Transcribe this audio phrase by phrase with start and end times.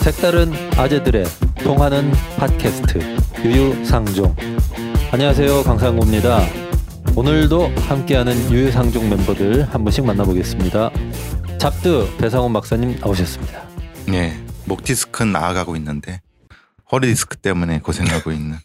[0.00, 1.26] 색다른 아재들의
[1.62, 2.98] 통하는 팟캐스트
[3.44, 4.34] 유유상종.
[5.12, 6.40] 안녕하세요 강상구입니다.
[7.14, 10.90] 오늘도 함께하는 유유상종 멤버들 한 분씩 만나보겠습니다.
[11.58, 13.68] 잡드 배상훈 박사님 나오셨습니다.
[14.08, 16.22] 네, 목 디스크는 나아가고 있는데
[16.90, 18.56] 허리 디스크 때문에 고생하고 있는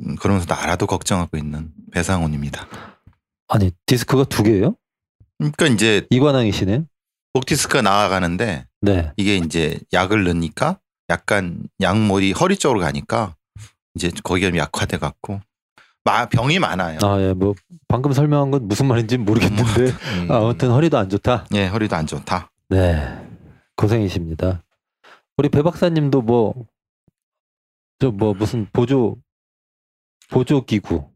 [0.00, 2.68] 음, 그러면서 나라도 걱정하고 있는 배상훈입니다.
[3.48, 4.76] 아니 디스크가 두 개예요?
[5.38, 6.84] 그러니까 이제 이관왕이시네.
[7.32, 10.78] 목 디스크가 나아가는데 네 이게 이제 약을 넣으니까
[11.10, 13.34] 약간 약물이 허리 쪽으로 가니까
[13.94, 15.40] 이제 거기가 약화돼 갖고
[16.04, 16.98] 마- 병이 많아요.
[17.02, 17.54] 아, 예, 뭐,
[17.86, 19.80] 방금 설명한 건 무슨 말인지 모르겠는데,
[20.20, 20.28] 음.
[20.32, 21.44] 아무튼 허리도 안 좋다.
[21.54, 22.50] 예, 허리도 안 좋다.
[22.70, 23.18] 네.
[23.76, 24.62] 고생이십니다.
[25.36, 26.54] 우리 배 박사님도 뭐,
[27.98, 29.16] 저 뭐, 무슨 보조,
[30.30, 31.10] 보조 기구,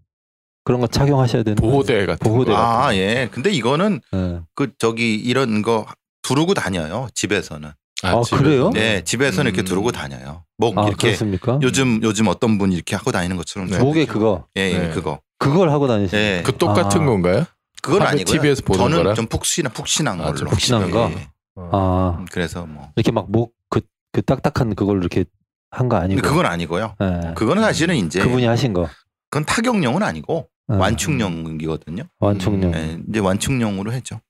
[0.65, 2.53] 그런 거 착용하셔야 되는 거 보호대 같은 보호대.
[2.53, 2.59] 거.
[2.59, 3.29] 아, 예.
[3.33, 4.41] 근데 이거는 네.
[4.55, 5.87] 그 저기 이런 거
[6.23, 7.09] 두르고 다녀요.
[7.15, 7.71] 집에서는.
[8.05, 8.37] 아, 집에서.
[8.43, 8.71] 그래요?
[8.71, 9.65] 네, 집에서는 이렇게 음.
[9.65, 10.45] 두르고 다녀요.
[10.59, 11.59] 목 아, 이렇게 그렇습니까?
[11.63, 13.79] 요즘 요즘 어떤 분 이렇게 하고 다니는 것처럼 네.
[13.79, 14.91] 목에 그거, 예, 예, 네.
[14.91, 15.21] 그거.
[15.39, 16.43] 그걸 하고 다니시는 예.
[16.45, 17.05] 그 똑같은 아.
[17.05, 17.45] 건가요?
[17.81, 18.25] 그건 아니고요.
[18.41, 19.15] TV에서 보는 저는 거랑?
[19.17, 20.37] 좀 푹신한 푹신한 아, 걸로.
[20.37, 21.11] 좀 푹신한 거?
[21.11, 21.29] 예, 예.
[21.57, 22.91] 아, 음, 그래서 뭐.
[22.97, 23.81] 이렇게 막 목, 그,
[24.13, 25.25] 그 딱딱한 그걸 이렇게
[25.71, 26.21] 한 거 아니고.
[26.23, 26.95] 그건 아니고요.
[27.01, 27.35] 예.
[27.35, 28.89] 그거는 사실은 이제 그분이 하신 거.
[29.31, 30.77] 그건 타격용은 아니고 예.
[30.77, 32.05] 완충용이거든요.
[32.21, 32.75] 완충용.
[32.75, 34.21] 예, 이제 완충용으로 했죠.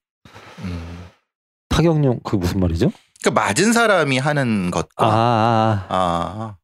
[0.59, 0.92] 음.
[1.73, 2.91] 타격용, 그게 무슨 말이죠?
[3.21, 6.55] 그러니까 맞은 사람이 하는 아, 것과 아, 아,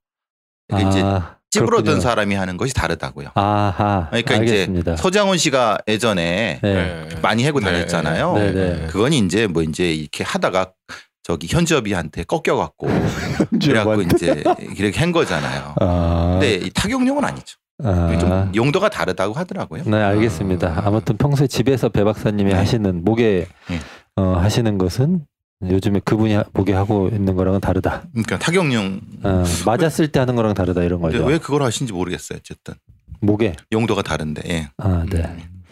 [0.71, 0.79] 아.
[0.79, 2.01] 이제 아, 찌부러든 그렇군요.
[2.01, 3.29] 사람이 하는 것이 다르다고요.
[3.33, 4.07] 아하.
[4.09, 4.93] 그러니까 알겠습니다.
[4.93, 7.09] 이제 서장훈 씨가 예전에 네.
[7.21, 7.65] 많이 해고 네.
[7.65, 8.33] 다녔잖아요.
[8.33, 8.87] 네, 네.
[8.87, 10.73] 그건 이제 뭐 이제 이렇게 하다가
[11.23, 12.87] 저기 현지업이한테 꺾여갖고
[13.61, 14.43] 그래갖고 이제
[14.77, 15.75] 이렇게 한 거잖아요.
[15.79, 17.57] 아, 근데 이 타격용은 아니죠.
[17.83, 19.83] 아, 좀 용도가 다르다고 하더라고요.
[19.85, 20.67] 네 알겠습니다.
[20.67, 20.87] 아.
[20.87, 22.57] 아무튼 평소에 집에서 배 박사님이 네.
[22.57, 23.79] 하시는 목에 네.
[24.15, 25.25] 어, 하시는 것은
[25.63, 28.03] 요즘에 그분이 하- 목에 하고 있는 거랑은 다르다.
[28.11, 31.25] 그러니까 타격용 어, 맞았을 때 하는 거랑 다르다 이런 거죠.
[31.25, 32.37] 왜 그걸 하신지 모르겠어요.
[32.39, 32.75] 어쨌든
[33.21, 33.55] 목에.
[33.73, 34.41] 용도가 다른데.
[34.49, 34.69] 예.
[34.77, 35.23] 아, 네.
[35.23, 35.63] 음.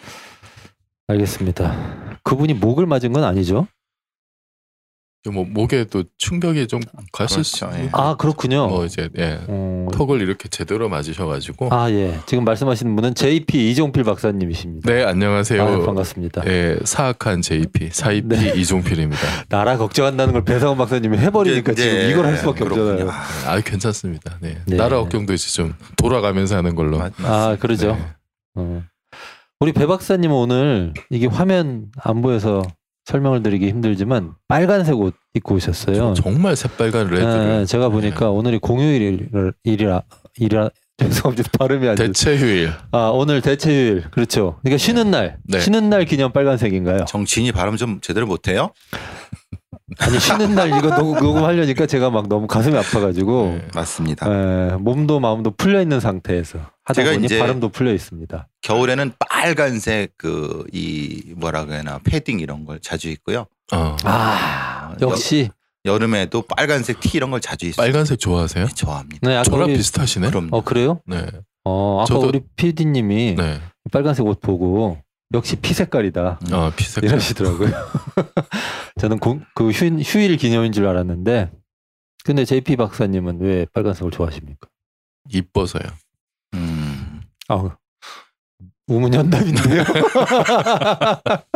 [1.07, 2.19] 알겠습니다.
[2.23, 3.67] 그분이 목을 맞은 건 아니죠?
[5.31, 6.79] 뭐 목에도 충격이 좀
[7.11, 7.59] 갔을 수.
[7.65, 7.89] 그렇죠, 예.
[7.93, 8.67] 아 그렇군요.
[8.67, 9.39] 뭐 이제 예.
[9.47, 11.69] 어, 턱을 이렇게 제대로 맞으셔가지고.
[11.71, 12.19] 아 예.
[12.25, 14.91] 지금 말씀하시는 분은 JP 이종필 박사님이십니다.
[14.91, 15.61] 네 안녕하세요.
[15.63, 16.43] 아, 반갑습니다.
[16.47, 18.53] 예, 사악한 JP, 사이피 네.
[18.55, 19.21] 이종필입니다.
[19.49, 22.91] 나라 걱정한다는 걸 배상원 박사님이 해버리니까 이제- 지금 이제 이걸 할 수밖에 그렇군요.
[22.91, 23.09] 없잖아요.
[23.11, 24.37] 아, 아 괜찮습니다.
[24.41, 24.57] 네.
[24.65, 24.77] 네.
[24.77, 26.97] 나라 걱정도 이제 좀 돌아가면서 하는 걸로.
[26.99, 27.95] 맞- 아 그러죠.
[27.95, 28.05] 네.
[28.55, 28.83] 어.
[29.59, 32.61] 우리 배 박사님은 오늘 이게 화면 안 보여서
[33.07, 36.13] 설명을 드리기 힘들지만 빨간색 옷 입고 오셨어요.
[36.13, 37.47] 정말 새빨간 레드를.
[37.59, 40.01] 네, 제가 보니까 오늘이 공휴일이라 일이라
[40.35, 40.69] 일이라
[40.99, 42.07] 죄송합니다 발음이 안 돼.
[42.07, 42.71] 대체 휴일.
[42.91, 44.57] 아 오늘 대체휴일 그렇죠.
[44.61, 45.59] 그러니까 쉬는 날 네.
[45.61, 47.05] 쉬는 날 기념 빨간색인가요?
[47.05, 48.71] 정치인이 발음 좀 제대로 못해요?
[49.99, 53.67] 아니 쉬는 날 이거 녹음, 녹음하려니까 제가 막 너무 가슴이 아파가지고 네.
[53.73, 54.27] 맞습니다.
[54.29, 58.47] 에, 몸도 마음도 풀려 있는 상태에서 하다 제가 보니 이제- 발음도 풀려 있습니다.
[58.61, 63.45] 겨울에는 빨간색 그 이 뭐라고 해야 하나 패딩 이런 걸 자주 입고요.
[63.73, 63.95] 어.
[64.03, 65.49] 아 역시
[65.85, 67.75] 여름에도 빨간색 티 이런 걸 자주 입어요.
[67.85, 68.67] 빨간색 좋아하세요?
[68.67, 69.27] 좋아합니다.
[69.29, 70.29] 네 아까 저랑 우리 비슷하시네.
[70.29, 71.01] 그럼 어 그래요?
[71.05, 71.25] 네.
[71.65, 73.61] 어 아까 저도- 우리 PD님이 네.
[73.91, 74.97] 빨간색 옷 보고
[75.33, 77.03] 역시 피 색깔이다 어 피색.
[77.03, 77.69] 이러시더라고요.
[78.99, 81.51] 저는 공- 그 휴, 휴일 기념인 줄 알았는데
[82.23, 84.67] 근데 JP 박사님은 왜 빨간색을 좋아하십니까?
[85.29, 85.83] 이뻐서요.
[87.49, 87.53] 음.
[87.53, 87.77] 아
[88.87, 89.83] 우문현답인데요.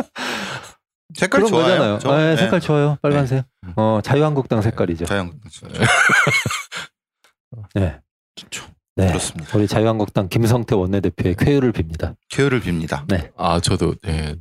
[1.16, 1.63] 색깔 좋아요.
[1.66, 2.00] 거잖아요.
[2.00, 2.38] 저- 네, 네.
[2.38, 2.97] 색깔 좋아요.
[3.02, 3.46] 빨간색.
[3.66, 3.74] 네.
[3.75, 5.06] 어 자유한국당 색깔이죠.
[5.06, 5.40] 자연
[7.75, 8.00] 네.
[8.35, 8.66] 좋죠.
[8.96, 9.07] 네.
[9.07, 9.57] 그렇습니다.
[9.57, 12.16] 우리 자유한국당 김성태 원내대표의 쾌유를 빕니다.
[12.30, 13.06] 쾌유를 빕니다.
[13.07, 13.31] 네.
[13.38, 14.35] 아 저도 예.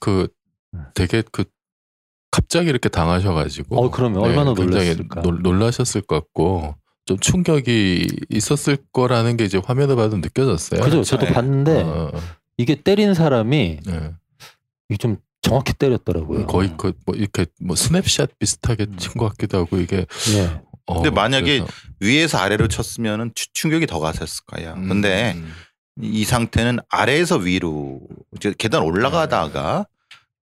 [0.00, 0.28] 그
[0.94, 1.44] 되게 그
[2.30, 3.76] 갑자기 이렇게 당하셔가지고.
[3.76, 5.22] 어, 그러면 얼마나 굉장히 놀랐을까?
[5.22, 6.74] 놀, 놀라셨을 것 같고
[7.06, 10.80] 좀 충격이 있었을 거라는 게 이제 화면을 봐도 느껴졌어요.
[10.80, 11.02] 그죠?
[11.04, 11.32] 저도 네.
[11.32, 12.12] 봤는데 어,
[12.58, 14.10] 이게 때린 사람이 예.
[14.88, 16.46] 이게 좀 정확히 때렸더라고요.
[16.46, 20.04] 거의 그 뭐 이렇게 뭐 스냅샷 비슷하게 친것 같기도 하고 이게.
[20.34, 20.60] 네.
[20.86, 24.74] 어, 근데 만약에 그래서- 위에서 아래로 쳤으면 추- 충격이 더 갔을 거예요.
[24.76, 25.52] 음, 근데 음.
[26.02, 28.00] 이 상태는 아래에서 위로
[28.36, 29.86] 이제 계단 올라가다가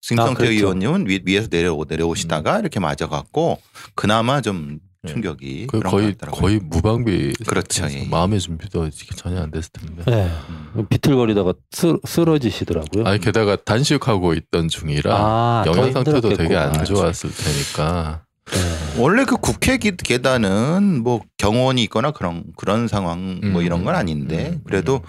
[0.01, 0.53] 김성태 아, 그렇죠.
[0.53, 3.61] 의원님은 위, 위에서 내려오 내려오시다가 이렇게 맞아갖고
[3.95, 4.79] 그나마 좀 네.
[5.07, 6.15] 충격이 그 그런 거의.
[6.19, 7.33] 거의 무방비.
[7.47, 8.07] 그렇죠, 예.
[8.07, 10.03] 마음의 준비도 전혀 안 됐을 텐데.
[10.07, 10.31] 네.
[10.77, 10.87] 음.
[10.89, 13.05] 비틀거리다가 쓰, 쓰러지시더라고요.
[13.07, 16.85] 아니 게다가 단식하고 있던 중이라 아, 더 영양 상태도 되게 안.
[16.85, 18.25] 좋았을 테니까.
[18.53, 19.01] 네.
[19.01, 23.95] 원래 그 국회 기- 계단은 뭐 경호원이 있거나 그런 그런 상황 뭐 음, 이런 건
[23.95, 25.01] 아닌데 음, 그래도 음.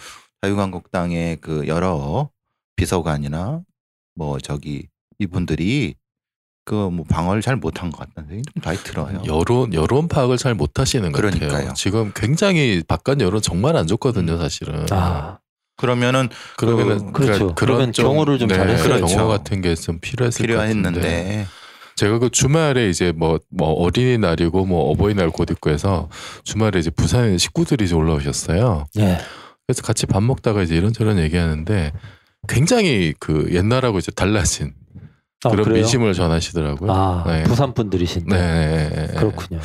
[0.41, 2.29] 자유한국당의 그 여러
[2.77, 3.61] 비서관이나
[4.15, 4.87] 뭐 저기
[5.19, 5.95] 이분들이
[6.65, 9.21] 그뭐 방어를 잘 못한 것 같다는 생각이 좀 많이 들어요.
[9.27, 11.39] 여론 여론 파악을 잘 못하시는 것 같아요.
[11.39, 11.73] 그러니까요.
[11.75, 14.85] 지금 굉장히 바깥 여론 정말 안 좋거든요, 사실은.
[14.91, 15.37] 아,
[15.77, 17.39] 그러면은 그러면은 그- 그렇죠.
[17.39, 18.83] 그런 그러면 좀- 경호를 좀 네, 잘했어야죠.
[18.95, 19.15] 그렇죠.
[19.15, 20.91] 경호 같은 게 좀 필요했을 것 같은데.
[20.91, 21.47] 필요했는데
[21.97, 26.09] 제가 그 주말에 이제 뭐, 뭐 어린이날이고 뭐 어버이날 곧 있고 해서
[26.43, 28.85] 주말에 이제 부산에 식구들이 이제 올라오셨어요.
[28.97, 29.19] 예.
[29.67, 31.93] 그래서 같이 밥 먹다가 이제 이런저런 얘기하는데
[32.47, 34.73] 굉장히 그 옛날하고 이제 달라진
[35.43, 35.79] 아, 그런 그래요?
[35.81, 36.91] 민심을 전하시더라고요.
[36.91, 37.43] 아, 네.
[37.43, 38.35] 부산 분들이신데.
[38.35, 39.07] 네.
[39.15, 39.59] 그렇군요.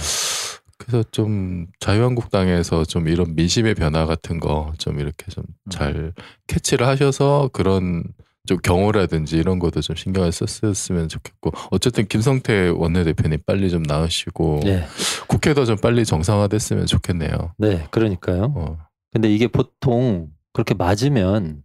[0.79, 5.71] 그래서 좀 자유한국당에서 좀 이런 민심의 변화 같은 거 좀 이렇게 좀 음.
[5.71, 6.13] 잘
[6.49, 8.03] 캐치를 하셔서 그런
[8.47, 14.87] 좀 경호라든지 이런 것도 좀 신경을 썼으면 좋겠고 어쨌든 김성태 원내대표님 빨리 좀 나으시고 예.
[15.29, 17.53] 국회도 좀 빨리 정상화됐으면 좋겠네요.
[17.59, 18.53] 네, 그러니까요.
[18.57, 18.79] 어.
[19.13, 21.63] 근데 이게 보통 그렇게 맞으면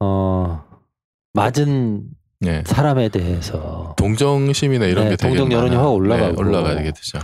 [0.00, 0.62] 어
[1.32, 2.04] 맞은
[2.40, 2.62] 네.
[2.66, 5.74] 사람에 대해서 동정심이나 이런 네, 게 동정 여론이.
[5.76, 6.32] 확 올라가고.
[6.32, 7.18] 네, 올라가게 되죠.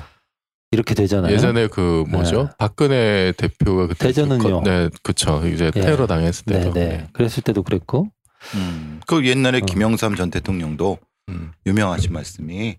[0.70, 1.32] 이렇게 되잖아요.
[1.32, 2.44] 예전에 그 뭐죠?
[2.44, 2.48] 네.
[2.58, 4.62] 박근혜 대표가 그때 대전은요?
[4.62, 5.46] 그- 네, 그쵸.
[5.46, 5.80] 이제 예.
[5.80, 6.72] 테러 당했을 네, 때도.
[6.72, 7.08] 네.
[7.12, 8.08] 그랬을 때도 그랬고.
[8.54, 9.66] 음, 그 옛날에 어.
[9.66, 10.98] 김영삼 전 대통령도
[11.28, 11.52] 음.
[11.66, 12.78] 유명하신 말씀이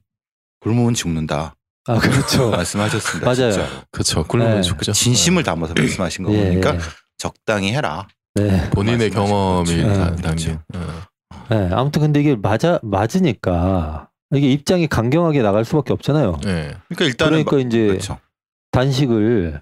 [0.59, 1.55] 굶으면 죽는다
[1.87, 2.49] 아, 그렇죠.
[2.51, 3.25] 말씀하셨습니다.
[3.25, 3.51] 맞아요.
[3.51, 3.69] 진짜로.
[3.91, 4.23] 그쵸.
[4.23, 4.61] 굶으면 네.
[4.63, 4.91] 죽죠.
[4.91, 6.79] 진심을 담아서 말씀하신 거 예, 보니까 예.
[7.17, 8.07] 적당히 해라.
[8.35, 8.69] 네.
[8.71, 10.57] 본인의 경험이 네, 담긴.
[10.73, 11.03] 어.
[11.49, 11.69] 네.
[11.71, 16.39] 아무튼 근데 이게 맞아 맞으니까 이게 입장이 강경하게 나갈 수밖에 없잖아요.
[16.43, 16.73] 네.
[16.89, 18.19] 그러니까 일단은 그러니까 이제 그렇죠.
[18.71, 19.61] 단식을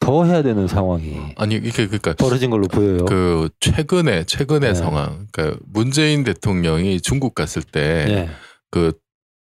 [0.00, 3.04] 더 해야 되는 상황이 아니 이게 그러니까 벌어진 걸로 보여요.
[3.04, 4.74] 그 최근에 최근의 네.
[4.74, 5.26] 상황.
[5.30, 8.30] 그러니까 문재인 대통령이 중국 갔을 때 네.
[8.70, 8.92] 그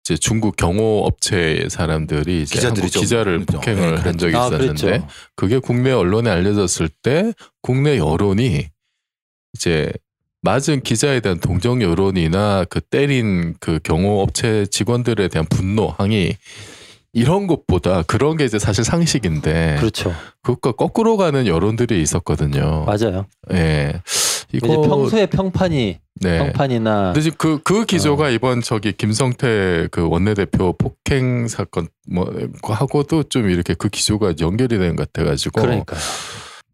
[0.05, 3.53] 이제 중국 경호 업체 사람들이 이제 기자들이 한국 좀 기자를 그렇죠.
[3.59, 5.07] 폭행을 네, 한 적이 아, 있었는데 그랬죠.
[5.37, 8.69] 그게 국내 언론에 알려졌을 때 국내 여론이
[9.55, 9.93] 이제
[10.43, 16.37] 맞은 기자에 대한 동정 여론이나 그 때린 그 경호 업체 직원들에 대한 분노, 항의
[17.13, 20.15] 이런 것보다 그런 게 이제 사실 상식인데 그렇죠.
[20.43, 22.85] 그것과 거꾸로 가는 여론들이 있었거든요.
[22.85, 23.27] 맞아요.
[23.53, 24.01] 예.
[24.53, 26.39] 이거 평소에 평판이 네.
[26.39, 27.85] 평판이나 근데 지금 그, 그 어.
[27.85, 32.33] 기조가 이번 저기 김성태 그 원내대표 폭행 사건 뭐
[32.63, 35.97] 하고도 좀 이렇게 그 기조가 연결이 되는 것 같아 가지고 그러니까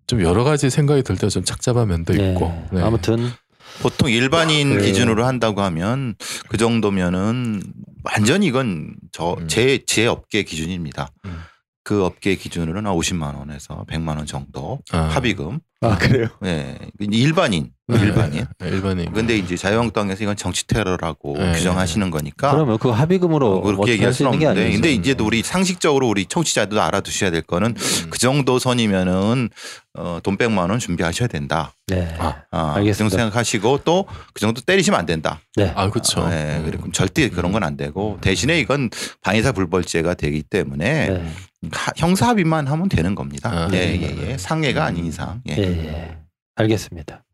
[0.07, 2.31] 좀 여러 가지 생각이 들 때 좀 착잡한 면도 네.
[2.33, 2.81] 있고 네.
[2.83, 3.31] 아무튼
[3.81, 4.87] 보통 일반인 네.
[4.87, 6.15] 기준으로 한다고 하면
[6.49, 7.63] 그 정도면은
[8.05, 9.49] 완전히 이건 저 음.
[9.49, 11.09] 제제 업계 기준입니다.
[11.27, 11.43] 음.
[11.83, 14.99] 그 업계 기준으로는 50만 원에서 100만 원 정도 아.
[14.99, 15.61] 합의금.
[15.93, 16.29] 아 그래요.
[16.45, 16.77] 예.
[17.01, 18.01] 일반인 네.
[18.01, 18.47] 일반인.
[18.61, 21.53] 네, 일반인 근데 이제 자유한국당에서 이건 정치 테러라고 네.
[21.53, 24.81] 규정하시는 거니까 그러면 그 합의금으로 어, 그렇게 뭐 얘기할 수는 있는 게 없는데, 아니죠.
[24.81, 28.07] 근데 이제 우리 상식적으로 우리 청취자들도 알아두셔야 될 거는 음.
[28.11, 29.51] 그 정도 선이면은
[29.97, 31.73] 어, 돈 100만 원 준비하셔야 된다.
[31.87, 32.15] 네.
[32.19, 32.93] 아, 아, 알겠습니다.
[32.93, 35.41] 그 정도 생각하시고 또 그 정도 때리시면 안 된다.
[35.57, 35.71] 네.
[35.77, 36.27] 아 그렇죠.
[36.29, 36.63] 네, 음.
[36.65, 38.91] 그리고 절대 그런 건 안 되고 대신에 이건
[39.23, 41.33] 방해사 불벌죄가 되기 때문에 네.
[41.73, 43.51] 하- 형사 합의만 하면 되는 겁니다.
[43.51, 44.01] 아, 예, 네.
[44.03, 44.39] 예, 예.
[44.39, 45.41] 상해가 아닌 이상.
[45.49, 45.57] 예.
[45.57, 46.19] 예, 예.
[46.57, 47.25] 알겠습니다.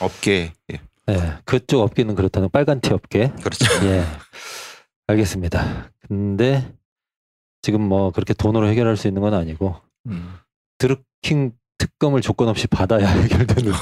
[0.00, 0.52] 업계.
[0.72, 0.80] 예.
[1.06, 1.38] 네.
[1.44, 3.30] 그쪽 업계는 그렇다는 빨간 티 업계.
[3.42, 3.64] 그렇죠.
[3.86, 4.04] 예.
[5.06, 5.90] 알겠습니다.
[6.06, 6.72] 근데
[7.62, 10.34] 지금 뭐 그렇게 돈으로 해결할 수 있는 건 아니고 음.
[10.78, 13.78] 드루킹 특검을 조건 없이 받아야 해결되는 네.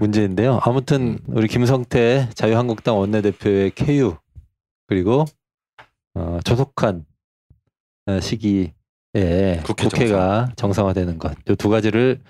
[0.00, 0.60] 문제인데요.
[0.62, 4.16] 아무튼 우리 김성태 자유한국당 원내대표의 쾌유
[4.86, 5.24] 그리고
[6.14, 7.04] 어, 조속한
[8.06, 8.72] 어, 시기에
[9.64, 12.20] 국회 국회가 정상화되는 것 이 두 가지를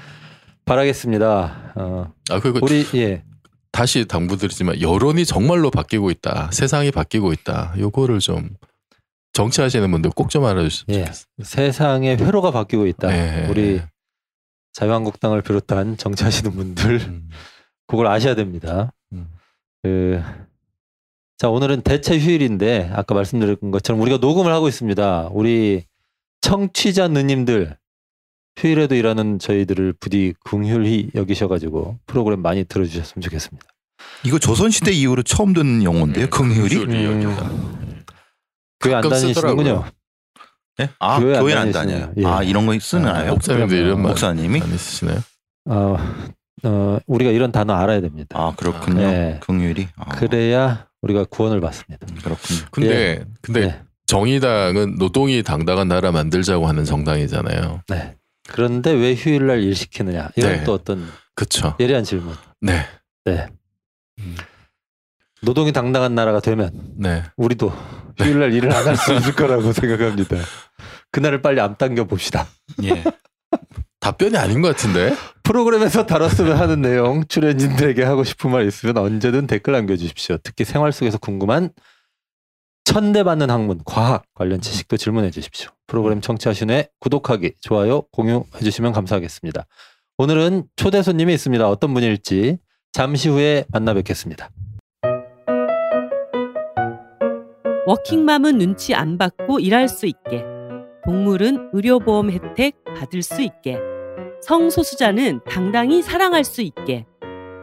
[0.67, 1.73] 바라겠습니다.
[1.77, 3.23] 어, 아 그리고 우리 예
[3.73, 6.51] 다시 당부드리지만 여론이 정말로 바뀌고 있다.
[6.53, 7.75] 세상이 바뀌고 있다.
[7.79, 8.51] 요거를 좀
[9.33, 11.07] 정치하시는 분들 꼭 좀 알아주시면 예.
[11.43, 13.13] 세상의 회로가 바뀌고 있다.
[13.13, 13.47] 예.
[13.49, 13.81] 우리
[14.73, 17.31] 자유한국당을 비롯한 정치하시는 분들 음.
[17.87, 18.93] 그걸 아셔야 됩니다.
[19.13, 19.29] 음.
[19.83, 20.21] 그,
[21.39, 25.29] 자, 오늘은 대체 휴일인데, 아까 말씀드린 것처럼 우리가 녹음을 하고 있습니다.
[25.33, 25.85] 우리
[26.41, 27.77] 청취자 누님들,
[28.59, 33.67] 휴일에도 일하는 저희들을 부디 긍휼히 여기셔가지고 프로그램 많이 들어주셨으면 좋겠습니다.
[34.25, 36.29] 이거 조선시대 이후로 처음 듣는 용어인데요.
[36.29, 36.69] 긍휼이.
[36.69, 37.23] 긍휼이 음.
[37.23, 37.51] 여기다.
[38.81, 39.85] 교회 안 다니시는군요.
[40.81, 40.89] 예?
[40.99, 41.73] 아, 교회 안 교회 안.
[41.73, 42.13] 다녀요.
[42.19, 42.25] 예.
[42.25, 43.31] 아, 이런 거 쓰나요?
[43.31, 44.61] 아, 목사님들 이런 말 목사님이?
[44.61, 45.19] 안 있으시나요?
[45.69, 45.97] 어,
[46.65, 48.39] 어, 우리가 이런 단어 알아야 됩니다.
[48.39, 49.01] 아, 그렇군요.
[49.01, 49.41] 네.
[49.41, 49.89] 긍휼이.
[49.97, 52.07] 아, 그래야 우리가 구원을 받습니다.
[52.23, 52.61] 그렇군요.
[52.71, 53.81] 근데 근데 네.
[54.07, 57.83] 정의당은 노동이 당당한 나라 만들자고 하는 정당이잖아요.
[57.89, 58.15] 네.
[58.49, 60.31] 그런데 왜 휴일날 일 시키느냐?
[60.37, 60.65] 이건 네.
[60.65, 61.75] 또 어떤 그쵸?
[61.81, 62.35] 예리한 질문.
[62.61, 62.87] 네.
[63.25, 63.49] 네.
[64.21, 64.37] 음.
[65.43, 67.23] 노동이 당당한 나라가 되면 네.
[67.37, 67.73] 우리도
[68.19, 70.37] 휴일날 일을 안 할 수 있을 거라고 생각합니다.
[71.12, 72.47] 그날을 빨리 앞당겨 봅시다.
[72.85, 73.03] 예.
[74.00, 75.15] 답변이 아닌 것 같은데?
[75.43, 80.38] 프로그램에서 다뤘으면 하는 내용 출연진들에게 하고 싶은 말 있으면 언제든 댓글 남겨주십시오.
[80.43, 81.71] 특히 생활 속에서 궁금한
[82.87, 85.71] 천대받는 학문, 과학 관련 지식도 질문해 주십시오.
[85.88, 89.66] 프로그램 청취하신 후에 구독하기, 좋아요, 공유해 주시면 감사하겠습니다.
[90.19, 91.69] 오늘은 초대 손님이 있습니다.
[91.69, 92.59] 어떤 분일지
[92.93, 94.50] 잠시 후에 만나 뵙겠습니다.
[97.87, 100.45] 워킹맘은 눈치 안 받고 일할 수 있게.
[101.05, 103.78] 동물은 의료보험 혜택 받을 수 있게.
[104.43, 107.05] 성소수자는 당당히 사랑할 수 있게.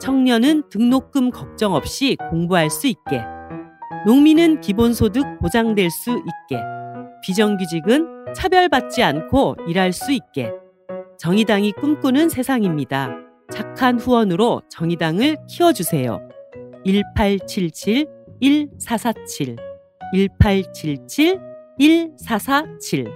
[0.02, 3.33] 청년은 등록금 걱정 없이 공부할 수 있게.
[4.06, 6.62] 농민은 기본소득 보장될 수 있게.
[7.24, 10.52] 비정규직은 차별받지 않고 일할 수 있게.
[11.18, 13.16] 정의당이 꿈꾸는 세상입니다.
[13.52, 16.20] 착한 후원으로 정의당을 키워주세요.
[16.86, 18.08] 1877
[18.42, 19.56] 1447
[20.14, 21.40] 1877
[21.80, 23.08] 1447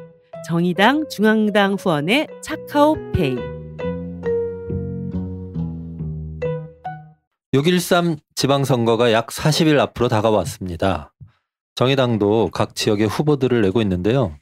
[0.47, 3.56] 정의당 중앙당 후원의 차카오페이
[7.57, 11.11] 6.13 지방선거가 약 40일 앞으로 다가왔습니다.
[11.73, 14.37] 정의당도 각 지역에 후보들을 내고 있는데요.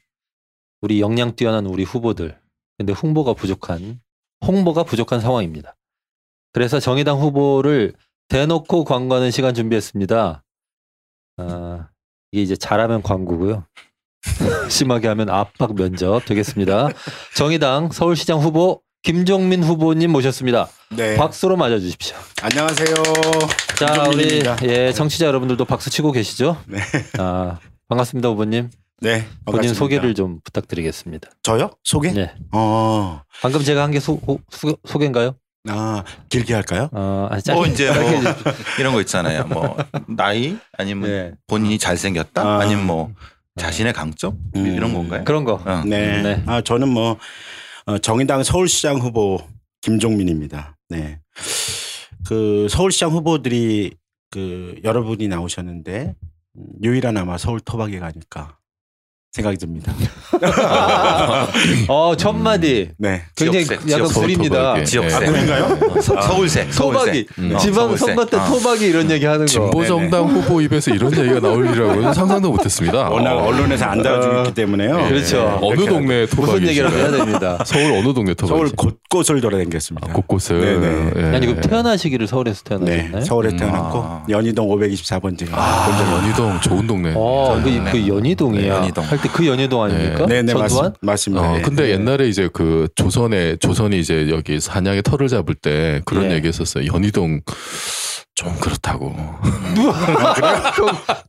[0.81, 2.37] 우리 역량 뛰어난 우리 후보들.
[2.77, 4.01] 근데 홍보가 부족한,
[4.45, 5.77] 홍보가 부족한 상황입니다.
[6.51, 7.93] 그래서 정의당 후보를
[8.27, 10.43] 대놓고 광고하는 시간 준비했습니다.
[11.37, 11.89] 아,
[12.33, 13.65] 이게 이제 잘하면 광고고요.
[14.69, 16.89] 심하게 하면 압박 면접 되겠습니다.
[17.33, 20.67] 정의당 서울시장 후보 김종민 후보님 모셨습니다.
[20.89, 21.15] 네.
[21.15, 22.17] 박수로 맞아 주십시오.
[22.41, 22.87] 안녕하세요.
[23.77, 24.57] 자, 우리 김종민입니다.
[24.63, 26.57] 예, 청취자 여러분들도 박수 치고 계시죠?
[26.65, 26.79] 네.
[27.19, 28.71] 아, 반갑습니다, 후보님.
[29.01, 29.11] 네.
[29.19, 29.77] 본인 반갑습니다.
[29.77, 31.29] 소개를 좀 부탁드리겠습니다.
[31.43, 31.69] 저요?
[31.83, 32.13] 소개?
[32.13, 32.33] 네.
[32.51, 33.21] 어.
[33.43, 34.19] 방금 제가 한게 소,
[34.87, 35.35] 소개인가요?
[35.69, 36.89] 아, 길게 할까요?
[36.91, 38.11] 어, 아니, 짧게, 뭐 이제 뭐.
[38.79, 39.45] 이런 거 있잖아요.
[39.45, 41.31] 뭐 나이 아니면 네.
[41.45, 42.59] 본인이 잘생겼다 아.
[42.59, 43.11] 아니면 뭐
[43.57, 44.65] 자신의 강점 음.
[44.65, 45.23] 이런 건가요?
[45.25, 45.61] 그런 거.
[45.63, 45.83] 어.
[45.85, 46.23] 네.
[46.23, 46.43] 네.
[46.47, 47.17] 아, 저는 뭐 어,
[48.01, 49.39] 정의당 서울시장 후보
[49.81, 50.75] 김종민입니다.
[50.89, 51.19] 네.
[52.25, 53.93] 그 서울시장 후보들이
[54.31, 56.15] 그 여러분이 나오셨는데
[56.57, 58.57] 음, 유일한 아마 서울 토박이가 아닐까
[59.35, 59.91] 생각이 듭니다.
[61.89, 62.89] 어, 첫 마디.
[62.97, 63.23] 네.
[63.35, 64.21] 굉장히 지역색, 약간 지역색.
[64.21, 64.83] 구립니다.
[64.83, 65.15] 지역색.
[65.15, 66.01] 아, 그런가요?
[66.01, 66.71] 서, 서울색.
[66.71, 67.25] 토박이.
[67.39, 67.51] 음.
[67.53, 68.07] 어, 지방 서울색.
[68.07, 68.45] 선거 때 어.
[68.45, 69.45] 토박이 이런 얘기 하는 거.
[69.47, 73.09] 진보 정당 후보 입에서 이런 얘기가 나올리라고는 상상도 못 했습니다.
[73.09, 73.47] 워낙 어.
[73.47, 75.01] 언론에서 안 다뤄주고 있기 때문에요.
[75.03, 75.09] 예.
[75.09, 75.59] 그렇죠.
[75.61, 77.57] 어느 이렇게 동네 토박이 무슨 얘기를 해야 됩니다.
[77.67, 78.47] 서울 어느 동네 토박이?
[78.47, 80.11] 서울 곳곳을 돌아다녔습니다.
[80.11, 80.61] 아, 곳곳을.
[80.79, 81.11] 네네.
[81.17, 81.35] 예.
[81.35, 83.11] 아니, 그 태어나시기를 서울에서 태어나셨나요?
[83.19, 83.57] 네, 서울에 음.
[83.57, 84.23] 태어났고 아.
[84.29, 87.11] 연희동 524번지가 아, 연희동 좋은 동네.
[87.15, 87.91] 어, 그, 네.
[87.91, 88.61] 그 연희동이야.
[88.61, 89.03] 네, 연희동.
[89.25, 90.25] 할때그 연희동 아닙니까?
[90.25, 90.83] 네 네 전두환?
[90.83, 91.49] 맞습, 맞습니다.
[91.51, 91.61] 어, 네.
[91.61, 96.35] 근데 옛날에 이제 그 조선에 조선이 이제 여기 사냥의 털을 잡을 때 그런 예.
[96.35, 96.85] 얘기했었어요.
[96.93, 97.41] 연희동
[98.35, 99.15] 좀 그렇다고.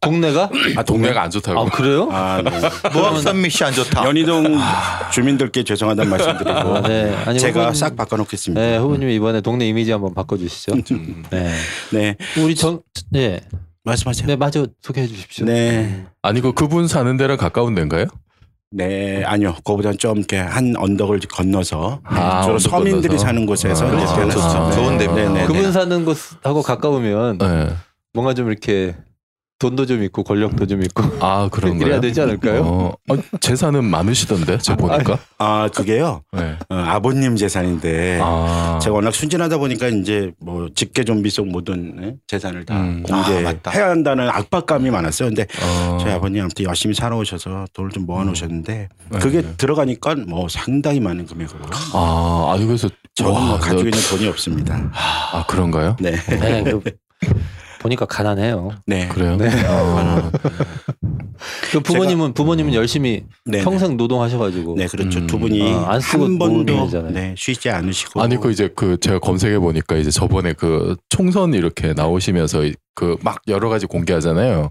[0.01, 0.51] 동네가?
[0.77, 1.61] 아 동네가 안 좋다고.
[1.61, 2.09] 아, 그래요?
[2.11, 2.51] 아, 네.
[2.93, 4.05] 모합산 미씨 안 좋다.
[4.05, 4.59] 연희동
[5.13, 7.15] 주민들께 죄송하다는 말씀드리고 아, 네.
[7.27, 8.61] 아니, 제가 후보님- 싹 바꿔놓겠습니다.
[8.61, 10.73] 네, 후보님 이번에 동네 이미지 한번 바꿔주시죠.
[10.93, 11.25] 음.
[11.31, 11.53] 네.
[11.93, 13.41] 네, 우리 정, 네,
[13.87, 14.27] 말씀하세요.
[14.27, 15.47] 네, 마저 소개해 주십시오.
[15.47, 16.05] 네.
[16.23, 18.07] 아니 그 그분 사는 데랑 가까운 데인가요?
[18.73, 19.55] 네, 아니요.
[19.55, 23.25] 그거보다 좀 이렇게 한 언덕을 건너서 아, 주로 언덕 서민들이 건너서?
[23.25, 24.07] 사는 곳에서 아, 이제.
[24.35, 24.71] 좋죠.
[24.73, 25.33] 좋은 데입니다.
[25.33, 25.73] 네, 네, 그분 네.
[25.73, 27.69] 사는 곳하고 가까우면 네.
[28.13, 28.97] 뭔가 좀 이렇게
[29.59, 31.81] 돈도 좀 있고 권력도 좀 있고 아 그런가요?
[31.87, 32.63] 이래야 되지 않을까요?
[32.63, 35.19] 어, 어, 재산은 많으시던데 제가 보니까.
[35.39, 36.23] 아, 그게요.
[36.33, 36.57] 네.
[36.69, 38.79] 어, 아버님 재산인데 아.
[38.83, 43.03] 제가 워낙 순진하다 보니까 이제 뭐 직계 좀비 속 모든 예, 재산을 다 음.
[43.11, 43.71] 아, 공개해야 맞다.
[43.71, 45.31] 한다는 압박감이 많았어요.
[45.31, 45.99] 근데 어.
[46.03, 49.19] 저희 아버님 아무튼 열심히 살아오셔서 돈을 좀 모아놓으셨는데 네.
[49.19, 51.61] 그게 들어가니까 뭐 상당히 많은 금액으로
[51.95, 54.91] 아, 아니 그래서 저는 뭐 와, 가지고 저- 있는 돈이 없습니다.
[54.93, 55.97] 아 그런가요?
[55.99, 56.83] 네, 네, 그,
[57.81, 58.71] 보니까 가난해요.
[58.87, 59.37] 네, 그래요?
[59.37, 59.49] 네.
[59.67, 60.31] 어.
[61.71, 65.19] 그 부모님은 부모님은 열심히 네, 평생 노동하셔가지고 네, 그렇죠.
[65.21, 65.27] 음.
[65.27, 69.19] 두 분이 아, 안 쓰고 한 번도 네, 쉬지 않으시고 아니 그 이제 그 제가
[69.19, 72.63] 검색해 보니까 이제 저번에 그 총선 이렇게 나오시면서
[72.95, 74.71] 그 막 여러 가지 공개하잖아요.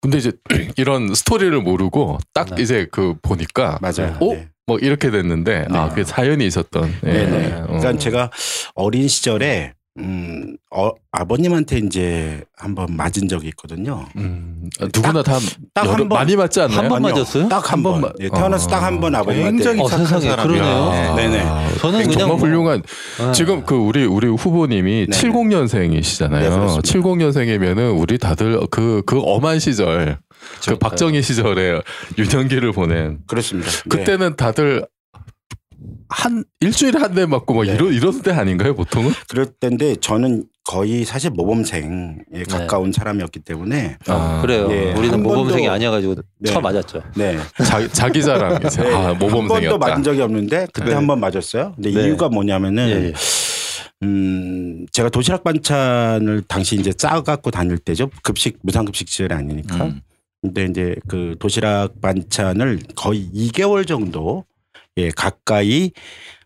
[0.00, 0.32] 근데 이제
[0.76, 2.62] 이런 스토리를 모르고 딱 네.
[2.62, 4.16] 이제 그 보니까 맞아요.
[4.20, 4.34] 어?
[4.34, 4.48] 네.
[4.66, 5.88] 뭐 이렇게 됐는데 아 네.
[5.90, 6.94] 그게 사연이 있었던.
[7.06, 7.12] 예.
[7.12, 7.52] 네네.
[7.62, 7.66] 어.
[7.66, 8.30] 그러니까 제가
[8.74, 14.04] 어린 시절에 음, 어, 아버님한테 이제 한번 맞은 적이 있거든요.
[14.16, 15.42] 음, 누구나 다딱
[15.78, 16.78] 여러- 한 번- 많이 맞지 않나요?
[16.78, 17.02] 한 번.
[17.02, 17.48] 맞았어요?
[17.48, 18.12] 딱한한 번.
[18.20, 19.50] 예, 태어나서 딱 한 번 아버님한테.
[19.56, 20.62] 굉장히 어, 착한 세상에, 사람이야.
[20.62, 21.14] 그러네요.
[21.16, 21.78] 네네.
[21.78, 22.82] 저는 그냥 정말 뭐- 훌륭한
[23.18, 23.32] 네.
[23.32, 25.16] 지금 그 우리 우리 후보님이 네.
[25.16, 26.40] 70년생이시잖아요.
[26.42, 26.80] 네, 그렇습니다.
[26.82, 30.78] 70년생이면은 우리 다들 그 그 엄한 시절 그 그렇죠.
[30.78, 31.80] 박정희 시절에
[32.16, 33.70] 유년기를 보낸 그렇습니다.
[33.70, 33.82] 네.
[33.88, 34.86] 그때는 다들
[36.08, 37.74] 한 일주일에 한 대 맞고 막 네.
[37.74, 39.12] 이런 이런 때 아닌가요 보통은?
[39.28, 42.42] 그럴 때인데 저는 거의 사실 모범생에 네.
[42.44, 44.68] 가까운 사람이었기 때문에 어, 그래요.
[44.70, 46.50] 예, 우리는 한 모범생이 아니어가지고 네.
[46.52, 47.02] 처음 맞았죠.
[47.16, 47.38] 네.
[47.64, 48.88] 자기 자기 자랑이세요.
[48.88, 48.94] 네.
[48.94, 49.78] 아한 번도 모범생이었다.
[49.78, 50.94] 맞은 적이 없는데 그때 네.
[50.94, 51.72] 한번 맞았어요.
[51.76, 52.04] 근데 네.
[52.04, 53.12] 이유가 뭐냐면은 예, 예.
[54.02, 58.10] 음, 제가 도시락 반찬을 당시 이제 싸갖고 다닐 때죠.
[58.22, 59.84] 급식 무상급식 시절이 아니니까.
[59.86, 60.00] 음.
[60.40, 64.44] 근데 이제 그 도시락 반찬을 거의 2개월 정도
[64.98, 65.92] 예 가까이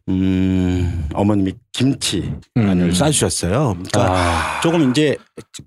[0.09, 2.93] 음 어머님이 김치를 음.
[2.93, 3.77] 싸주셨어요.
[3.79, 5.17] 그러니까 아, 조금 이제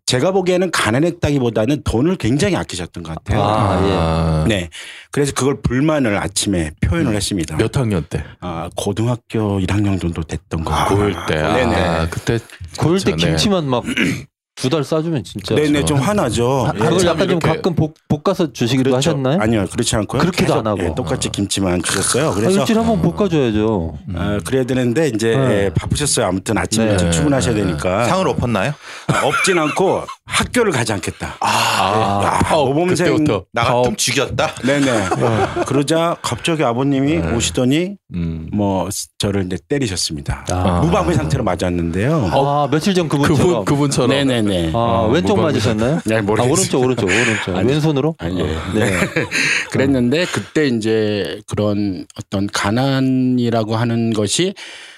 [0.06, 3.42] 제가 보기에는 가난했다기보다는 돈을 굉장히 아끼셨던 것 같아요.
[3.42, 4.70] 아, 네.
[5.12, 7.56] 그래서 그걸 불만을 아침에 표현을 했습니다.
[7.58, 8.24] 몇 학년 때?
[8.42, 10.74] 아, 고등학교 1학년 정도 됐던 거.
[10.74, 11.36] 아, 고일 때.
[11.36, 11.75] 네네.
[11.75, 12.38] 아, 그때
[12.77, 13.32] 고일 때 진짜, 네.
[13.32, 13.84] 김치만 막
[14.56, 15.54] 두 달 싸주면 진짜.
[15.54, 16.72] 네네 좀 화나죠.
[16.74, 16.80] 예.
[16.80, 19.10] 그걸 참 약간 좀 이렇게- 가끔 볶, 볶아서 주시기도 그렇죠.
[19.12, 19.38] 하셨나요?
[19.42, 20.22] 아니요, 그렇지 않고요.
[20.22, 20.82] 그렇게도 계속, 안 하고.
[20.84, 22.30] 예, 똑같이 김치만 주셨어요.
[22.30, 23.94] 아, 그래서 일주일에 한번 볶아줘야죠.
[24.16, 25.66] 어, 그래야 되는데 이제 네.
[25.66, 26.28] 예, 바쁘셨어요.
[26.28, 26.92] 아무튼 아침 네.
[26.92, 28.74] 일찍 출근하셔야 되니까 상을 엎었나요?
[29.08, 31.36] 아, 없진 않고 학교를 가지 않겠다.
[31.42, 33.64] 아, 야, 파업 모범생 그때부터 나.
[33.66, 34.56] 같으면 죽였다.
[34.66, 35.10] 네네.
[35.68, 37.34] 그러자 갑자기 아버님이 네.
[37.36, 38.50] 오시더니 음.
[38.54, 40.46] 뭐 저를 이제 때리셨습니다.
[40.50, 42.30] 아, 무방비 상태로 맞았는데요.
[42.34, 43.38] 아, 며칠 전 그분처럼.
[43.38, 44.45] 그분 그분처럼 네네네.
[44.74, 45.54] 아, 어, 왼쪽 무방비.
[45.54, 46.00] 맞으셨나요?
[46.06, 46.54] 네, 아, 모르겠어요.
[46.54, 47.56] 오른쪽, 오른쪽, 오른쪽.
[47.56, 48.16] 아니, 왼손으로?
[48.20, 48.46] 아니요.
[48.75, 48.92] 네.
[49.72, 54.54] 그랬는데 그때 이제 그런 어떤 가난이라고 하는 것이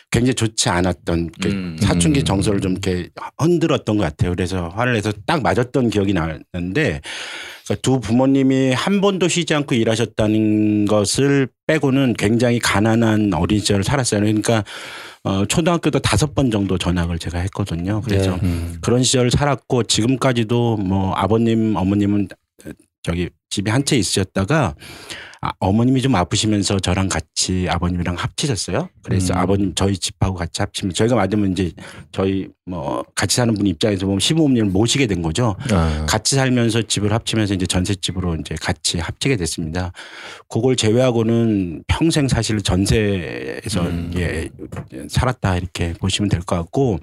[0.09, 1.77] 굉장히 좋지 않았던 그 음.
[1.81, 2.25] 사춘기 음.
[2.25, 4.31] 정서를 좀 이렇게 흔들었던 것 같아요.
[4.31, 7.01] 그래서 화를 내서 딱 맞았던 기억이 나는데
[7.65, 14.21] 그러니까 두 부모님이 한 번도 쉬지 않고 일하셨다는 것을 빼고는 굉장히 가난한 어린 시절을 살았어요.
[14.21, 14.63] 그러니까
[15.27, 18.01] 어, 초등학교도 다섯 번 정도 전학을 제가 했거든요.
[18.01, 18.39] 그래서 네.
[18.43, 18.77] 음.
[18.81, 22.29] 그런 시절을 살았고 지금까지도 뭐 아버님 어머님은
[23.03, 24.75] 저기 집에 한 채 있으셨다가
[25.41, 28.89] 아, 어머님이 좀 아프시면서 저랑 같이 아버님이랑 합치셨어요.
[29.03, 29.37] 그래서 음.
[29.37, 31.71] 아버님 저희 집하고 같이 합치면 저희가 맞으면 이제
[32.11, 35.55] 저희 뭐 같이 사는 분 입장에서 보면 시부모님을 모시게 된 거죠.
[35.71, 36.05] 아.
[36.09, 39.91] 같이 살면서 집을 합치면서 이제 전셋집으로 이제 같이 합치게 됐습니다.
[40.49, 44.11] 그걸 제외하고는 평생 사실 전세에서 음.
[44.15, 44.49] 예,
[45.07, 46.99] 살았다 이렇게 보시면 될 것 같고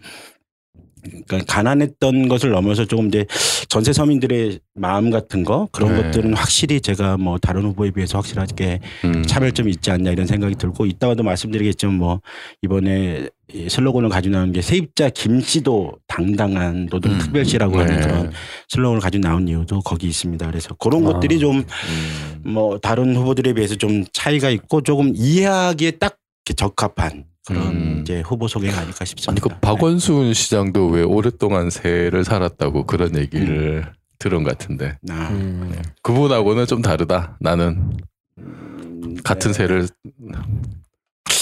[1.04, 3.26] 그러니까 가난했던 것을 넘어서 조금 이제
[3.68, 6.02] 전세 서민들의 마음 같은 거 그런 네.
[6.02, 9.22] 것들은 확실히 제가 뭐 다른 후보에 비해서 확실하게 음.
[9.24, 12.20] 차별점이 있지 않냐 이런 생각이 들고 이따가도 말씀드리겠지만 뭐
[12.62, 17.18] 이번에 이 슬로건을 가지고 나온 게 세입자 김 씨도 당당한 노동 음.
[17.18, 18.00] 특별시라고 하는 네.
[18.00, 18.33] 그런
[18.68, 20.46] 슬로건을 가지고 나온 이유도 거기 있습니다.
[20.46, 21.12] 그래서 그런 아.
[21.12, 22.52] 것들이 좀 음.
[22.52, 26.16] 뭐 다른 후보들에 비해서 좀 차이가 있고 조금 이해하기에 딱
[26.52, 27.98] 적합한 그런 음.
[28.02, 29.48] 이제 후보 소개가 아닐까 아니 싶습니다.
[29.48, 35.12] 그 박원순 시장도 왜 오랫동안 새를 살았다고 그런 얘기를 들은 것 같은데 네.
[35.14, 35.72] 아, 음.
[36.02, 37.37] 그분하고는 좀 다르다.
[37.40, 37.96] 나는
[38.38, 39.59] 음, 같은 네.
[39.59, 39.88] 새를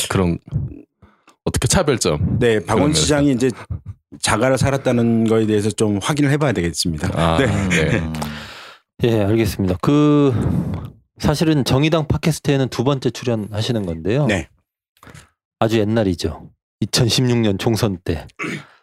[0.09, 0.39] 그런
[1.45, 2.39] 어떻게 차별점?
[2.39, 2.93] 네, 박원.
[2.93, 3.51] 시장이 이제
[4.21, 7.11] 자가를 살았다는 거에 대해서 좀 확인을 해봐야 되겠습니다.
[7.15, 7.47] 아, 네.
[7.69, 7.99] 네.
[7.99, 8.13] 음.
[9.05, 9.77] 예, 알겠습니다.
[9.81, 10.33] 그
[11.19, 14.27] 사실은 정의당 팟캐스트에는 두 번째 출연하시는 건데요.
[14.27, 14.49] 네.
[15.63, 16.51] 아주 옛날이죠.
[16.81, 18.27] 2016년 총선 때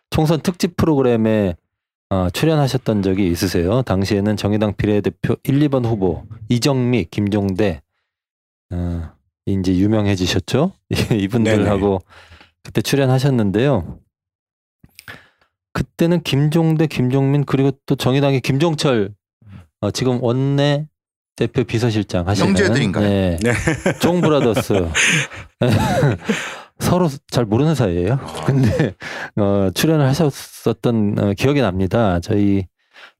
[0.09, 1.57] 총선 특집 프로그램에
[2.09, 3.81] 어, 출연하셨던 적이 있으세요.
[3.81, 7.81] 당시에는 정의당 비례대표 1, 2번 후보 이정미, 김종대
[8.71, 9.11] 어,
[9.45, 10.71] 이제 유명해지셨죠.
[11.11, 11.99] 이분들하고
[12.63, 13.99] 그때 출연하셨는데요.
[15.73, 19.13] 그때는 김종대, 김종민 그리고 또 정의당의 김종철
[19.81, 20.87] 어, 지금 원내
[21.35, 23.03] 대표 비서실장 하시는 형제들인가요?
[23.07, 23.37] 네.
[23.41, 23.53] 네.
[23.99, 24.73] 종브라더스
[26.79, 28.19] 서로 잘 모르는 사이예요.
[28.45, 28.95] 근데
[29.35, 32.19] 어, 출연을 하셨었던 어, 기억이 납니다.
[32.19, 32.65] 저희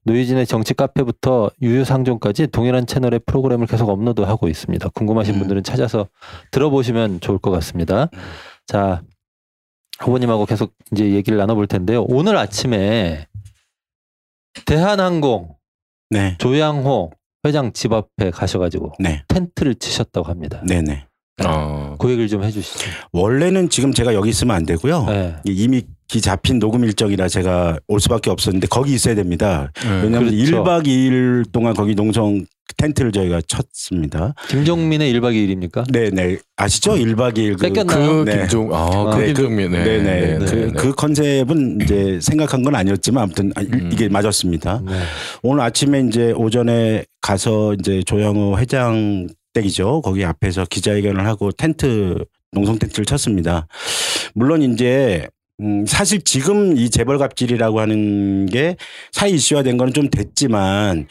[0.04, 4.88] 노유진의 정치 카페부터 유유상종까지 동일한 채널의 프로그램을 계속 업로드하고 있습니다.
[4.90, 5.38] 궁금하신 음.
[5.40, 6.08] 분들은 찾아서
[6.50, 8.08] 들어보시면 좋을 것 같습니다.
[8.66, 9.02] 자
[10.00, 12.04] 후보님하고 계속 이제 얘기를 나눠볼 텐데요.
[12.08, 13.26] 오늘 아침에
[14.64, 15.54] 대한항공
[16.10, 17.12] 네, 조양호
[17.46, 20.62] 회장 집 앞에 가셔가지고 네, 텐트를 치셨다고 합니다.
[20.66, 21.06] 네, 네.
[21.46, 21.96] 어.
[21.98, 22.90] 그 얘기를 좀 해주시죠.
[23.12, 25.04] 원래는 지금 제가 여기 있으면 안 되고요.
[25.08, 25.34] 네.
[25.44, 29.70] 이미 기 잡힌 녹음 일정이라 제가 올 수밖에 없었는데 거기 있어야 됩니다.
[29.84, 30.64] 왜냐하면 그렇죠.
[30.64, 32.44] 1박 2일 동안 거기 농성
[32.76, 34.34] 텐트를 저희가 쳤습니다.
[34.48, 35.84] 김종민의 1박 2일입니까?
[35.92, 36.38] 네, 네.
[36.56, 36.92] 아시죠?
[36.94, 38.24] 1박 2일 그 뺏겼나요?
[38.24, 38.38] 그 네.
[38.40, 39.84] 김종 아, 아, 그 네, 그- 김종민 네.
[39.84, 40.02] 네네.
[40.02, 40.72] 네, 그, 네, 네.
[40.72, 43.90] 그 컨셉은 이제 생각한 건 아니었지만 아무튼 아, 음.
[43.92, 44.82] 이게 맞았습니다.
[44.84, 44.92] 네.
[45.42, 50.02] 오늘 아침에 이제 오전에 가서 이제 조영호 회장 댁이죠.
[50.02, 53.66] 거기 앞에서 기자회견을 하고 텐트 농성 텐트를 쳤습니다.
[54.34, 55.26] 물론 이제
[55.60, 58.76] 음 사실 지금 이 재벌 갑질이라고 하는 게
[59.12, 61.06] 사회 이슈화된 거는 좀 됐지만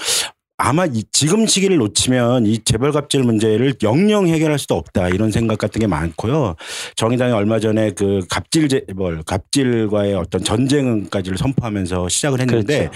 [0.61, 5.57] 아마 이 지금 시기를 놓치면 이 재벌 갑질 문제를 영영 해결할 수도 없다 이런 생각
[5.57, 6.55] 같은 게 많고요.
[6.97, 12.89] 정의당이 얼마 전에 그 갑질 재벌 갑질과의 어떤 전쟁까지를 선포하면서 시작을 했는데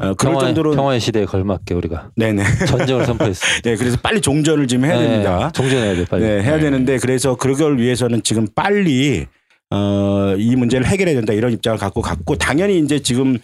[0.00, 3.60] 어, 그럴 평화, 정도로 평화의 시대에 걸맞게 우리가 네네 전쟁을 선포했습니다.
[3.62, 5.52] 네 그래서 빨리 종전을 지금 해야 네, 됩니다.
[5.54, 6.24] 종전해야 돼 빨리.
[6.24, 6.60] 네 해야 네.
[6.62, 9.26] 되는데 그래서 그걸 위해서는 지금 빨리
[9.70, 13.38] 어, 이 문제를 해결해야 된다 이런 입장을 갖고 갔고 당연히 이제 지금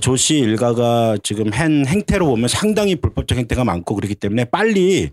[0.00, 5.10] 조씨 일가가 지금 한 행태로 보면 상당히 불법적 행태가 많고 그렇기 때문에 빨리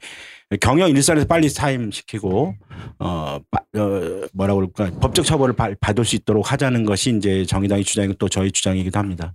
[0.61, 2.55] 경영 일선에서 빨리 사임시키고
[2.99, 7.83] 어, 빠- 어 뭐라고 그럴까 법적 처벌을 받- 받을 수 있도록 하자는 것이 이제 정의당의
[7.83, 9.33] 주장이고 또 저희 주장이기도 합니다.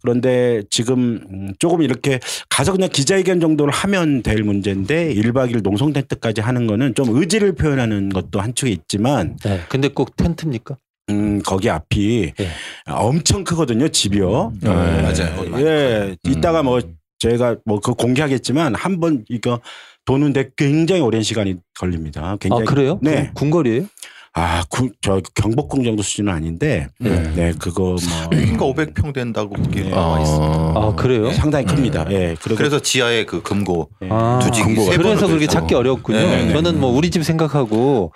[0.00, 5.92] 그런데 지금 음, 조금 이렇게 가서 그냥 기자회견 정도를 하면 될 문제인데 1박 2일 농성
[5.92, 9.60] 텐트까지 하는 거는 좀 의지를 표현하는 것도 한쪽에 있지만 네.
[9.68, 10.76] 근데 꼭 텐트입니까?
[11.10, 12.48] 음, 거기 앞이 예.
[12.88, 14.52] 엄청 크거든요, 집이요.
[14.60, 14.68] 네.
[14.70, 15.60] 맞아요.
[15.66, 16.16] 예.
[16.28, 16.80] 이따가 뭐
[17.18, 19.60] 저희가 뭐 그 공개하겠지만 한번 이거
[20.04, 22.22] 도는데 굉장히 오랜 시간이 걸립니다.
[22.32, 22.98] 아 굉장히 그래요?
[23.02, 23.26] 네.
[23.34, 23.86] 군- 군거리예요?
[24.36, 27.32] 아, 구, 저 경복궁 정도 수준은 아닌데 네.
[27.36, 29.90] 네, 그거 뭐 그러니까 500평 된다고 거기 네.
[29.90, 30.72] 나와 있어.
[30.76, 31.30] 아 그래요?
[31.32, 32.04] 상당히 큽니다.
[32.10, 32.34] 예.
[32.42, 34.08] 그리고 그래서 지하에 그 금고 예.
[34.10, 35.46] 아, 두직이 세 그래서 그렇게.
[35.46, 36.18] 찾기 어렵군요.
[36.18, 38.12] 네, 네, 저는 뭐 우리 집 생각하고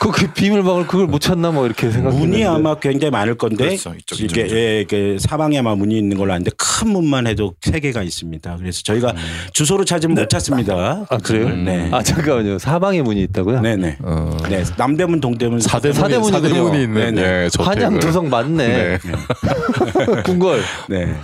[0.00, 3.94] 그, 그 비밀방을 그걸 못 찾나 뭐 이렇게 생각했는데 문이 아마 굉장히 많을 건데 그렇죠.
[3.98, 4.38] 이쪽, 이쪽.
[4.52, 8.58] 예, 이게 사방에 아마 문이 있는 걸로 아는데 큰 문만 해도 세 개가 있습니다.
[8.58, 9.14] 그래서 저희가
[9.54, 11.06] 주소로 찾으면 못 찾습니다.
[11.08, 11.48] 아 그래요?
[11.48, 11.88] 네.
[11.92, 12.58] 아 잠깐만요.
[12.58, 13.62] 사방에 문이 있다고요?
[13.62, 13.98] 네네.
[14.02, 14.36] 어.
[14.50, 14.62] 네.
[14.76, 16.48] 남대문 동대문 사대문이 사대문이군요.
[16.48, 17.44] 사대문이 있는 네네.
[17.44, 17.84] 예, 저택을.
[17.84, 18.68] 한양 두성 맞네.
[18.68, 18.98] 네.
[20.24, 20.60] 궁궐.
[20.88, 21.14] 네.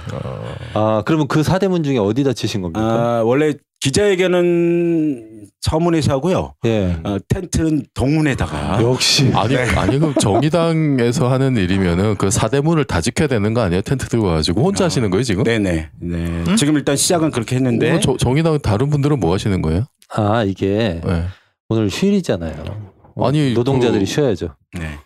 [0.74, 2.80] 아 그러면 그 사대문 중에 어디다 치신 겁니까?
[2.80, 6.54] 아, 원래 기자회견은 서문에서 하고요.
[6.66, 6.96] 예.
[7.04, 9.30] 어, 텐트는 동문에다가 역시.
[9.34, 13.82] 아니 아니 그럼 정의당에서 하는 일이면은 그 사대문을 다 지켜야 되는 거 아니에요?
[13.82, 15.44] 텐트 들고 가지고 혼자 하시는 거예요 지금?
[15.44, 15.88] 네네.
[16.00, 16.44] 네.
[16.56, 19.84] 지금 일단 시작은 그렇게 했는데 어, 저- 정의당 다른 분들은 뭐 하시는 거예요?
[20.14, 21.24] 아 이게 네.
[21.68, 22.91] 오늘 휴일이잖아요.
[23.14, 24.54] 어, 아니, 노동자들이 그- 쉬어야죠.
[24.78, 24.98] 네.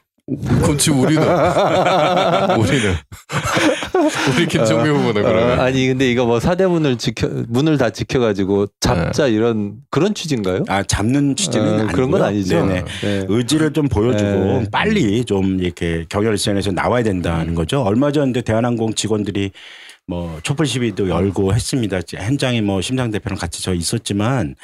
[0.60, 1.22] 그럼 지금 우리는
[2.58, 2.94] 우리는
[4.36, 9.28] 우리 김종민 후보는 어, 그러면 아니 근데 이거 뭐 사대문을 지켜 문을 다 지켜가지고 잡자
[9.28, 10.64] 이런 그런 취지인가요?
[10.66, 12.22] 아 잡는 취지는 어, 그런 건.
[12.22, 12.66] 아니죠.
[12.66, 12.84] 네네.
[13.02, 13.24] 네.
[13.28, 14.64] 의지를 좀 보여주고 네.
[14.72, 17.82] 빨리 좀 이렇게 경열선에서 나와야 된다는 거죠.
[17.82, 19.52] 얼마 전에 대한항공 직원들이
[20.08, 22.00] 뭐 촛불 시위도 열고 했습니다.
[22.16, 24.56] 현장에 뭐 심상 대표랑 같이 저 있었지만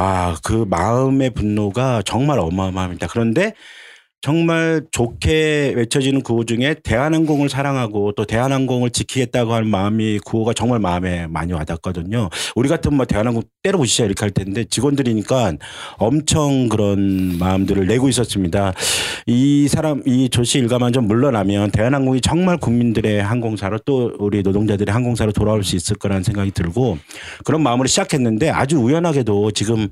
[0.00, 3.08] 아 그 마음의 분노가 정말 어마어마합니다.
[3.08, 3.54] 그런데
[4.20, 11.28] 정말 좋게 외쳐지는 구호 중에 대한항공을 사랑하고 또 대한항공을 지키겠다고 하는 마음이 구호가 정말 마음에
[11.28, 12.28] 많이 와닿거든요.
[12.56, 15.52] 우리 같으면 뭐 대한항공 때려보시자 이렇게 할 텐데 직원들이니까
[15.98, 18.72] 엄청 그런 마음들을 내고 있었습니다.
[19.26, 25.30] 이 사람 이 조씨 일가만 좀 물러나면 대한항공이 정말 국민들의 항공사로 또 우리 노동자들의 항공사로
[25.30, 26.98] 돌아올 수 있을 거라는 생각이 들고
[27.44, 29.88] 그런 마음으로 시작했는데 아주 우연하게도 지금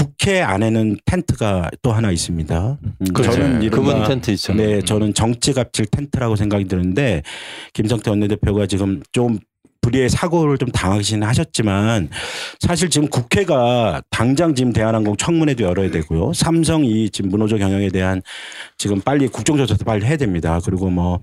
[0.00, 2.78] 국회 안에는 텐트가 또 하나 있습니다.
[2.82, 3.32] 음, 그렇죠.
[3.32, 4.54] 저는 이른바 그분 텐트 있죠.
[4.54, 7.22] 네, 저는 정치 갑질 텐트라고 생각이 드는데
[7.74, 9.38] 김성태 원내대표가 지금 좀
[9.82, 12.08] 불의의 사고를 좀 당하시는 하셨지만
[12.60, 16.32] 사실 지금 국회가 당장 지금 대한항공 청문회도 열어야 되고요.
[16.32, 18.22] 삼성 이 지금 문호조 경영에 대한
[18.78, 20.60] 지금 빨리 국정조사도 빨리 해야 됩니다.
[20.64, 21.20] 그리고 뭐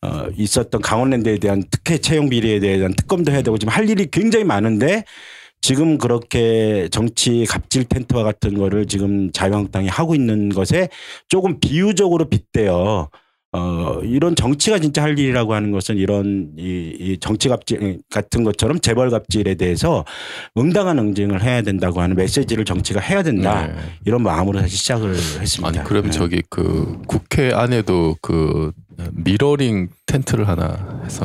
[0.00, 4.44] 어, 있었던 강원랜드에 대한 특혜 채용 비리에 대한 특검도 해야 되고 지금 할 일이 굉장히
[4.44, 5.04] 많은데
[5.64, 10.90] 지금 그렇게 정치 갑질 텐트와 같은 거를 지금 자유한국당이 하고 있는 것에
[11.30, 13.08] 조금 비유적으로 빗대어
[13.52, 18.78] 어, 이런 정치가 진짜 할 일이라고 하는 것은 이런 이, 이 정치 갑질 같은 것처럼
[18.80, 20.04] 재벌 갑질에 대해서
[20.58, 23.66] 응당한 응징을 해야 된다고 하는 메시지를 정치가 해야 된다.
[23.66, 23.74] 네.
[24.04, 25.66] 이런 마음으로 사실 시작을 했습니다.
[25.66, 26.10] 아니 그럼 네.
[26.10, 28.70] 저기 그 국회 안에도 그
[29.12, 31.24] 미러링 텐트를 하나 해서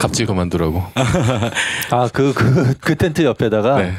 [0.00, 0.82] 갑질 그만두라고.
[1.90, 3.92] 아그 그 그 텐트 옆에다가 네.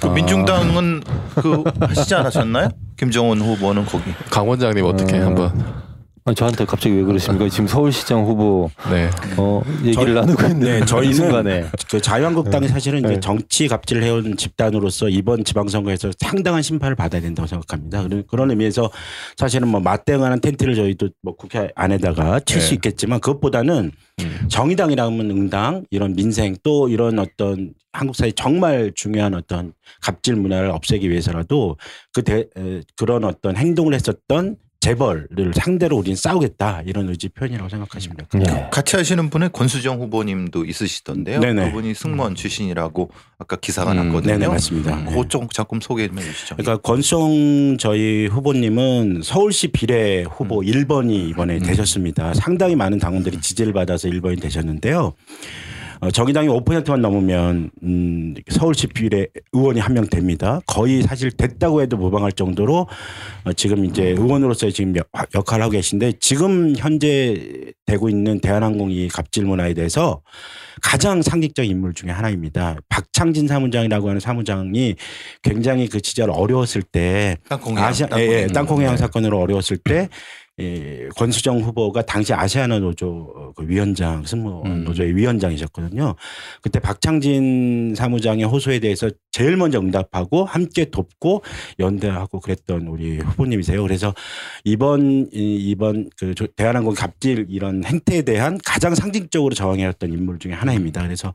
[0.00, 1.02] 그 민중당은
[1.36, 2.68] 그 하시지 않으셨나요?
[2.98, 4.12] 김정은 후보는 거기.
[4.30, 5.24] 강 원장님 어떻게 어.
[5.26, 5.89] 한번.
[6.30, 7.48] 아니, 저한테 갑자기 왜 그러십니까?
[7.48, 9.10] 지금 서울시장 후보 네.
[9.36, 13.20] 어, 얘기를 저희- 나누고 있는 네, 이 저희는 순간에 그 자유한국당이 사실은 이제 네.
[13.20, 18.04] 정치 갑질을 해온 집단으로서 이번 지방선거에서 상당한 심판을 받아야 된다고 생각합니다.
[18.04, 18.90] 그런- 그런 의미에서
[19.36, 22.74] 사실은 뭐 맞대응하는 텐트를 저희도 뭐 국회 안에다가 칠수 네.
[22.76, 23.90] 있겠지만 그것보다는
[24.20, 24.46] 음.
[24.48, 31.10] 정의당이라면 응당 이런 민생 또 이런 어떤 한국 사회 정말 중요한 어떤 갑질 문화를 없애기
[31.10, 31.76] 위해서라도
[32.12, 38.16] 그 대, 에, 그런 어떤 행동을 했었던 재벌을 상대로 우리는 싸우겠다 이런 의지 표현이라고 생각하시면
[38.16, 38.54] 됩니다.
[38.54, 38.68] 네.
[38.72, 41.40] 같이 하시는 분에 권수정 후보님도 있으시던데요.
[41.40, 41.66] 네네.
[41.66, 44.32] 그분이 승무원 출신이라고 아까 기사가 음, 났거든요.
[44.32, 44.96] 네네 맞습니다.
[44.96, 45.14] 네.
[45.14, 46.56] 그쪽 조금 소개 좀 해주시죠.
[46.56, 52.32] 그러니까 권성 저희 후보님은 서울시 비례 후보 1번이 이번에 되셨습니다.
[52.32, 55.12] 상당히 많은 당원들이 지지를 받아서 1번이 되셨는데요.
[56.02, 60.60] 어, 정의당이 5%만 넘으면 음, 서울시 비례 의원이 한 명 됩니다.
[60.66, 62.86] 거의 사실 됐다고 해도 무방할 정도로
[63.44, 69.44] 어, 지금 이제 의원으로서의 지금 역- 역할을 하고 계신데 지금 현재 되고 있는 대한항공이 갑질
[69.44, 70.22] 문화에 대해서
[70.80, 72.76] 가장 상징적 인물 중에 하나입니다.
[72.88, 74.94] 박창진 사무장이라고 하는 사무장이
[75.42, 77.36] 굉장히 그 시절 어려웠을 때
[77.76, 78.52] 아시아 예, 예, 땅콩이양.
[78.52, 78.96] 땅콩해양 네.
[78.96, 80.08] 사건으로 어려웠을 때
[80.60, 84.84] 이 권수정 후보가 당시 아시아나 노조 그 위원장 승무 음.
[84.84, 86.14] 노조의 위원장이셨거든요.
[86.62, 91.42] 그때 박창진 사무장의 호소에 대해서 제일 먼저 응답하고 함께 돕고
[91.78, 93.82] 연대하고 그랬던 우리 후보님이세요.
[93.82, 94.14] 그래서
[94.64, 100.52] 이번 이- 이번 그 조- 대한항공 갑질 이런 행태에 대한 가장 상징적으로 저항해왔던 인물 중에
[100.52, 101.02] 하나입니다.
[101.02, 101.32] 그래서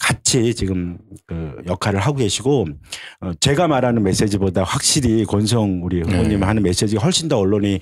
[0.00, 2.66] 같이 지금 그 역할을 하고 계시고
[3.20, 6.46] 어, 제가 말하는 메시지보다 확실히 권성 우리 후보님 네.
[6.46, 7.78] 하는 메시지가 훨씬 더 언론이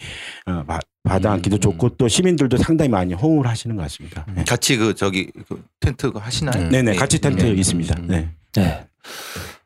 [0.46, 4.26] 어, 바- 받아안기도 음, 좋고 또 시민들도 상당히 많이 호응을 하시는 것 같습니다.
[4.34, 4.44] 네.
[4.44, 6.64] 같이 그 저기 그 텐트 하시나요?
[6.64, 6.68] 음.
[6.70, 7.52] 네네 같이 텐트 네.
[7.52, 8.00] 있습니다.
[8.00, 8.06] 음.
[8.08, 8.28] 네.
[8.54, 8.86] 네.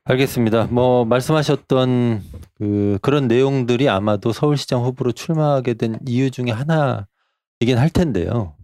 [0.05, 0.65] 알겠습니다.
[0.71, 2.23] 뭐 말씀하셨던
[2.59, 8.55] 그 그런 내용들이 아마도 서울시장 후보로 출마하게 된 이유 중에 하나이긴 할 텐데요.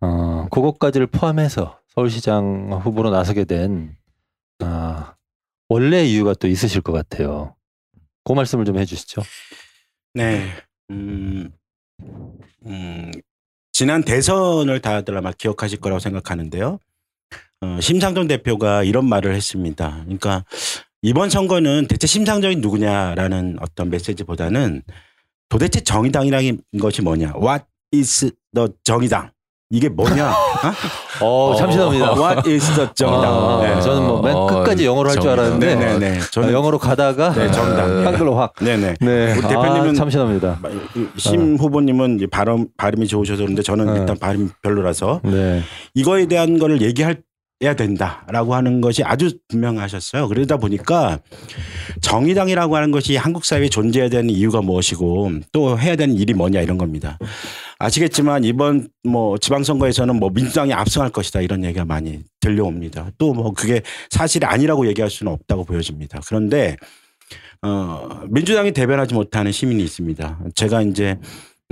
[0.00, 3.96] 어, 그것까지를 포함해서 서울시장 후보로 나서게 된
[4.60, 5.14] 아,
[5.68, 7.54] 원래 이유가 또 있으실 것 같아요.
[8.24, 9.22] 그 말씀을 좀 해주시죠.
[10.14, 10.50] 네.
[10.90, 11.50] 음,
[12.66, 13.10] 음,
[13.72, 16.78] 지난 대선을 다들 아마 기억하실 거라고 생각하는데요.
[17.62, 20.02] 어, 심상정 대표가 이런 말을 했습니다.
[20.04, 20.44] 그러니까
[21.02, 24.82] 이번 선거는 대체 심상정이 누구냐라는 어떤 메시지보다는
[25.48, 27.34] 도대체 정의당이라는 것이 뭐냐?
[27.36, 29.32] What is the 정의당?
[29.72, 30.32] 이게 뭐냐?
[31.22, 31.52] 어?
[31.52, 32.14] 어, 참신합니다.
[32.14, 33.32] What is the 정의당?
[33.32, 33.80] 아, 네.
[33.80, 35.30] 저는 뭐맨 어, 끝까지 영어로 할 줄.
[35.30, 36.18] 알았는데 네네네.
[36.18, 38.04] 아, 저는 영어로 가다가 네, 정당.
[38.04, 38.54] 한글로 확.
[38.60, 38.96] 네네.
[39.00, 39.32] 네.
[39.32, 40.58] 우리 대표님은 아, 참신합니다.
[41.16, 44.00] 심 후보님은 발음 발음이 좋으셔서 그런데 저는 네.
[44.00, 45.62] 일단 발음이 별로라서 네.
[45.94, 47.14] 이거에 대한 거를 얘기해야
[47.76, 50.26] 된다라고 하는 것이 아주 분명하셨어요.
[50.26, 51.20] 그러다 보니까
[52.00, 56.76] 정의당이라고 하는 것이 한국 사회에 존재해야 되는 이유가 무엇이고 또 해야 되는 일이 뭐냐 이런
[56.76, 57.18] 겁니다.
[57.80, 63.10] 아시겠지만 이번 뭐 지방선거에서는 뭐 민주당이 압승할 것이다 이런 얘기가 많이 들려옵니다.
[63.18, 66.20] 또 뭐 그게 사실이 아니라고 얘기할 수는 없다고 보여집니다.
[66.26, 66.76] 그런데
[67.62, 70.40] 어 민주당이 대변하지 못하는 시민이 있습니다.
[70.54, 71.18] 제가 이제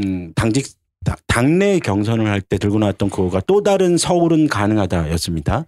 [0.02, 0.66] 음 당직
[1.04, 5.64] 다- 당내 경선을 할 때 들고 나왔던 그거가 또 다른 서울은 가능하다였습니다.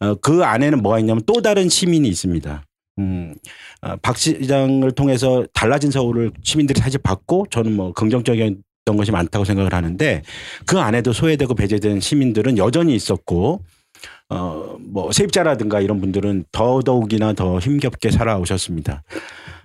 [0.00, 2.62] 어, 그 안에는 뭐가 있냐면 또 다른 시민이 있습니다.
[2.98, 3.34] 음,
[3.82, 8.38] 어, 박 시장을 통해서 달라진 서울을 시민들이 사실 받고 저는 뭐 긍정적
[8.88, 10.22] 이었던 것이 많다고 생각을 하는데
[10.66, 13.60] 그 안에도 소외되고 배제된 시민들은 여전히 있었고
[14.30, 19.02] 어, 뭐 세입자라든가 이런 분들은 더더욱이나 더 힘겹게 살아오셨습니다.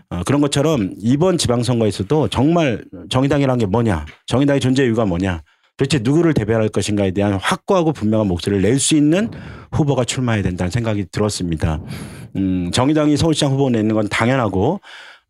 [0.10, 5.42] 어, 그런 것처럼 이번 지방선거에서도 정말 정의당이라는 게 뭐냐, 정의당의 존재 이유가 뭐냐,
[5.78, 9.32] 도대체 누구를 대변할 것인가에 대한 확고하고 분명한 목소리를 낼 수 있는
[9.72, 11.80] 후보가 출마해야 된다는 생각이 들었습니다.
[12.36, 14.80] 음, 정의당이 서울시장 후보 내는 건 당연하고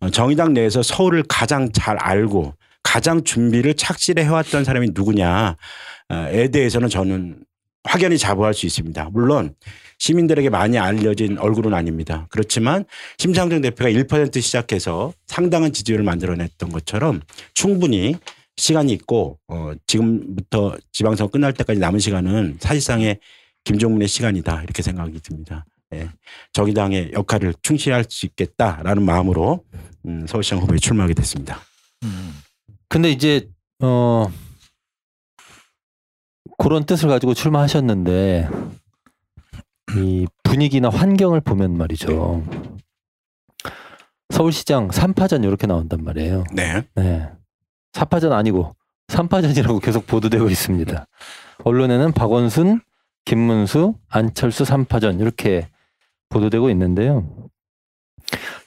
[0.01, 5.55] 어, 정의당 내에서 서울을 가장 잘 알고 가장 준비를 착실히 해왔던 사람이 누구냐에
[6.51, 7.43] 대해서는 저는
[7.83, 9.09] 확연히 자부할 수 있습니다.
[9.11, 9.55] 물론
[9.97, 12.27] 시민들에게 많이 알려진 얼굴은 아닙니다.
[12.29, 12.85] 그렇지만
[13.17, 17.21] 심상정 대표가 1% 시작해서 상당한 지지율을 만들어냈던 것처럼
[17.53, 18.15] 충분히
[18.55, 23.19] 시간이 있고 어 지금부터 지방선거 끝날 때까지 남은 시간은 사실상의
[23.63, 25.65] 김종문의 시간이다 이렇게 생각이 듭니다.
[25.93, 26.09] 예.
[26.53, 29.63] 정의당의 역할을 충실할 수 있겠다라는 마음으로
[30.05, 31.61] 음, 서울시장 후보에 출마하게 됐습니다.
[32.03, 32.33] 음.
[32.93, 33.49] 근데 이제
[33.81, 34.27] 어
[36.59, 38.47] 그런 뜻을 가지고 출마하셨는데
[39.95, 42.43] 이 분위기나 환경을 보면 말이죠.
[44.29, 46.43] 서울시장 3파전 이렇게 나온단 말이에요.
[46.53, 46.83] 네.
[46.93, 47.31] 네.
[47.93, 48.75] 4파전 아니고
[49.07, 51.07] 3파전이라고 계속 보도되고 있습니다.
[51.63, 52.79] 언론에는 박원순,
[53.25, 55.67] 김문수, 안철수 3파전 이렇게
[56.29, 57.27] 보도되고 있는데요.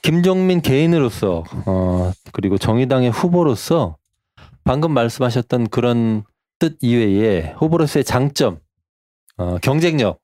[0.01, 3.95] 김종민 개인으로서 어, 그리고 정의당의 후보로서
[4.67, 6.23] 방금 말씀하셨던 그런
[6.59, 8.59] 뜻 이외에 후보로서의 장점,
[9.37, 10.19] 어, 경쟁력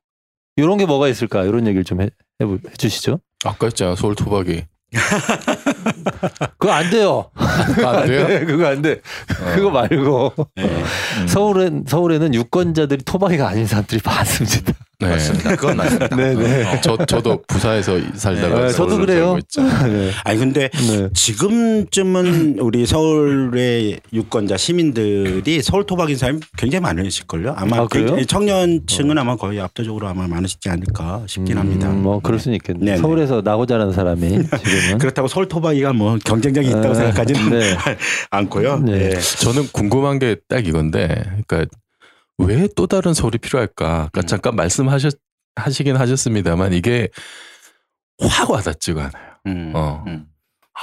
[0.58, 2.10] 이런 게 뭐가 있을까 이런 얘기를 좀 해,
[2.41, 3.21] 해, 해주시죠.
[3.45, 4.65] 아까 했잖아 서울 토박이.
[6.58, 7.30] 그거 안 돼요.
[7.36, 8.28] 아, 안 돼요?
[8.28, 9.02] 네, 그거 안 돼.
[9.56, 10.63] 그거 말고 네.
[10.63, 11.28] 음.
[11.28, 14.74] 서울은 서울에는 유권자들이 토박이가 아닌 사람들이 많습니다.
[15.00, 15.10] 네.
[15.10, 15.56] 맞습니다.
[15.56, 16.16] 그건 맞습니다.
[16.16, 16.63] 네, 네.
[16.66, 16.80] 어.
[16.82, 19.38] 저 저도 부산에서 살다가 네, 저도 그래요.
[19.58, 20.12] 네.
[20.24, 21.10] 아니 근데 네.
[21.13, 27.54] 지금쯤은 우리 서울의 유권자 시민들이 서울 토박인 사람이 굉장히 많으실 걸요.
[27.58, 28.08] 아마 아, 그래요?
[28.08, 31.89] 굉장히 청년층은 아마 거의 압도적으로 아마 많으시지 않을까 싶긴 합니다.
[31.89, 32.86] 음, 뭐 그럴 수는 있겠네.
[32.86, 32.98] 네네.
[32.98, 34.22] 서울에서 나고 자란 사람이
[34.63, 36.95] 지금은 그렇다고 서울 토박이가 뭐 경쟁력이 있다고 네.
[36.95, 37.77] 생각하지는 네.
[38.32, 38.79] 않고요.
[38.79, 39.10] 네.
[39.10, 39.19] 네.
[39.19, 41.08] 저는 궁금한 게 딱 이건데,
[41.47, 41.65] 그러니까
[42.38, 44.10] 왜 또 다른 서울이 필요할까?
[44.12, 44.25] 그러니까 음.
[44.25, 45.13] 잠깐 말씀하셨
[45.56, 47.10] 하시긴 하셨습니다만 이게
[48.19, 49.34] 확 와닿지가 않아요.
[49.47, 49.71] 음.
[49.75, 50.03] 어.
[50.08, 50.25] 음.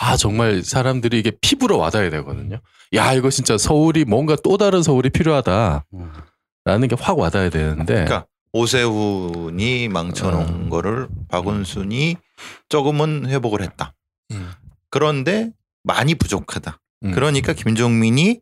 [0.00, 2.60] 아 정말 사람들이 이게 피부로 와닿아야 되거든요.
[2.94, 6.88] 야 이거 진짜 서울이 뭔가 또 다른 서울이 필요하다라는 음.
[6.88, 10.68] 게확 와닿아야 되는데 그러니까 오세훈이 망쳐놓은 어.
[10.70, 12.16] 거를 박원순이
[12.68, 13.92] 조금은 회복을 했다.
[14.90, 14.92] 음.
[14.92, 15.50] 그런데
[15.83, 16.81] 많이 부족하다.
[17.05, 17.12] 음.
[17.12, 18.40] 그러니까 김종민이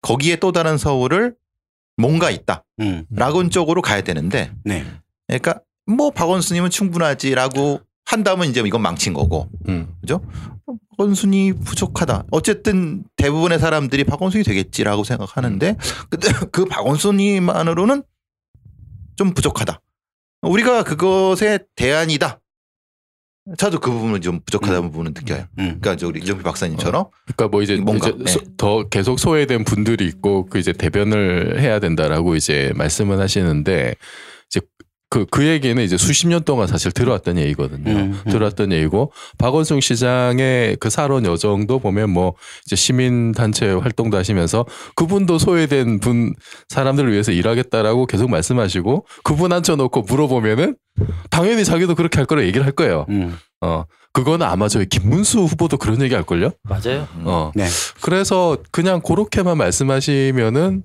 [0.00, 1.34] 거기에 또 다른 서울을
[1.96, 2.64] 뭔가 있다.
[2.80, 3.04] 음.
[3.10, 4.84] 라고 쪽으로 가야 되는데 네.
[5.26, 9.94] 그러니까 뭐 박원순이면 충분하지라고 한다면 이제 이건 망친 거고 음.
[10.00, 10.24] 그죠?
[10.90, 12.24] 박원순이 부족하다.
[12.30, 15.76] 어쨌든 대부분의 사람들이 박원순이 되겠지라고 생각하는데
[16.50, 18.02] 그 박원순이만으로는
[19.16, 19.80] 좀 부족하다.
[20.42, 22.40] 우리가 그것의 대안이다.
[23.58, 25.40] 저도 그 부분은 좀 부족하다는 부분은 느껴요.
[25.58, 25.78] 음.
[25.80, 28.30] 그러니까 저 우리 이정필 박사님처럼 그러니까 뭐 이제, 뭔가, 이제 네.
[28.30, 33.96] 소- 더 계속 소외된 분들이 있고 그 이제 대변을 해야 된다라고 이제 말씀을 하시는데
[35.12, 37.90] 그, 그 얘기는 이제 수십 년 동안 사실 들어왔던 얘기거든요.
[37.90, 38.30] 음, 음.
[38.30, 42.32] 들어왔던 얘기고 박원순 시장의 그 살원 여정도 보면 뭐
[42.64, 46.32] 이제 시민 단체 활동도 하시면서 그분도 소외된 분
[46.70, 50.76] 사람들을 위해서 일하겠다라고 계속 말씀하시고 그분 앉혀놓고 물어보면은
[51.28, 53.04] 당연히 자기도 그렇게 할 거라 얘기를 할 거예요.
[53.10, 53.36] 음.
[53.60, 56.52] 어 그거는 아마 저희 김문수 후보도 그런 얘기 할 걸요.
[56.62, 57.06] 맞아요.
[57.24, 57.66] 어 네.
[58.00, 60.82] 그래서 그냥 그렇게만 말씀하시면은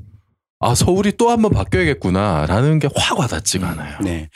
[0.60, 3.98] 아 서울이 또 한번 바뀌어야겠구나라는 게 확 와닿지가 않아요.
[4.02, 4.30] 네.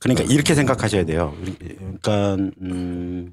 [0.00, 1.34] 그러니까 이렇게 생각하셔야 돼요.
[1.76, 3.32] 그러니까 음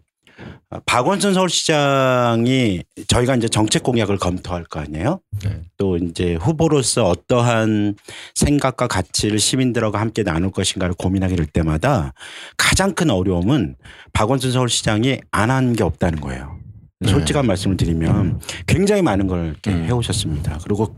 [0.85, 5.21] 박원순 서울시장이 저희가 이제 정책 공약을 검토할 거 아니에요.
[5.43, 5.61] 네.
[5.77, 7.95] 또 이제 후보로서 어떠한
[8.35, 12.13] 생각과 가치를 시민들하고 함께 나눌 것인가를 고민하게 될 때마다
[12.57, 13.75] 가장 큰 어려움은
[14.13, 16.54] 박원순 서울시장이 안 한 게 없다는 거예요.
[17.01, 17.09] 네.
[17.11, 19.83] 솔직한 말씀을 드리면 굉장히 많은 걸 이렇게 음.
[19.83, 20.59] 해오셨습니다.
[20.63, 20.95] 그리고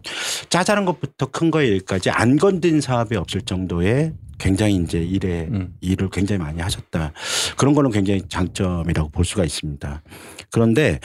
[0.49, 5.73] 짜잘한 것부터 큰 거에까지 안 건든 사업이 없을 정도의 굉장히 이제 일에 음.
[5.81, 7.13] 일을 굉장히 많이 하셨다.
[7.57, 10.03] 그런 거는 굉장히 장점이라고 볼 수가 있습니다.
[10.51, 10.99] 그런데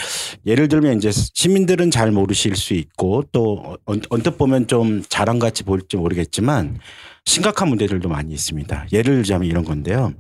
[0.45, 5.63] 예를 들면 이제 시민들은 잘 모르실 수 있고 또 언- 언뜻 보면 좀 자랑 같이
[5.63, 6.79] 보일지 모르겠지만
[7.25, 8.89] 심각한 문제들도 많이 있습니다.
[8.93, 10.13] 예를 들자면 이런 건데요.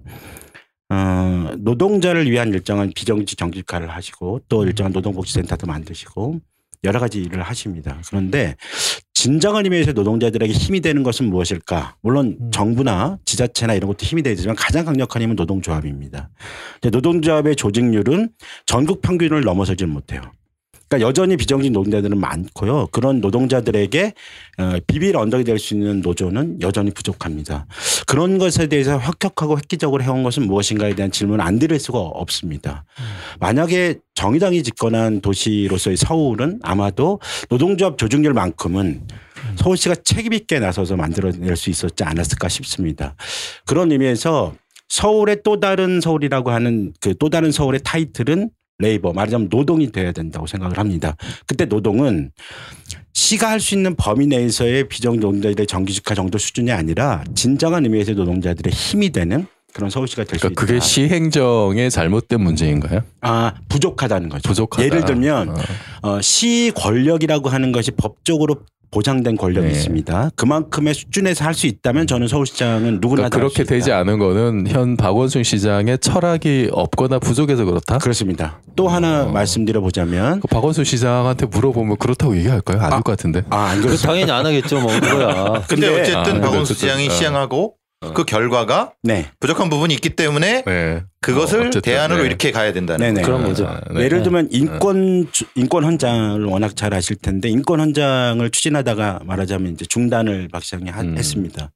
[0.92, 6.40] 어, 노동자를 위한 일정한 비정규직 정직화를 하시고 또 일정한 노동복지센터도 만드시고
[6.84, 7.98] 여러 가지 일을 하십니다.
[8.08, 8.56] 그런데
[9.14, 11.96] 진정한 의미에서 노동자들에게 힘이 되는 것은 무엇일까?
[12.02, 12.50] 물론 음.
[12.50, 16.28] 정부나 지자체나 이런 것도 힘이 되지만 가장 강력한 힘은 노동조합입니다.
[16.80, 18.30] 근데 노동조합의 조직률은
[18.66, 20.20] 전국 평균을 넘어서질 못해요.
[20.92, 22.88] 그러니까 여전히 비정규직 노동자들은 많고요.
[22.92, 24.12] 그런 노동자들에게
[24.58, 27.66] 어, 비빌 언덕이 될 수 있는 노조는 여전히 부족합니다.
[28.06, 32.84] 그런 것에 대해서 혁혁하고 획기적으로 해온 것은 무엇인가에 대한 질문을 안 드릴 수가 없습니다.
[33.40, 39.06] 만약에 정의당이 집권한 도시로서의 서울은 아마도 노동조합 조직률만큼은
[39.56, 43.14] 서울시가 책임 있게 나서서 만들어낼 수 있었지 않았을까 싶습니다.
[43.66, 44.54] 그런 의미에서
[44.88, 48.50] 서울의 또 다른 서울이라고 하는 그 또 다른 서울의 타이틀은
[48.82, 51.16] 레이버 말하자면 노동이 돼야 된다고 생각을 합니다.
[51.46, 52.30] 그때 노동은
[53.14, 59.10] 시가 할 수 있는 범위 내에서의 비정노동자들의 정규직화 정도 수준이 아니라 진정한 의미에서의 노동자들의 힘이
[59.10, 60.54] 되는 그런 서울시가 될수 있다.
[60.54, 63.02] 그러니까 그게 시행정의 잘못된 문제인가요?
[63.22, 64.48] 아 부족하다는 거죠.
[64.48, 64.84] 부족하다.
[64.84, 65.54] 예를 들면 어.
[66.02, 68.56] 어, 시 권력이라고 하는 것이 법적으로
[68.96, 69.72] 보장된 권력이 네.
[69.72, 70.30] 있습니다.
[70.36, 73.64] 그만큼의 수준에서 할 수 있다면 저는 서울시장은 누구나 그러니까 그렇게.
[73.64, 77.98] 되지 않은 거는 현 박원순 시장의 철학이 없거나 부족해서 그렇다.
[77.98, 78.60] 그렇습니다.
[78.76, 79.28] 또 하나 어.
[79.32, 82.80] 말씀드려 보자면 그 박원순 시장한테 물어보면 그렇다고 얘기할까요?
[82.80, 83.42] 아닐 것 같은데.
[83.50, 84.08] 아안 그 그렇습니다.
[84.08, 85.44] 당연히 안 하겠죠, 뭐 그거야.
[85.68, 87.10] 근데, 근데- 어쨌든 아, 박원순 시장이 어.
[87.10, 87.81] 시행하고 어.
[88.14, 89.26] 그 결과가 네.
[89.38, 91.02] 부족한 부분이 있기 때문에 네.
[91.20, 92.26] 그것을 어, 대안으로 네.
[92.26, 93.20] 이렇게 가야 된다는 네네.
[93.20, 93.26] 거죠.
[93.32, 93.66] 그런 거죠.
[93.68, 94.02] 아, 네.
[94.04, 99.84] 예를 들면 인권 주- 인권 헌장을 워낙 잘 아실 텐데 인권 헌장을 추진하다가 말하자면 이제
[99.84, 101.16] 중단을 박 시장이 하- 음.
[101.16, 101.70] 했습니다.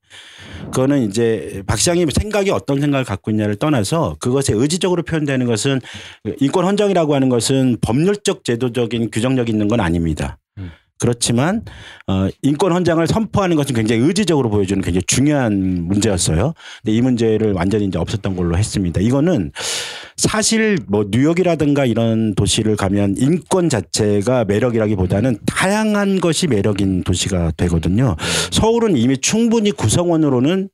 [0.72, 5.80] 그거는 이제 박 시장이 생각이 어떤 생각을 갖고 있냐를 떠나서 그것에 의지적으로 표현되는 것은
[6.40, 10.38] 인권 헌장이라고 하는 것은 법률적 제도적인 규정력이 있는 건 아닙니다.
[10.96, 10.98] 음.
[10.98, 11.62] 그렇지만
[12.06, 16.54] 어 인권 헌장을 선포하는 것은 굉장히 의지적으로 보여주는 굉장히 중요한 문제였어요.
[16.82, 19.00] 근데 이 문제를 완전히 이제 없었던 걸로 했습니다.
[19.00, 19.52] 이거는
[20.16, 28.16] 사실 뭐 뉴욕이라든가 이런 도시를 가면 인권 자체가 매력이라기보다는 다양한 것이 매력인 도시가 되거든요.
[28.50, 30.70] 서울은 이미 충분히 구성원으로는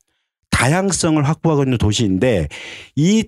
[0.51, 2.49] 다양성을 확보하고 있는 도시인데
[2.95, 3.25] 이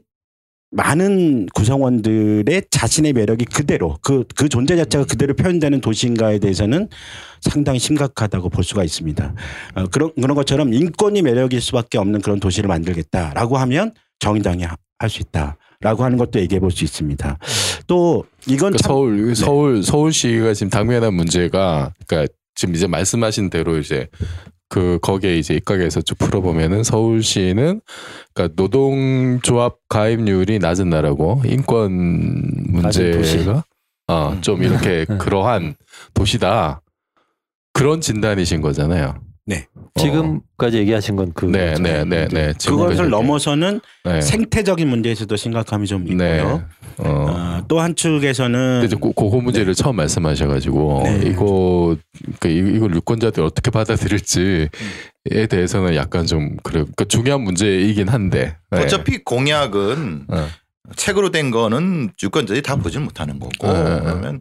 [0.75, 6.89] 많은 구성원들의 자신의 매력이 그대로 그, 그 존재 자체가 그대로 표현되는 도시인가에 대해서는
[7.41, 9.35] 상당히 심각하다고 볼 수가 있습니다.
[9.77, 14.77] 어, 그런, 그런 것처럼 인권이 매력일 수밖에 없는 그런 도시를 만들겠다라고 하면 정의당이 할
[15.09, 17.39] 수 있다 라고 하는 것도 얘기해 볼 수 있습니다.
[17.87, 23.77] 또 이건 그러니까 참 서울 서울 서울시가 지금 당면한 문제가 그러니까 지금 이제 말씀하신 대로
[23.77, 24.09] 이제
[24.69, 27.81] 그 거기에 이제 입각해서 쭉 풀어보면은 서울시는
[28.33, 31.93] 그러니까 노동조합 가입률이 낮은 나라고 인권.
[32.69, 33.65] 문제가
[34.07, 35.77] 어좀 이렇게 그러한
[36.13, 36.83] 도시다
[37.73, 39.15] 그런 진단이신 거잖아요.
[39.47, 39.67] 네.
[39.97, 42.53] 지금까지 얘기하신 건 그 네, 네, 네, 네.
[42.53, 44.21] 그것을 지금까지 넘어서는 네.
[44.21, 46.13] 생태적인 문제에서도 심각함이 좀 네.
[46.39, 46.65] 있고요.
[46.99, 47.09] 어.
[47.09, 51.23] 어, 또한 축에서는 근데 이제 그, 그 문제를 처음 말씀하셔가지고 네.
[51.27, 51.97] 이거
[52.41, 54.69] 그 이- 이걸 유권자들 어떻게 받아들일지에
[55.51, 58.83] 대해서는 약간 좀 그래 그 중요한 문제이긴 한데 네.
[58.83, 60.47] 어차피 공약은 어.
[60.97, 64.01] 책으로 된 거는 유권자들이 다 보질 못하는 거고 네.
[64.03, 64.41] 그러면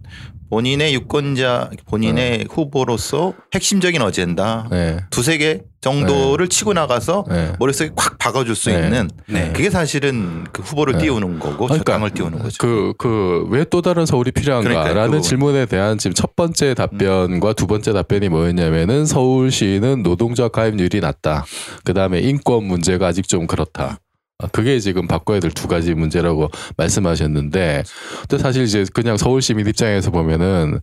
[0.49, 4.97] 본인의 유권자 본인의 후보로서 핵심적인 어젠다 네.
[5.09, 7.53] 두세 개 정도를 치고 나가서 네.
[7.59, 8.75] 머릿속에 콱 박아줄 수 네.
[8.83, 9.51] 있는 네.
[9.53, 10.99] 그게 사실은 그 후보를 네.
[11.03, 12.57] 띄우는 거고 저 그러니까 당을 띄우는 거죠.
[12.59, 15.21] 그 그 왜 또 다른 서울이 필요한가라는.
[15.21, 21.45] 질문에 대한 지금 첫 번째 답변과 두 번째 답변이 뭐였냐면은 서울시는 노동자 가입률이 낮다.
[21.85, 23.97] 그 다음에 인권 문제가 아직 좀 그렇다.
[24.43, 27.83] 아, 그게 지금 바꿔야 될 두 가지 문제라고 말씀하셨는데,
[28.21, 30.79] 근데 사실 이제 그냥 서울 시민 입장에서 보면은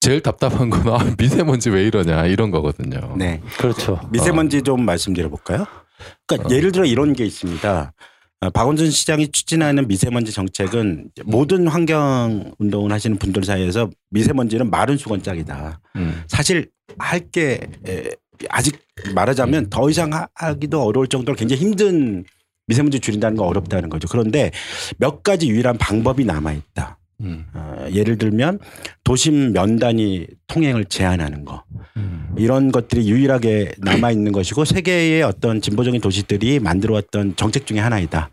[0.00, 3.14] 제일 답답한 건 아, 미세먼지 왜 이러냐 이런 거거든요.
[3.16, 3.40] 네.
[3.58, 4.00] 그렇죠.
[4.10, 5.66] 미세먼지 좀 말씀드려 볼까요?
[6.26, 7.92] 그러니까 예를 들어 이런 게 있습니다.
[8.40, 15.80] 어, 박원순 시장이 추진하는 미세먼지 정책은 모든 환경 운동을 하시는 분들 사이에서 미세먼지는 마른 수건짝이다.
[15.96, 16.22] 음.
[16.28, 16.68] 사실
[16.98, 17.60] 할 게
[18.50, 18.78] 아직
[19.14, 22.24] 말하자면 더 이상 하- 하기도 어려울 정도로 굉장히 힘든
[22.66, 24.08] 미세먼지 줄인다는 건 어렵다는 거죠.
[24.08, 24.50] 그런데
[24.98, 26.98] 몇 가지 유일한 방법이 남아 있다.
[27.20, 27.46] 음.
[27.54, 28.58] 어, 예를 들면
[29.04, 31.62] 도심 면 단위 통행을 제한하는 거
[31.96, 32.34] 음.
[32.36, 38.30] 이런 것들이 유일하게 남아 있는 것이고 세계의 어떤 진보적인 도시들이 만들어왔던 정책 중에 하나이다.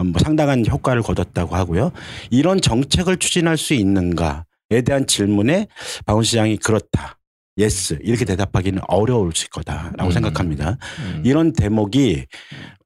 [0.00, 1.92] 음, 뭐 상당한 효과를 거뒀다고 하고요.
[2.30, 5.68] 이런 정책을 추진할 수 있는가에 대한 질문에
[6.04, 7.18] 박원 시장이 그렇다.
[7.56, 10.10] yes 이렇게 대답하기는 어려울 거다라고 음.
[10.10, 10.76] 생각합니다.
[11.00, 11.22] 음.
[11.24, 12.26] 이런 대목이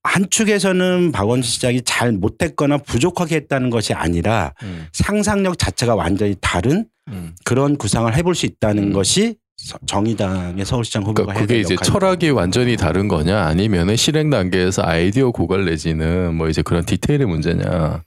[0.02, 4.86] 한 축에서는 박원순 시장이 잘 못했거나 부족하게 했다는 것이 아니라 음.
[4.92, 7.34] 상상력 자체가 완전히 다른 음.
[7.44, 8.92] 그런 구상을 해볼 수 있다는 음.
[8.92, 11.76] 것이 서- 정의당의 서울시장 후보가 그러니까 그게 될 이제.
[11.82, 18.02] 철학이 완전히 다른 거냐 아니면은 실행 단계에서 아이디어 고갈 내지는 뭐 이제 그런 디테일의 문제냐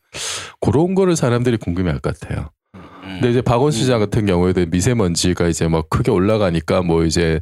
[0.61, 2.51] 그런 거를 사람들이 궁금해할 것 같아요.
[3.11, 3.19] 음.
[3.19, 7.39] 근데 이제 박원순 시장 같은 경우에도 미세먼지가 이제 막 크게 올라가니까 뭐 이제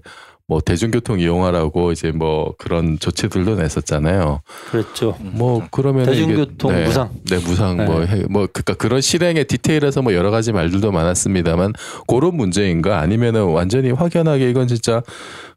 [0.47, 4.41] 뭐 대중교통 이용하라고 이제 뭐 그런 조치들도 냈었잖아요.
[4.71, 5.15] 그렇죠.
[5.19, 7.11] 뭐 그러면 대중교통 네, 무상.
[7.29, 7.85] 네 무상 네.
[7.85, 11.73] 뭐뭐 그러니까 그런 실행의 디테일에서 뭐 여러 가지 말들도 많았습니다만
[12.07, 15.03] 그런 문제인가 아니면은 완전히 확연하게 이건 진짜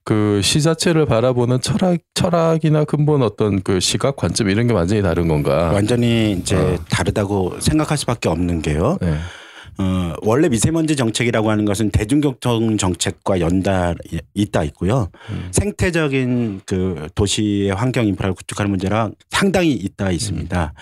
[0.04, 5.26] 그 시 자체를 바라보는 철학 철학이나 근본 어떤 그 시각 관점 이런 게 완전히 다른
[5.28, 5.70] 건가?
[5.72, 6.76] 완전히 이제 어.
[6.90, 8.98] 다르다고 생각할 수밖에 없는 게요.
[9.00, 9.14] 네.
[9.78, 13.96] 어, 원래 미세먼지 정책이라고 하는 것은 대중교통 정책과 연달이
[14.34, 15.10] 있다 있고요.
[15.30, 15.48] 음.
[15.50, 20.74] 생태적인 그 도시의 환경 인프라를 구축하는 문제랑 상당히 있다 있습니다.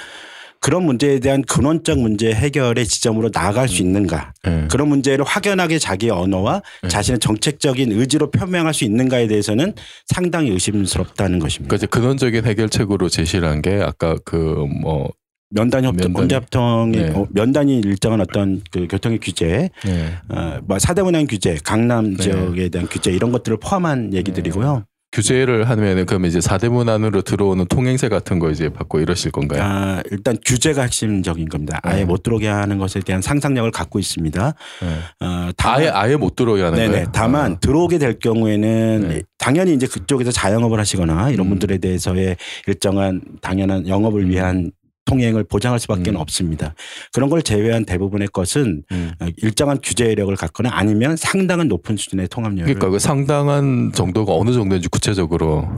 [0.63, 4.35] 그런 문제에 대한 근원적 문제 해결의 지점으로 나아갈 수 있는가?
[4.45, 4.69] 네.
[4.71, 6.89] 그런 문제를 확연하게 자기 언어와 네.
[6.89, 9.73] 자신의 정책적인 의지로 표명할 수 있는가에 대해서는
[10.07, 11.69] 상당히 의심스럽다는 것입니다.
[11.71, 15.11] 그러니까 이제 근원적인 해결책으로 제시를 한게 아까 그 뭐
[15.51, 16.13] 면단 면단위.
[16.13, 17.11] 공대 협통의 네.
[17.15, 20.13] 어, 면단위 일정한 어떤 그 교통의 규제, 네.
[20.29, 22.23] 어, 뭐 사대문항 규제, 강남 네.
[22.23, 24.85] 지역에 대한 규제 이런 것들을 포함한 얘기들이고요.
[25.13, 29.61] 규제를 하면은 그러면 이제 사대문 안으로 들어오는 통행세 같은 거 이제 받고 이러실 건가요?
[29.61, 31.81] 아, 일단 규제가 핵심적인 겁니다.
[31.83, 32.05] 아예 네.
[32.05, 34.55] 못 들어오게 하는 것에 대한 상상력을 갖고 있습니다.
[34.83, 35.27] 네.
[35.27, 36.91] 어, 다만- 아예 아예 못 들어오게 하는 네네.
[36.93, 37.07] 거예요.
[37.13, 37.59] 다만 아.
[37.59, 39.23] 들어오게 될 경우에는 네.
[39.37, 41.51] 당연히 이제 그쪽에서 자영업을 하시거나 이런 음.
[41.51, 42.37] 분들에 대해서의
[42.69, 44.71] 일정한 당연한 영업을 위한
[45.11, 46.17] 통행을 보장할 수밖에 음.
[46.17, 46.75] 없습니다.
[47.13, 49.13] 그런 걸 제외한 대부분의 것은 음.
[49.21, 54.89] 어, 일정한 규제력을 갖거나 아니면 상당한 높은 수준의 통합력을 그러니까 그 상당한 정도가 어느 정도인지
[54.89, 55.69] 구체적으로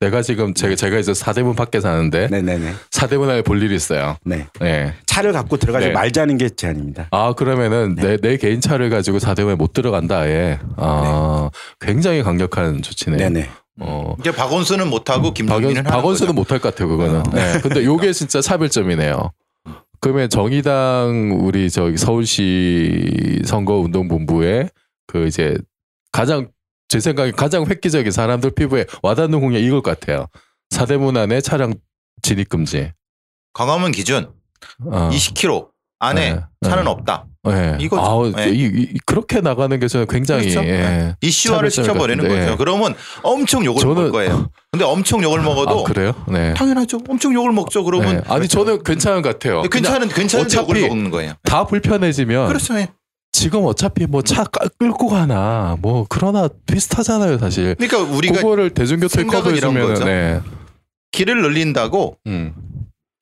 [0.00, 2.72] 내가 지금 제가 제가 이제 사대문 밖에 사는데 네네네.
[2.90, 4.16] 사대문 안에 볼 일이 있어요.
[4.24, 4.46] 네.
[4.60, 4.92] 네.
[5.06, 5.92] 차를 갖고 들어가지 네.
[5.92, 7.08] 말자는 게 제안입니다.
[7.10, 8.16] 아 그러면은 네.
[8.16, 10.58] 내 내 개인 차를 가지고 사대문에 못 들어간다 아예.
[10.76, 11.48] 아
[11.80, 13.18] 굉장히 강력한 조치네요.
[13.18, 13.48] 네네.
[13.80, 14.16] 어.
[14.20, 16.32] 이제 박원순은 못하고 김종민은 박원, 거죠.
[16.32, 17.20] 못할 것 같아요 그거는.
[17.20, 17.22] 어.
[17.32, 17.60] 네.
[17.60, 19.32] 근데 요게 진짜 차별점이네요.
[20.00, 24.68] 그러면 정의당 우리 저기 서울시 선거운동본부에
[25.06, 25.56] 그 이제
[26.12, 26.50] 가장
[26.88, 30.26] 제 생각에 가장 획기적인 사람들 피부에 와닿는 공약 이걸 것 같아요.
[30.70, 31.74] 사대문 안에 차량
[32.22, 32.92] 진입 금지.
[33.54, 34.32] 광화문 기준
[34.84, 35.10] 어.
[35.10, 36.40] 20km 안에 네.
[36.62, 36.90] 차는 네.
[36.90, 37.26] 없다.
[37.44, 37.76] 네.
[37.80, 38.02] 이거죠.
[38.02, 38.48] 아우, 네.
[38.50, 40.66] 이, 이- 그렇게 나가는 게 저는 굉장히 그렇죠.
[40.68, 41.14] 예.
[41.20, 42.52] 이슈화를 시켜버리는 거죠.
[42.52, 42.54] 예.
[42.56, 44.48] 그러면 엄청 욕을 저는- 먹을 거예요.
[44.72, 46.12] 근데 엄청 욕을 먹어도 아 그래요?
[46.28, 46.54] 네.
[46.54, 47.00] 당연하죠.
[47.08, 47.84] 엄청 욕을 먹죠.
[47.84, 48.22] 그러면 네.
[48.28, 49.62] 아니 저는 괜찮은 것 같아요.
[49.70, 51.32] 그냥 괜찮은 어차피 욕을 먹는 거예요.
[51.44, 52.78] 다 불편해지면 그렇죠.
[52.78, 52.88] 예.
[53.32, 54.44] 지금 어차피 뭐 차
[54.78, 57.74] 끌고 가나 뭐 그러나 비슷하잖아요 사실.
[57.74, 60.04] 그러니까 우리가 그거를 대중교통에 생각은 이런 거죠.
[60.04, 60.40] 네.
[61.12, 62.54] 길을 늘린다고 음,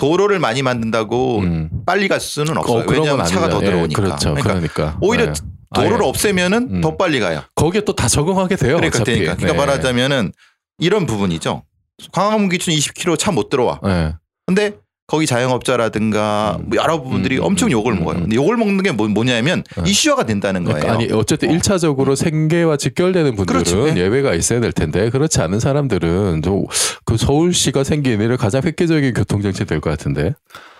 [0.03, 1.70] 도로를 많이 만든다고 음.
[1.86, 2.78] 빨리 갈 수는 없어요.
[2.80, 3.61] 어, 왜냐하면 건 차가 더.
[3.62, 4.03] 예, 들어오니까.
[4.03, 4.34] 그렇죠.
[4.34, 4.98] 그러니까 그러니까.
[5.00, 5.32] 오히려 네.
[5.76, 6.09] 도로를 아 예.
[6.09, 6.80] 없애면은 음.
[6.80, 7.42] 더 빨리 가요.
[7.55, 8.76] 거기에 또 다 적응하게 돼요.
[8.78, 9.12] 그러니까 어차피.
[9.12, 9.36] 되니까.
[9.36, 9.59] 그러니까 네.
[9.66, 10.32] 말하자면은
[10.78, 11.62] 이런 부분이죠.
[12.11, 13.78] 광화문 기준 20km 차 못 들어와.
[13.84, 14.12] 네.
[14.44, 14.72] 근데
[15.13, 16.71] 거기 자영업자라든가 음.
[16.71, 18.17] 뭐 여러 부분들이 음, 엄청 음, 욕을 음, 먹어요.
[18.17, 18.21] 음.
[18.23, 19.91] 근데 욕을 먹는 게 뭐, 뭐냐면 네.
[19.91, 20.81] 이슈화가 된다는 거예요.
[20.81, 24.01] 그러니까 아니 어쨌든 일차적으로 생계와 직결되는 분들은 그렇지, 네.
[24.01, 29.81] 예외가 있어야 될 텐데 그렇지 않은 사람들은 좀그 서울시가 생긴 일을 가장 획기적인 교통정책 될
[29.83, 30.35] 것 같은데.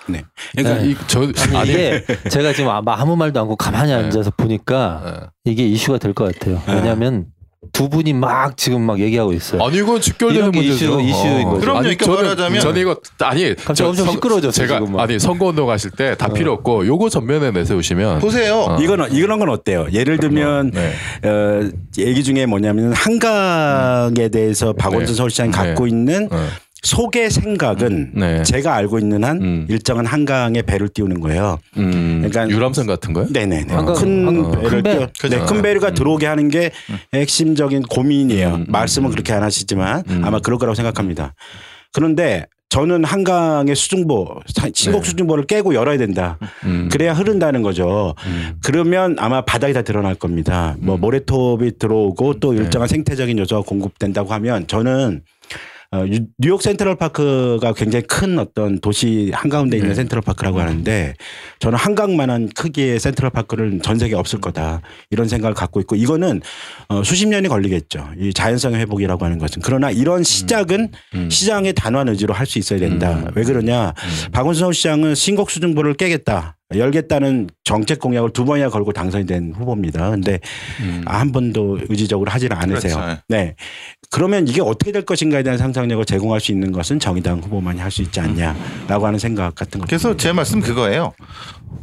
[0.09, 0.24] 네.
[0.57, 0.89] 그러니까 네.
[0.93, 1.20] 이, 저
[1.59, 3.99] 아니, 이게 제가 지금 아마 아무 말도 안 하고 가만히 네.
[3.99, 5.53] 앉아서 보니까 네.
[5.53, 6.62] 이게 이슈가 될 것 같아요.
[6.66, 6.74] 네.
[6.74, 7.26] 왜냐하면
[7.72, 9.62] 두 분이 막 지금 막 얘기하고 있어요.
[9.62, 10.96] 아니 이건 직결되는 문제죠.
[10.96, 11.00] 어.
[11.00, 11.60] 이슈- 이슈 인 거죠.
[11.60, 11.78] 그럼요.
[11.78, 15.02] 아니, 그러니까 저는, 말하자면 저는 이거 아니 갑자기 엄청 시끄러워졌어요, 제가 지금 막.
[15.02, 16.32] 아니 선거 운동 하실 때다 어.
[16.32, 18.66] 필요 없고 요거 전면에 내세우시면 보세요.
[18.68, 18.76] 어.
[18.80, 19.86] 이건 이런 건 어때요?
[19.92, 20.92] 예를 들면 네.
[21.28, 25.16] 어, 얘기 중에 뭐냐면 한강에 대해서 박원순 네.
[25.16, 25.56] 서울시장이 네.
[25.56, 26.46] 갖고 있는 어.
[26.83, 28.43] 속의 생각은 네.
[28.43, 29.66] 제가 알고 있는 한 음.
[29.70, 31.59] 일정한 한강에 배를 띄우는 거예요.
[31.76, 33.26] 음, 그러니까 유람선 같은 거요?
[33.30, 33.72] 네네네.
[33.72, 34.93] 한강- 큰 어, 배를 큰 배.
[34.93, 35.39] 띄워, 네.
[35.47, 35.95] 큰 배가 음.
[35.95, 36.70] 들어오게 하는 게
[37.14, 38.55] 핵심적인 고민이에요.
[38.55, 39.12] 음, 말씀은 음.
[39.12, 40.22] 그렇게 안 하시지만 음.
[40.24, 41.35] 아마 그럴 거라고 생각합니다.
[41.93, 44.41] 그런데 저는 한강의 수중보,
[44.74, 45.09] 신곡 네.
[45.11, 46.39] 수중보를 깨고 열어야 된다.
[46.64, 46.89] 음.
[46.91, 48.14] 그래야 흐른다는 거죠.
[48.26, 48.55] 음.
[48.64, 50.74] 그러면 아마 바닥이 다 드러날 겁니다.
[50.80, 51.01] 뭐 음.
[51.03, 52.61] 모래톱이 들어오고 또 네.
[52.62, 55.20] 일정한 생태적인 요소가 공급된다고 하면 저는
[55.95, 59.95] 어, 유- 뉴욕 센트럴 파크가 굉장히 큰 어떤 도시 한가운데 있는 네.
[59.95, 61.12] 센트럴 파크라고 하는데
[61.59, 64.80] 저는 한강만한 크기의 센트럴 파크를 전 세계에 없을 거다
[65.11, 66.40] 이런 생각을 갖고 있고 이거는
[66.88, 71.28] 어, 수십 년이 걸리겠죠 이 자연성 회복이라고 하는 것은 그러나 이런 시작은 음.
[71.30, 73.28] 시장의 단호한 의지로 할 수 있어야 된다 음.
[73.34, 74.30] 왜 그러냐 음.
[74.32, 80.09] 박원순 서울시장은 신곡 수준부를 깨겠다 열겠다는 정책 공약을 두 번이나 걸고 당선이 된 후보입니다.
[80.11, 80.40] 근데
[80.80, 81.03] 음.
[81.07, 82.95] 한 번도 의지적으로 하지는 않으세요.
[82.97, 83.20] 그렇죠.
[83.28, 83.55] 네.
[84.12, 88.02] 그러면 이게 어떻게 될 것인가에 대한 상상력을 제공할 수 있는 것은 정의당 후보만이 할 수
[88.02, 89.86] 있지 않냐라고 하는 생각 같은 거.
[89.86, 91.12] 그래서 제 말씀 그거예요.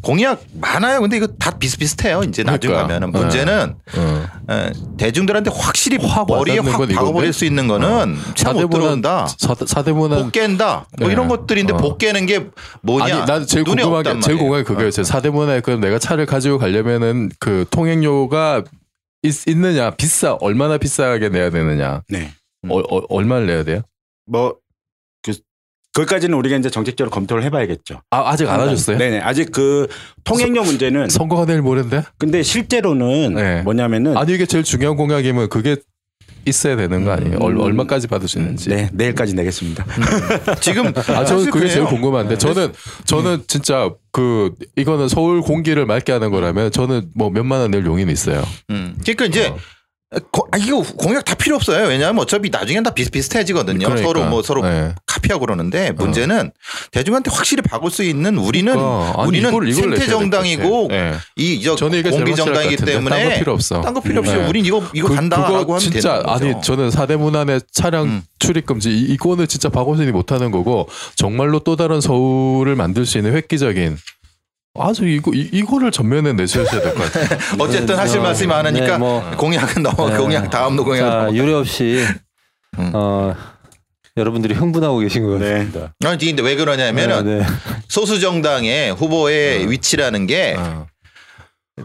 [0.02, 1.02] 공약 많아요.
[1.02, 2.22] 근데 이거 다 비슷비슷해요.
[2.24, 2.88] 이제 나중 그러니까.
[2.88, 4.26] 가면은 문제는 어.
[4.52, 7.34] 에, 대중들한테 확실히 확 머리에 확건 박아버릴?
[7.34, 9.28] 수 있는 거는 못 들어온다.
[9.66, 10.86] 사대문화 복 깬다.
[11.00, 11.14] 뭐 네.
[11.14, 11.78] 이런 것들인데 어.
[11.78, 12.48] 복 깨는 게
[12.82, 13.18] 뭐냐?
[13.18, 14.38] 아니 난 제일 궁금한 게 제일.
[14.38, 14.92] 궁금한 게 그거예요.
[14.92, 18.64] 제 사대문화에 그럼 내가 차를 가지고 가려면은 그 통행료가
[19.24, 22.32] 있, 있느냐 비싸 얼마나 비싸게 내야 되느냐 네.
[22.68, 23.82] 어, 어, 얼마를 내야 돼요?
[24.26, 24.58] 뭐
[25.22, 25.34] 그,
[25.94, 28.02] 거기까지는 우리가 이제 정책적으로 검토를 해봐야겠죠.
[28.12, 28.98] 아 아직 안 하셨어요?
[28.98, 29.20] 네네.
[29.20, 29.88] 아직 그
[30.24, 32.04] 통행료 문제는 선거가 내일 모레인데?
[32.18, 33.62] 근데 실제로는 네.
[33.64, 35.78] 뭐냐면은 아니 이게 제일 중요한 공약이면 그게
[36.46, 37.38] 있어야 되는 거 아니에요?
[37.42, 37.60] 얼, 음.
[37.62, 38.70] 얼마까지 받을 수 있는지.
[38.70, 39.86] 네 내일까지 내겠습니다.
[40.62, 41.86] 지금 아, 저는 그게 제일.
[41.86, 42.74] 궁금한데 저는
[43.06, 48.12] 저는 진짜 그 이거는 서울 공기를 맑게 하는 거라면 저는 뭐 몇만 원 낼 용의는
[48.12, 48.44] 있어요.
[48.72, 48.96] 음.
[49.04, 49.58] 그러니까 이제 어.
[50.32, 51.88] 고- 아, 이거 공약 다 필요 없어요.
[51.88, 53.86] 왜냐하면 어차피 나중엔 다 비슷비슷해지거든요.
[53.86, 54.08] 그러니까.
[54.08, 54.96] 서로 뭐 서로 네.
[55.06, 56.52] 카피하고 그러는데 문제는
[56.92, 59.14] 대중한테 확실히 박을 수 있는 우리는 그러니까.
[59.22, 60.88] 아니, 우리는 이걸- 이걸 내셔야 될것 정당이고.
[60.90, 61.14] 네.
[61.36, 62.04] 이저 확실할
[62.36, 63.82] 정당이기 것 같은데 딴거 때문에 필요 없어.
[63.82, 64.48] 딴 거 필요 없이 네.
[64.48, 66.46] 우린 이거 이거 그- 간다라고 하면 진짜 되는 거죠.
[66.46, 68.22] 아니 저는 사대문안의 차량 음.
[68.40, 73.34] 출입 금지 이- 이거는 진짜 박원순이 못하는 거고 정말로 또 다른 서울을 만들 수 있는
[73.34, 73.96] 획기적인
[74.78, 77.40] 아주 이거 이, 이거를 전면에 내세우셔야 될 것 같아요.
[77.60, 80.18] 어쨌든 하실 어, 말씀이 많으니까 네, 뭐, 공약은 넘어 네.
[80.18, 81.34] 공약 다음도 공약 넘어.
[81.34, 82.06] 유례 없이
[82.78, 82.92] 음.
[82.94, 83.36] 어,
[84.16, 85.52] 여러분들이 흥분하고 계신 것 네.
[85.66, 85.94] 같습니다.
[86.06, 87.46] 아니 근데 왜 그러냐면은 네, 네.
[87.88, 90.86] 소수 정당의 후보의 위치라는 게 어.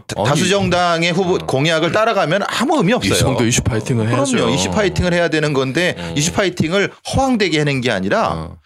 [0.07, 3.15] 다- 다수 정당의 후보 공약을 따라가면 아무 의미 이 없어요.
[3.17, 4.31] 정도 이슈 파이팅을 해야죠.
[4.35, 4.53] 그럼요.
[4.53, 6.13] 이슈 파이팅을 해야 되는 건데 어.
[6.15, 8.57] 이슈 파이팅을 허황되게 하는 게 아니라 어.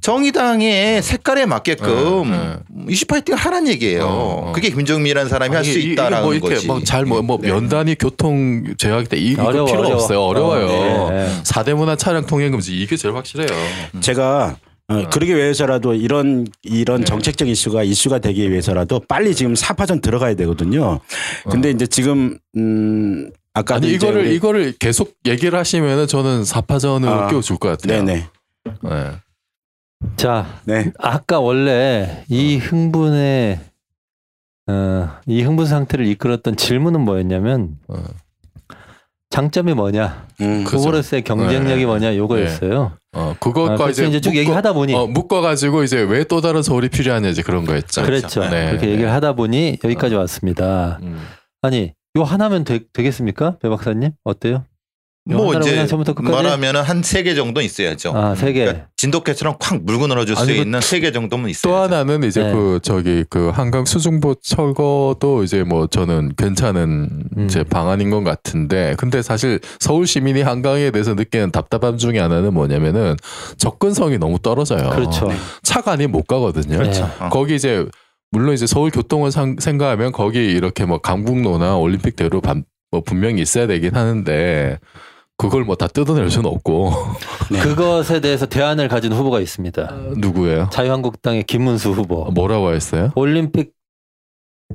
[0.00, 2.56] 정의당의 색깔에 맞게끔 네,
[2.88, 4.04] 이슈 파이팅을 하라는 얘기예요.
[4.04, 4.52] 어, 어.
[4.52, 6.66] 그게 김정민이라는 사람이 할수 아니, 이- 이게 있다라는 뭐 이렇게 거지.
[6.66, 7.50] 뭐잘뭐 뭐 네.
[7.52, 9.94] 면단위 교통 제약 때 이, 이거 어려워, 필요 어려워.
[9.96, 10.22] 없어요.
[10.22, 10.66] 어려워요.
[10.66, 11.40] 어, 네, 네.
[11.44, 13.48] 사대문화 차량 통행 금지 이게 제일 확실해요.
[14.00, 14.56] 제가
[14.90, 17.04] 어, 그러기 위해서라도 이런 이런 네.
[17.04, 21.00] 정책적 이슈가 이슈가 되기 위해서라도 빨리 지금 사파전 들어가야 되거든요.
[21.50, 27.58] 근데 이제 지금 음 아까 아니 이거를 이거를 계속 얘기를 하시면은 저는 사파전으로 아, 끼워줄
[27.58, 28.02] 것 같아요.
[28.02, 28.26] 네네
[28.82, 29.12] 네.
[30.16, 33.58] 자, 네 아까 원래 이 흥분의
[34.68, 37.96] 어, 이 흥분 상태를 이끌었던 질문은 뭐였냐면 어.
[39.30, 41.86] 장점이 뭐냐, 음, 그- 후보로서의 경쟁력이 네.
[41.86, 42.92] 뭐냐 요거였어요.
[43.14, 46.40] 어 아, 그것과 그래서 이제 이제 쭉 묶어- 얘기하다 보니 어, 묶어가지고 이제 왜 또
[46.40, 48.02] 다른 서울이 필요하냐 이제 그런 거였죠.
[48.02, 48.48] 그랬죠.
[48.48, 48.68] 네.
[48.70, 50.98] 그렇게 얘기를 하다 보니 여기까지 왔습니다.
[51.02, 51.18] 음.
[51.62, 54.64] 아니, 요 하나면 되, 겠습니까배 박사님 어때요?
[55.30, 56.34] 요뭐 하나로 이제 그냥 처음부터 끝까지?
[56.42, 58.12] 말하면은 한 세 개 정도 있어야죠.
[58.16, 58.64] 아, 세 개.
[58.64, 61.72] 그러니까 진돗개처럼 콱 물고 늘어줄 수 아니, 그- 있는 세 개 정도면 있어요.
[61.72, 62.52] 또 하나는 이제 네.
[62.52, 67.44] 그 저기 그 한강 수중보 철거도 이제 뭐 저는 괜찮은 음.
[67.46, 73.16] 이제 방안인 것 같은데 근데 사실 서울 시민이 한강에 대해서 느끼는 답답함 중에 하나는 뭐냐면은
[73.56, 74.90] 접근성이 너무 떨어져요.
[74.90, 75.28] 그렇죠.
[75.62, 76.78] 차가 아니면 못 가거든요.
[76.78, 77.10] 그렇죠.
[77.20, 77.28] 어.
[77.30, 77.86] 거기 이제
[78.30, 83.66] 물론 이제 서울 교통을 상- 생각하면 거기 이렇게 뭐 강북로나 올림픽대로 반- 뭐 분명히 있어야
[83.66, 84.78] 되긴 하는데
[85.38, 86.92] 그걸 뭐 다 뜯어낼 수는 없고
[87.50, 87.60] 네.
[87.60, 89.88] 그것에 대해서 대안을 가진 후보가 있습니다.
[90.16, 90.68] 누구예요?
[90.72, 92.24] 자유한국당의 김문수 후보.
[92.32, 93.12] 뭐라고 했어요?
[93.14, 93.72] 올림픽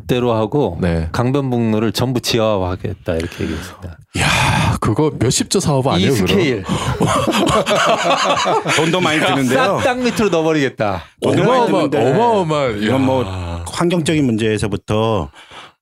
[0.07, 1.09] 대로 하고 네.
[1.11, 3.97] 강변북로를 전부 지하화하겠다 이렇게 얘기했습니다.
[4.20, 6.14] 야 그거 몇십조 사업 이 아니에요?
[6.14, 6.28] 그럼?
[6.28, 6.64] 스케일
[8.78, 9.78] 돈도 많이 드는데요.
[9.80, 11.03] 싹땅 밑으로 넣어버리겠다.
[11.22, 13.66] 돈도 많이 어마어마 드는데 어마어마한 이건 뭐 야.
[13.72, 15.30] 환경적인 문제에서부터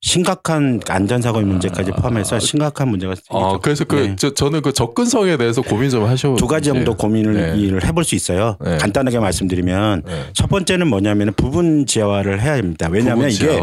[0.04, 3.38] 심각한 안전사고의 문제까지 포함해서 심각한 문제가 생기죠.
[3.38, 4.16] 아 그래서 그 네.
[4.18, 6.36] 저, 저는 그 접근성에 대해서 고민 좀 하셔.
[6.36, 7.70] 두 가지 정도 고민을 네.
[7.72, 8.58] 을 해볼 수 있어요.
[8.66, 8.78] 네.
[8.78, 10.24] 간단하게 말씀드리면 네.
[10.34, 12.88] 첫 번째는 뭐냐면 부분 지하화를 해야 합니다.
[12.90, 13.60] 왜냐하면 이게.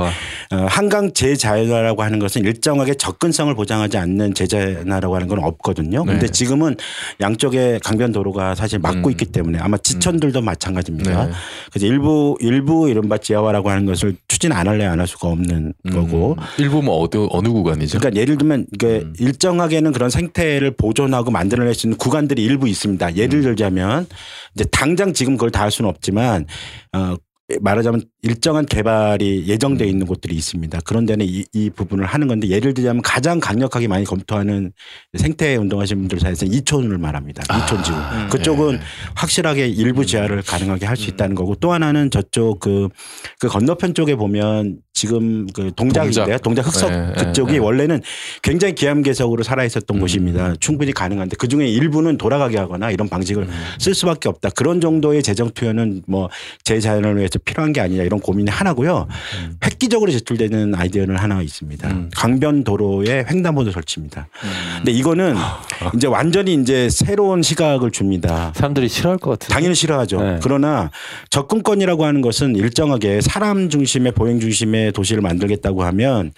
[0.51, 6.05] 어, 한강 재자연화라고 하는 것은 일정하게 접근성을 보장하지 않는 재자연화라고 하는 건 없거든요.
[6.05, 6.13] 네.
[6.13, 6.77] 근데 지금은
[7.21, 9.11] 양쪽에 강변 도로가 사실 막고 음.
[9.11, 11.27] 있기 때문에 아마 지천들도 마찬가지입니다.
[11.27, 11.33] 네.
[11.73, 16.28] 그래서 일부 일부 이른바 지하화라고 하는 것을 추진 안 할래 안 할 수가 없는 거고
[16.37, 17.99] 음, 일부 뭐 어느 어느 구간이죠?
[17.99, 19.13] 그러니까 예를 들면 이게 음.
[19.19, 23.17] 일정하게는 그런 생태를 보존하고 만들어낼 수 있는 구간들이 일부 있습니다.
[23.17, 24.07] 예를 들자면
[24.55, 26.47] 이제 당장 지금 그걸 다 할 수는 없지만
[26.93, 27.15] 어
[27.61, 30.81] 말하자면 일정한 개발이 예정돼 있는 곳들이 있습니다.
[30.85, 34.73] 그런 데는 이, 이 부분을 하는 건데 예를 들자면 가장 강력하게 많이 검토하는
[35.17, 37.43] 생태 운동하시는 분들 사이에서는 이촌을 말합니다.
[37.65, 37.97] 이촌 지구.
[37.97, 38.29] 음.
[38.31, 38.81] 그쪽은 네.
[39.15, 42.89] 확실하게 일부 지하를 가능하게 할 수 있다는 거고 또 하나는 저쪽 그,
[43.39, 46.39] 그 건너편 쪽에 보면 지금 그 동작인데요.
[46.39, 46.43] 동작.
[46.43, 47.65] 동작, 흑석 네, 그쪽이 네, 네.
[47.65, 48.03] 원래는
[48.43, 50.01] 굉장히 기암괴석으로 살아 있었던 음.
[50.01, 50.55] 곳입니다.
[50.59, 53.51] 충분히 가능한데 그 중에 일부는 돌아가게 하거나 이런 방식을 음.
[53.79, 54.51] 쓸 수밖에 없다.
[54.51, 56.29] 그런 정도의 재정 투여는 뭐
[56.65, 59.09] 재자연을 위해서 필요한 게 아니냐 이런 고민이 하나고요.
[59.65, 61.89] 획기적으로 제출되는 아이디어는 하나 있습니다.
[61.89, 62.11] 음.
[62.15, 64.29] 강변 도로에 횡단보도 설치입니다.
[64.79, 65.63] 근데 이거는 아.
[65.95, 68.53] 이제 완전히 이제 새로운 시각을 줍니다.
[68.55, 69.55] 사람들이 싫어할 것 같은데.
[69.55, 70.21] 당연히 싫어하죠.
[70.23, 70.39] 네.
[70.43, 70.91] 그러나
[71.31, 76.33] 접근권이라고 하는 것은 일정하게 사람 중심의 보행 중심의 도시를 만들겠다고 하면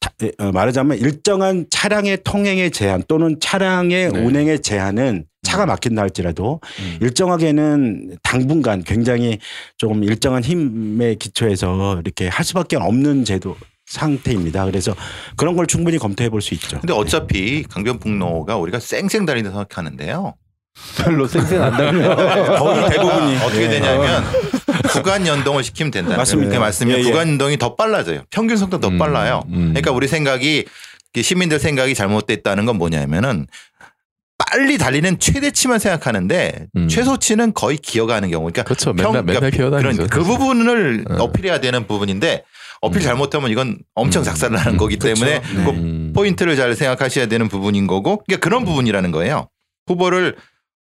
[0.00, 4.18] 다- 어, 말하자면 일정한 차량의 통행의 제한 또는 차량의 네.
[4.20, 6.98] 운행의 제한은 차가 막힌다 할지라도 음.
[7.00, 9.38] 일정하게는 당분간 굉장히
[9.76, 14.66] 조금 일정한 힘에 기초해서 이렇게 할 수밖에 없는 제도 상태입니다.
[14.66, 14.94] 그래서
[15.36, 16.78] 그런 걸 충분히 검토해 볼 수 있죠.
[16.80, 20.34] 근데 어차피 강변북로가 우리가 쌩쌩 달린다 생각하는데요.
[20.98, 22.16] 별로 쌩쌩한다며.
[22.58, 23.68] 거의 대부분이 어떻게 예.
[23.68, 24.22] 되냐면
[24.92, 26.16] 구간 연동을 시키면 된다.
[26.16, 26.52] 맞습니다.
[26.52, 27.02] 그 말씀이 예, 예.
[27.02, 28.22] 구간 연동이 더 빨라져요.
[28.30, 29.42] 평균 속도 더 음, 빨라요.
[29.48, 29.70] 음.
[29.70, 30.64] 그러니까 우리 생각이
[31.16, 33.46] 이 시민들 생각이 잘못됐다는 건 뭐냐면은
[34.50, 36.88] 빨리 달리는 최대치만 생각하는데 음.
[36.88, 38.42] 최소치는 거의 기어가는 경우.
[38.42, 38.92] 그러니까 그렇죠.
[38.92, 40.06] 맨날 맨날 그러니까 기어다니죠.
[40.08, 41.14] 그런 그 부분을 어.
[41.24, 42.42] 어필해야 되는 부분인데
[42.80, 43.02] 어필 음.
[43.02, 44.24] 잘못하면 이건 엄청 음.
[44.24, 44.76] 작살을 나는 음.
[44.76, 45.58] 거기 때문에 그렇죠.
[45.58, 45.64] 네.
[45.64, 46.12] 그 음.
[46.14, 49.48] 포인트를 잘 생각하셔야 되는 부분인 거고 그러니까 그런 부분이라는 거예요.
[49.86, 50.36] 후보를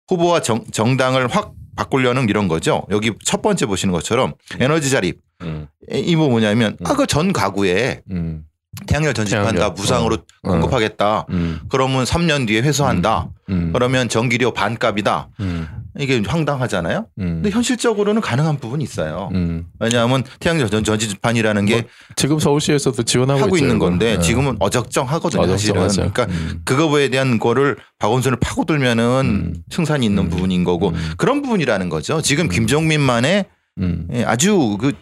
[0.08, 2.84] 후보와 정, 정당을 확 바꾸려는 이런 거죠.
[2.90, 5.68] 여기 첫 번째 보시는 것처럼 에너지 자립 음.
[5.90, 6.86] 이뭐 뭐냐면 음.
[6.86, 8.44] 아그 전 가구에 음.
[8.86, 9.70] 태양열 전지판 다.
[9.70, 10.50] 무상으로 어.
[10.50, 11.26] 공급하겠다.
[11.30, 11.60] 음.
[11.68, 13.28] 그러면 3년 뒤에 회수한다.
[13.50, 13.70] 음.
[13.72, 15.28] 그러면 전기료 반값이다.
[15.40, 15.68] 음.
[15.98, 17.06] 이게 황당하잖아요.
[17.18, 17.24] 음.
[17.42, 19.28] 근데 현실적으로는 가능한 부분이 있어요.
[19.34, 19.66] 음.
[19.78, 21.82] 왜냐하면 태양열 전- 전지판이라는 게 뭐
[22.16, 23.78] 지금 서울시에서도 지원하고 하고 있죠, 있는.
[23.78, 24.22] 건데 네.
[24.22, 25.46] 지금은 어적정하거든요.
[25.48, 25.82] 사실은.
[25.82, 26.12] 어정쩡하죠.
[26.12, 26.62] 그러니까 음.
[26.64, 29.54] 그거에 대한 거를 박원순을 파고들면은 음.
[29.70, 30.28] 승산이 있는 음.
[30.30, 31.12] 부분인 거고 음.
[31.18, 32.22] 그런 부분이라는 거죠.
[32.22, 33.44] 지금 김종민만의
[33.78, 34.08] 음.
[34.14, 34.94] 예, 아주 그 이-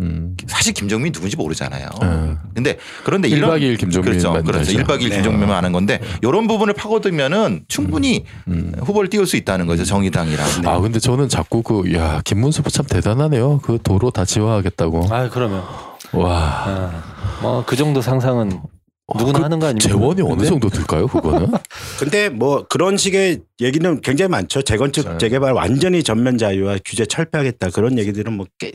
[0.00, 0.36] 음.
[0.46, 1.88] 사실 김종민 누군지 모르잖아요.
[2.02, 2.38] 어.
[2.54, 4.42] 근데 그런데 이런 1박 2일 김종민만 그렇죠.
[4.44, 4.70] 그렇죠.
[4.70, 4.78] 알죠.
[4.78, 5.14] 1박 2일 네.
[5.16, 8.72] 김종민만 하는 건데 이런 부분을 파고들면은 충분히 음.
[8.78, 9.84] 후보를 띄울 수 있다는 거죠.
[9.84, 10.46] 정의당이랑.
[10.66, 13.58] 아 근데 저는 자꾸 그 야 김문수 참 대단하네요.
[13.62, 15.08] 그 도로 다 지화하겠다고.
[15.10, 15.62] 아 그러면
[16.12, 16.90] 와.
[17.42, 18.60] 뭐그 정도 상상은
[19.14, 19.88] 누구나 그 하는 거 아닙니까?
[19.88, 20.46] 재원이 어느?
[20.46, 21.06] 정도 들까요?
[21.06, 21.52] 그거는?
[21.98, 24.62] 근데 뭐 그런 식의 얘기는 굉장히 많죠.
[24.62, 25.18] 재건축 네.
[25.18, 28.72] 재개발 완전히 전면 자유화 규제 철폐하겠다 그런 얘기들은 뭐 꽤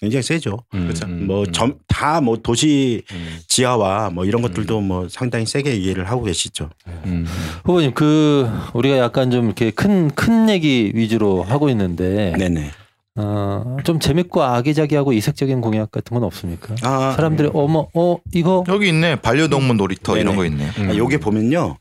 [0.00, 0.56] 굉장히 세죠.
[0.70, 1.06] 그렇죠.
[1.06, 6.22] 음, 뭐 음, 점다뭐 도시 음, 지하화 뭐 이런 것들도 뭐 상당히 세게 이해를 하고
[6.24, 6.70] 계시죠.
[7.04, 7.26] 음.
[7.64, 12.70] 후보님 그 우리가 약간 좀 이렇게 큰큰 얘기 위주로 하고 있는데 네네.
[13.16, 16.74] 어, 좀 재밌고 아기자기하고 이색적인 공약 같은 건 없습니까?
[16.82, 19.16] 아, 사람들이 어머 어 이거 여기 있네.
[19.16, 20.36] 반려동물 놀이터 이런 네네.
[20.36, 20.70] 거 있네.
[20.78, 20.90] 음.
[20.90, 21.76] 아, 요게 보면요.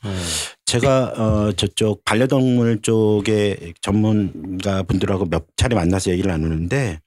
[0.66, 7.00] 제가 어 저쪽 반려동물 쪽에 전문가 분들하고 몇 차례 만나서 얘기를 나누는데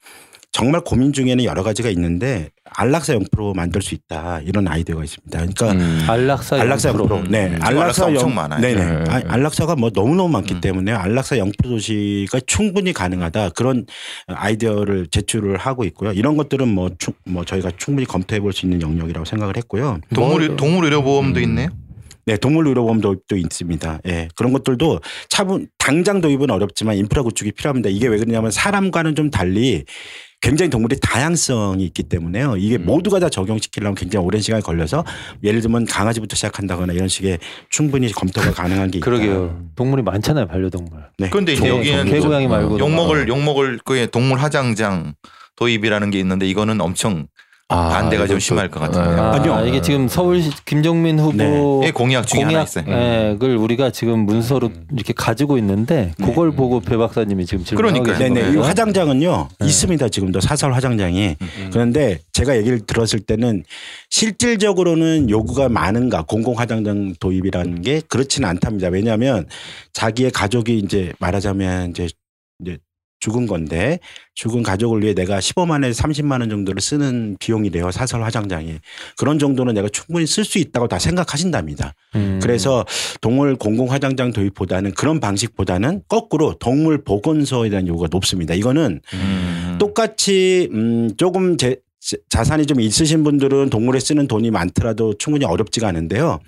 [0.53, 5.38] 정말 고민 중에는 여러 가지가 있는데 안락사 0% 만들 수 있다 이런 아이디어가 있습니다.
[5.38, 6.05] 그러니까 음.
[6.07, 7.09] 안락사 안락사 0%.
[7.09, 7.30] 0%.
[7.30, 7.46] 네.
[7.48, 8.61] 음, 안락사 엄청 0 많아요.
[8.61, 8.84] 네네.
[8.84, 9.05] 네.
[9.09, 10.61] 아, 안락사가 뭐 너무 너무 많기 음.
[10.61, 13.50] 때문에 안락사 0% 도시가 충분히 가능하다.
[13.50, 13.86] 그런
[14.26, 16.12] 아이디어를 제출을 하고 있고요.
[16.12, 20.00] 이런 것들은 뭐, 충- 뭐 저희가 충분히 검토해 볼 수 있는 영역이라고 생각을 했고요.
[20.14, 21.44] 동물 뭐- 동물 의료 보험도 음.
[21.44, 21.68] 있네요.
[22.26, 23.98] 네, 동물 의료보험 도입도 있습니다.
[24.07, 24.28] 예.
[24.36, 27.88] 그런 것들도 차분 당장 도입은 어렵지만 인프라 구축이 필요합니다.
[27.88, 29.84] 이게 왜 그러냐면 사람과는 좀 달리
[30.43, 32.57] 굉장히 동물의 다양성이 있기 때문에요.
[32.59, 32.84] 이게 음.
[32.84, 35.05] 모두가 다 적용시키려면 굉장히 오랜 시간이 걸려서
[35.43, 37.38] 예를 들면 강아지부터 시작한다거나 이런 식의
[37.70, 39.05] 충분히 검토가 가능한 게 있다.
[39.05, 39.68] 그러게요.
[39.76, 41.01] 동물이 많잖아요 반려동물.
[41.18, 41.30] 네.
[41.30, 45.14] 그런데 이제 개, 여기는 개고양이 말고 욕먹을 욕먹을 그의 동물 화장장
[45.57, 47.28] 도입이라는 게 있는데 이거는 엄청
[47.73, 49.23] 아, 반대가 좀 심할 것 같은데요.
[49.23, 49.64] 아, 아니요.
[49.66, 52.85] 이게 지금 서울 김종민 후보 예, 공약 중에 하나 있어요.
[52.85, 56.57] 공약을 우리가 지금 문서로 이렇게 가지고 있는데 그걸 네.
[56.57, 58.18] 보고 배 박사님이 지금 질문하고 그러니까요.
[58.18, 58.55] 계신 네네.
[58.55, 58.62] 이.
[58.62, 59.66] 화장장은요 네.
[59.66, 60.09] 있습니다.
[60.09, 61.37] 지금도 사설 화장장이.
[61.73, 63.64] 그런데 제가 얘기를 들었을 때는
[64.11, 68.89] 실질적으로는 요구가 많은가 공공 화장장 도입이라는 게 그렇지는 않답니다.
[68.89, 69.47] 왜냐하면
[69.93, 72.09] 자기의 가족이 이제 말하자면 이제
[72.61, 72.79] 이제
[73.23, 74.01] 죽은 건데
[74.35, 78.79] 죽은 가족을 위해 내가 15만에서 30만 원 정도를 쓰는 비용이래요 사설 화장장이
[79.16, 81.95] 그런 정도는 내가 충분히 쓸 수 있다고 다 생각하신답니다.
[82.16, 82.41] 음.
[82.43, 82.85] 그래서
[83.20, 88.55] 동물 공공 화장장 도입보다는 그런 방식보다는 거꾸로 동물 보건소에 대한 요구가 높습니다.
[88.55, 89.77] 이거는 음.
[89.79, 95.87] 똑같이 음 조금 제, 자- 자산이 좀 있으신 분들은 동물에 쓰는 돈이 많더라도 충분히 어렵지가
[95.87, 96.41] 않은데요.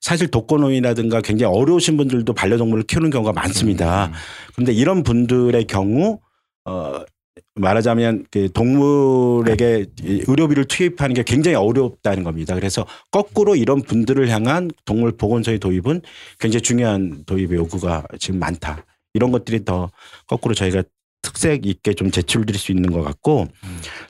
[0.00, 4.12] 사실 독거노인이라든가 굉장히 어려우신 분들도 반려동물을 키우는 경우가 많습니다.
[4.54, 6.20] 그런데 이런 분들의 경우
[6.64, 7.00] 어
[7.54, 12.54] 말하자면 그 동물에게 이 의료비를 투입하는 게 굉장히 어렵다는 겁니다.
[12.54, 16.02] 그래서 거꾸로 이런 분들을 향한 동물 보건소의 도입은
[16.38, 18.84] 굉장히 중요한 도입의 요구가 지금 많다.
[19.14, 19.90] 이런 것들이 더
[20.26, 20.82] 거꾸로 저희가
[21.22, 23.48] 특색 있게 좀 제출드릴 수 있는 것 같고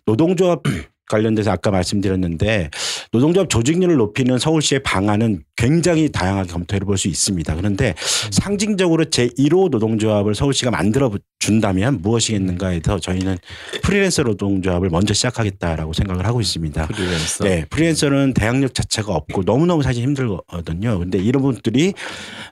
[0.05, 0.63] 노동조합
[1.09, 2.71] 관련돼서 아까 말씀드렸는데
[3.13, 7.55] 노동조합 조직률을 높이는 서울시의 방안은 굉장히 다양하게 검토해 볼 수 있습니다.
[7.55, 7.95] 그런데
[8.31, 13.39] 상징적으로 제1호 노동조합을 서울시가 만들어 준다면 무엇이겠는가에서 저희는
[13.83, 16.87] 프리랜서 노동조합을 먼저 시작하겠다라고 생각을 하고 있습니다.
[16.89, 17.45] 프리랜서.
[17.45, 20.99] 네, 프리랜서는 대항력 자체가 없고 너무너무 사실 힘들거든요.
[20.99, 21.95] 근데 이런 분들이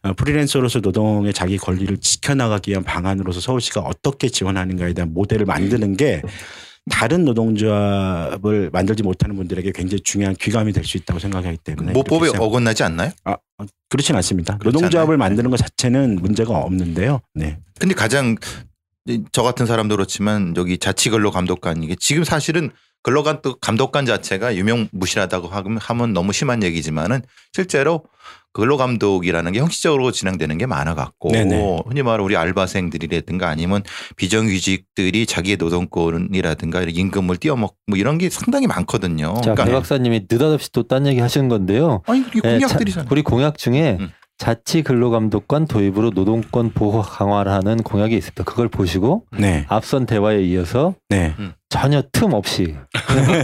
[0.03, 6.23] 어, 프리랜서로서 노동의 자기 권리를 지켜나가기 위한 방안으로서 서울시가 어떻게 지원하는가에 대한 모델을 만드는 게
[6.91, 12.43] 다른 노동조합을 만들지 못하는 분들에게 굉장히 중요한 귀감이 될 수 있다고 생각하기 때문에 모법에 생각-
[12.45, 13.11] 어긋나지 않나요?
[13.25, 14.57] 아, 어, 그렇진 않습니다.
[14.59, 15.17] 그렇지 노동조합을?
[15.17, 17.21] 만드는 것 자체는 문제가 없는데요.
[17.35, 17.59] 네.
[17.81, 18.37] 근데 가장
[19.09, 22.71] 이저 같은 사람도 그렇지만 여기 자치근로 감독관 이게 지금 사실은
[23.03, 27.23] 근로감독 감독관 자체가 유명무실하다고 하면 하면 너무 심한 얘기지만은
[27.53, 28.03] 실제로
[28.53, 31.83] 근로감독이라는 게 형식적으로 진행되는 게 많아 갖고 네네.
[31.87, 33.83] 흔히 말하는 우리 알바생들이라든가 아니면
[34.17, 39.35] 비정규직들이 자기의 노동권이라든가 임금을 띄어먹고 뭐 이런 게 상당히 많거든요.
[39.43, 42.03] 자, 배 박사님이 느닷없이 또 딴 얘기 하시는 건데요.
[42.07, 43.05] 아니 예, 공약들이잖아요.
[43.05, 44.11] 자- 우리 공약 중에 음.
[44.39, 48.45] 자치 근로감독관 도입으로 노동권 보호 강화를 하는 공약이 있습니다.
[48.45, 49.65] 그걸 보시고 네.
[49.69, 51.35] 앞선 대화에 이어서 네.
[51.81, 52.75] 전혀 틈 없이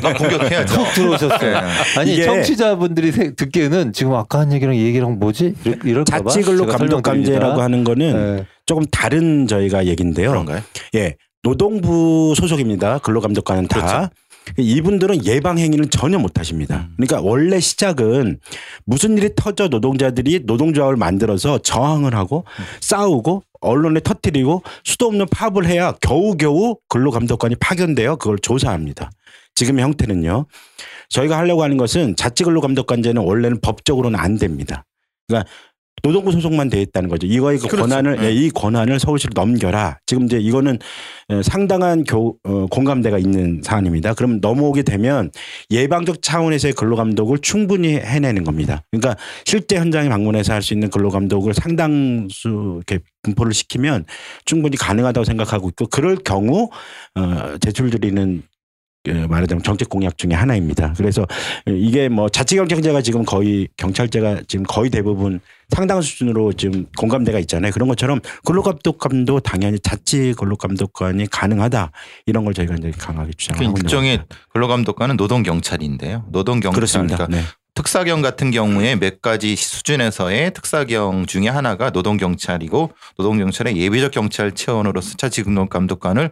[0.02, 0.74] 나 공격해야죠.
[0.74, 1.60] 훅 들어오셨어요.
[1.60, 1.66] 네.
[1.98, 5.54] 아니 청취자분들이 세- 듣기에는 지금 아까 한 얘기랑 이 얘기랑 뭐지?
[5.64, 7.62] 이럴- 이럴까봐 자치근로 제가 감독관제라고 설명드립니다.
[7.62, 8.46] 하는 거는 예.
[8.66, 10.30] 조금 다른 저희가 얘기인데요.
[10.30, 10.60] 그런가요?
[10.94, 11.16] 예.
[11.42, 12.98] 노동부 소속입니다.
[12.98, 13.80] 근로감독관은 다.
[13.80, 14.10] 그렇죠.
[14.58, 16.88] 이분들은 예방 행위를 전혀 못 하십니다.
[16.88, 16.94] 음.
[16.96, 18.40] 그러니까 원래 시작은
[18.84, 22.64] 무슨 일이 터져 노동자들이 노동조합을 만들어서 저항을 하고 음.
[22.80, 29.10] 싸우고 언론에 터뜨리고 수도 없는 파업을 해야 겨우겨우 근로감독관이 파견되어 그걸 조사합니다.
[29.54, 30.46] 지금의 형태는요.
[31.08, 34.84] 저희가 하려고 하는 것은 자치근로감독관제는 원래는 법적으로는 안 됩니다.
[35.28, 35.48] 그러니까
[36.02, 37.28] 노동부 소속만 돼 있다는 거죠.
[37.28, 37.88] 이거의 그 그렇죠.
[37.88, 38.26] 권한을 네.
[38.26, 39.98] 예, 이 권한을 서울시로 넘겨라.
[40.04, 40.78] 지금 이제 이거는
[41.28, 44.14] 어, 상당한 교, 어, 공감대가 있는 사안입니다.
[44.14, 45.30] 그럼 넘어오게 되면
[45.70, 48.82] 예방적 차원에서의 근로감독을 충분히 해내는 겁니다.
[48.90, 54.04] 그러니까 실제 현장에 방문해서 할 수 있는 근로감독을 상당수 이렇게 분포를 시키면
[54.44, 56.70] 충분히 가능하다고 생각하고 있고 그럴 경우
[57.14, 58.51] 어, 제출드리는 그
[59.04, 60.94] 말하자면 정책 공약 중에 하나입니다.
[60.96, 61.26] 그래서
[61.66, 65.40] 이게 뭐 자치경찰제가 지금 거의 경찰제가 지금 거의 대부분
[65.70, 67.72] 상당 수준으로 지금 공감대가 있잖아요.
[67.72, 71.90] 그런 것처럼 근로감독관도 당연히 자치 근로감독관이 가능하다
[72.26, 74.36] 이런 걸 저희가 이제 강하게 주장하고 있는 일종의 겁니다.
[74.50, 76.26] 근로감독관은 노동 경찰인데요.
[76.30, 77.16] 노동 경찰 그렇습니다.
[77.16, 77.44] 그러니까 네.
[77.74, 86.30] 특사경 같은 경우에 몇 가지 수준에서의 특사경 중에 하나가 노동경찰이고 노동경찰의 예비적 경찰 체원으로서 자치근로감독관을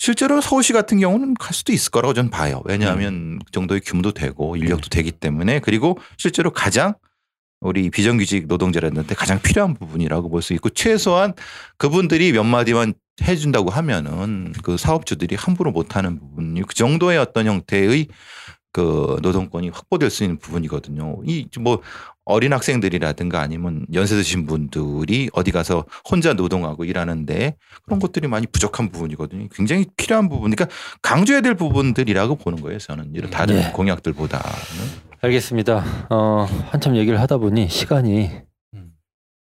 [0.00, 2.62] 실제로 서울시 같은 경우는 갈 수도 있을 거라고 저는 봐요.
[2.64, 6.94] 왜냐하면 그 정도의 규모도 되고 인력도 되기 때문에 그리고 실제로 가장
[7.60, 11.34] 우리 비정규직 노동자들한테 가장 필요한 부분이라고 볼 수 있고 최소한
[11.76, 18.08] 그분들이 몇 마디만 해준다고 하면은 그 사업주들이 함부로 못하는 부분이 그 정도의 어떤 형태의
[18.72, 21.22] 그 노동권이 확보될 수 있는 부분이거든요.
[21.26, 21.80] 이 뭐
[22.24, 28.90] 어린 학생들이라든가 아니면 연세 드신 분들이 어디 가서 혼자 노동하고 일하는데 그런 것들이 많이 부족한
[28.90, 29.48] 부분이거든요.
[29.52, 30.50] 굉장히 필요한 부분.
[30.50, 32.78] 그러니까 강조해야 될 부분들이라고 보는 거예요.
[32.78, 33.72] 저는 이런 다른 네.
[33.72, 34.44] 공약들보다는.
[35.22, 35.84] 알겠습니다.
[36.10, 38.30] 어, 한참 얘기를 하다 보니 시간이
[38.74, 38.92] 음.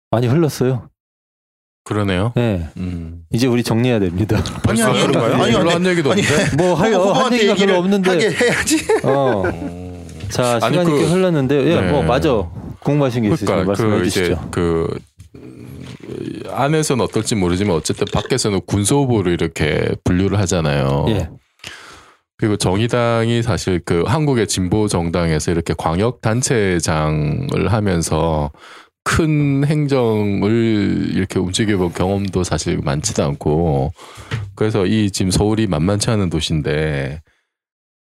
[0.09, 0.89] 많이 흘렀어요.
[1.87, 2.33] 그러네요.
[2.35, 2.67] 네.
[2.75, 3.21] 음.
[3.31, 4.43] 이제 우리 정리해야 됩니다.
[4.67, 5.41] 아니 아니 그런가요?
[5.41, 6.55] 아니 별로 아니 한 얘기도 아니, 없는데.
[6.57, 8.09] 뭐 할, 어, 한 얘기가 별로 없는데.
[8.09, 8.85] 하게 해야지.
[9.03, 9.43] 어.
[10.29, 11.61] 자 아니, 시간이 그- 꽤 흘렀는데요.
[11.61, 11.89] 예, 네.
[11.91, 12.29] 뭐 맞아.
[12.81, 14.47] 궁금하신 게 있으시면 그러니까 말씀해 그 주시죠.
[14.51, 14.99] 그
[15.35, 21.05] 음, 안에서는 어떨지 모르지만 어쨌든 밖에서는 군소 후보를 이렇게 분류를 하잖아요.
[21.09, 21.29] 예.
[22.37, 28.51] 그리고 정의당이 사실 그 한국의 진보 정당에서 이렇게 광역 단체장을 하면서
[29.07, 33.93] 큰 행정을 이렇게 움직여본 경험도 사실 많지도 않고.
[34.53, 37.21] 그래서 이 지금 서울이 만만치 않은 도시인데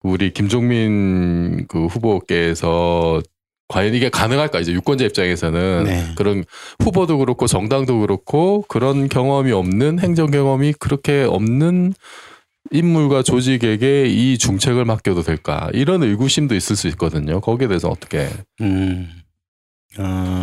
[0.02, 3.22] 우리 김종민 그 후보께서
[3.68, 4.60] 과연 이게 가능할까?
[4.60, 6.06] 이제 유권자 입장에서는 네.
[6.16, 6.44] 그런
[6.80, 11.94] 후보도 그렇고 정당도 그렇고 그런 경험이 없는 행정 경험이 그렇게 없는
[12.72, 15.70] 인물과 조직에게 이 중책을 맡겨도 될까?
[15.74, 17.40] 이런 의구심도 있을 수 있거든요.
[17.40, 18.30] 거기에 대해서 어떻게
[18.62, 19.10] 음,
[20.00, 20.37] 어,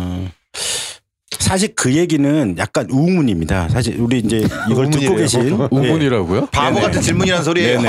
[1.45, 3.69] 사실 그 얘기는 약간 우문입니다.
[3.69, 5.15] 사실 우리 이제 이걸 듣고.
[5.15, 5.67] 계신 예.
[5.69, 6.47] 우문이라고요?
[6.47, 6.87] 바보 네네.
[6.87, 7.79] 같은 질문이란 소리예요.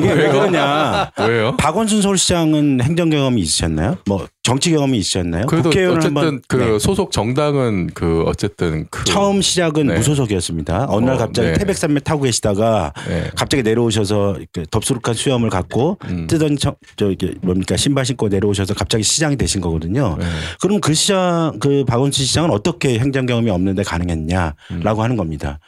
[0.00, 1.10] 왜 그러냐?
[1.28, 1.56] 왜요?
[1.56, 3.96] 박원순 서울시장은 행정 경험이 있으셨나요?
[4.06, 5.46] 뭐 정치 경험이 있으셨나요?
[5.46, 6.78] 그래도 국회의원 어쨌든 한번 그 네.
[6.78, 9.94] 소속 정당은 그 어쨌든 그 처음 시작은 네.
[9.94, 10.84] 무소속이었습니다.
[10.90, 11.54] 어느 날 어, 갑자기 네.
[11.54, 13.30] 태백산맥 타고 계시다가 네.
[13.34, 16.26] 갑자기 내려오셔서 그 덥수룩한 수염을 갖고 음.
[16.26, 20.18] 뜨던 저, 저 이게 뭡니까 신발 신고 내려오셔서 갑자기 시장이 되신 거거든요.
[20.20, 20.26] 네.
[20.60, 25.00] 그럼 그 시장 그 박원순 시장은 어떻게 행정 경험이 없는데 가능했냐라고 음.
[25.00, 25.58] 하는 겁니다.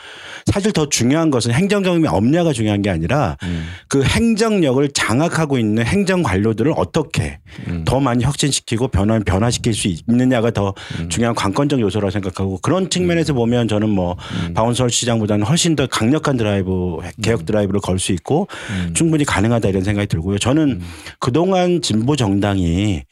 [0.52, 3.68] 사실 더 중요한 것은 행정 경험이 없냐가 중요한 게 아니라 음.
[3.88, 7.84] 그 행정력을 장악하고 있는 행정 관료들을 어떻게 음.
[7.86, 11.08] 더 많이 혁신시키고 변화 변화시킬 수 있느냐가 더 음.
[11.08, 14.54] 중요한 관건적 요소라고 생각하고 그런 측면에서 보면 저는 뭐 음.
[14.54, 18.92] 박원순 시장보다는 훨씬 더 강력한 드라이브 개혁 드라이브를 걸 수 있고 음.
[18.92, 20.36] 충분히 가능하다 이런 생각이 들고요.
[20.38, 20.82] 저는
[21.18, 23.04] 그동안 진보 정당이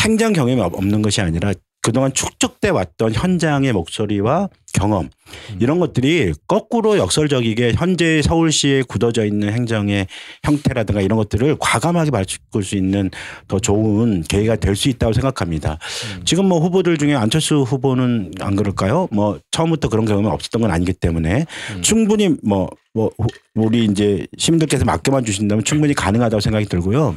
[0.00, 1.52] 행정 경험이 없- 없는 것이 아니라
[1.84, 5.10] 그동안 축적돼 왔던 현장의 목소리와 경험
[5.60, 10.06] 이런 것들이 거꾸로 역설적이게 현재 서울시에 굳어져 있는 행정의
[10.42, 13.10] 형태라든가 이런 것들을 과감하게 바꿀 수 있는
[13.48, 15.78] 더 좋은 계기가 될 수 있다고 생각합니다.
[16.24, 19.06] 지금 뭐 후보들 중에 안철수 후보는 안 그럴까요?
[19.12, 21.44] 뭐 처음부터 그런 경험이 없었던 건 아니기 때문에
[21.82, 27.14] 충분히 뭐, 뭐 후- 우리 이제 시민들께서 맡겨만 주신다면 충분히 가능하다고 생각이 들고요.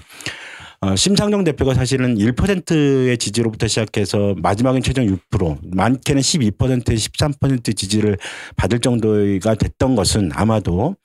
[0.80, 8.18] 어, 심상정 대표가 사실은 1%의 지지로부터 시작해서 마지막엔 최종 6%, 많게는 12%, 13% 지지를
[8.56, 10.96] 받을 정도가 됐던 것은 아마도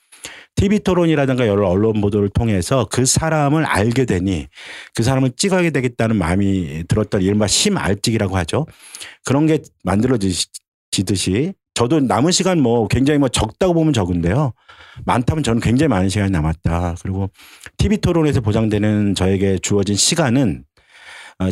[0.57, 4.49] TV 토론이라든가 여러 언론 보도를 통해서 그 사람을 알게 되니
[4.95, 8.67] 그 사람을 찍어야 되겠다는 마음이 들었던 이른바 심알찍이라고 하죠.
[9.25, 14.53] 그런 게 만들어지듯이 저도 남은 시간 뭐 굉장히 뭐 적다고 보면 적은데요.
[15.05, 16.97] 많다면 저는 굉장히 많은 시간이 남았다.
[17.03, 17.31] 그리고
[17.79, 20.72] TV 토론에서 보장되는 저에게 주어진 시간은 어,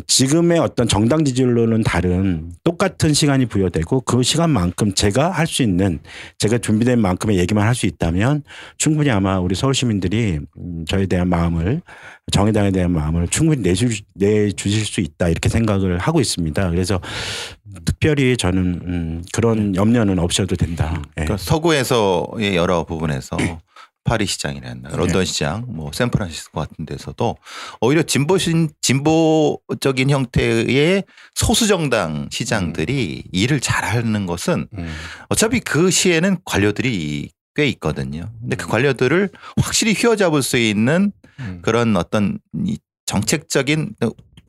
[0.06, 5.98] 지금의 어떤 정당 지지율로는 다른 똑같은 시간이 부여되고 그 시간만큼 제가 할 수 있는
[6.38, 8.42] 제가 준비된 만큼의 얘기만 할 수 있다면
[8.78, 11.80] 충분히 아마 우리 서울 시민들이 음, 저에 대한 마음을
[12.30, 16.70] 정의당에 대한 마음을 충분히 내주, 내주실 수 있다 이렇게 생각을 하고 있습니다.
[16.70, 17.00] 그래서
[17.84, 21.02] 특별히 저는 음, 그런 염려는 없어도 된다.
[21.18, 21.24] 예.
[21.24, 23.36] 그러니까 서구에서의 여러 부분에서
[24.04, 27.36] 파리 시장이나 런던 시장, 뭐 샌프란시스코 같은 데서도
[27.80, 34.96] 오히려 진보신 진보적인 형태의 소수 정당 시장들이 일을 잘하는 것은 음.
[35.28, 38.30] 어차피 그 시에는 관료들이 꽤 있거든요.
[38.40, 41.58] 근데 그 관료들을 확실히 휘어잡을 수 있는 음.
[41.62, 43.94] 그런 어떤 이 정책적인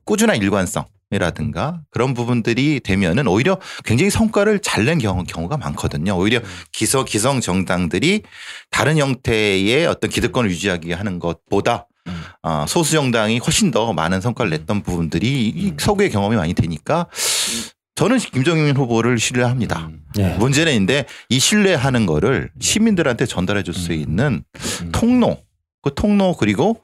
[0.05, 6.17] 꾸준한 일관성 이라든가 그런 부분들이 되면은 오히려 굉장히 성과를 잘낸 경우, 경우 가 많거든요.
[6.17, 6.39] 오히려
[6.71, 8.23] 기성, 기성 정당들이
[8.69, 12.23] 다른 형태의 어떤 기득권을 유지하기 하는 것보다 음.
[12.41, 17.07] 어, 소수 정당이 훨씬 더 많은 성과를 냈던 부분들이 이 서구의 경험이 많이 되니까
[17.95, 19.87] 저는 김정인 후보를 신뢰합니다.
[19.87, 20.01] 음.
[20.17, 20.35] 예.
[20.37, 24.43] 문제는 인데 이 신뢰하는 거를 시민들한테 전달해 줄 수 있는
[24.81, 24.91] 음.
[24.91, 25.37] 통로,
[25.81, 26.81] 그 통로 그리고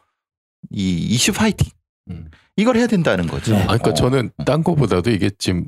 [0.69, 1.69] 이 이슈 파이팅
[2.11, 2.30] 음.
[2.58, 3.53] 이걸 해야 된다는 거죠.
[3.53, 3.62] 네.
[3.62, 3.93] 아, 그러니까 어.
[3.93, 5.66] 저는 딴 거보다도 이게 지금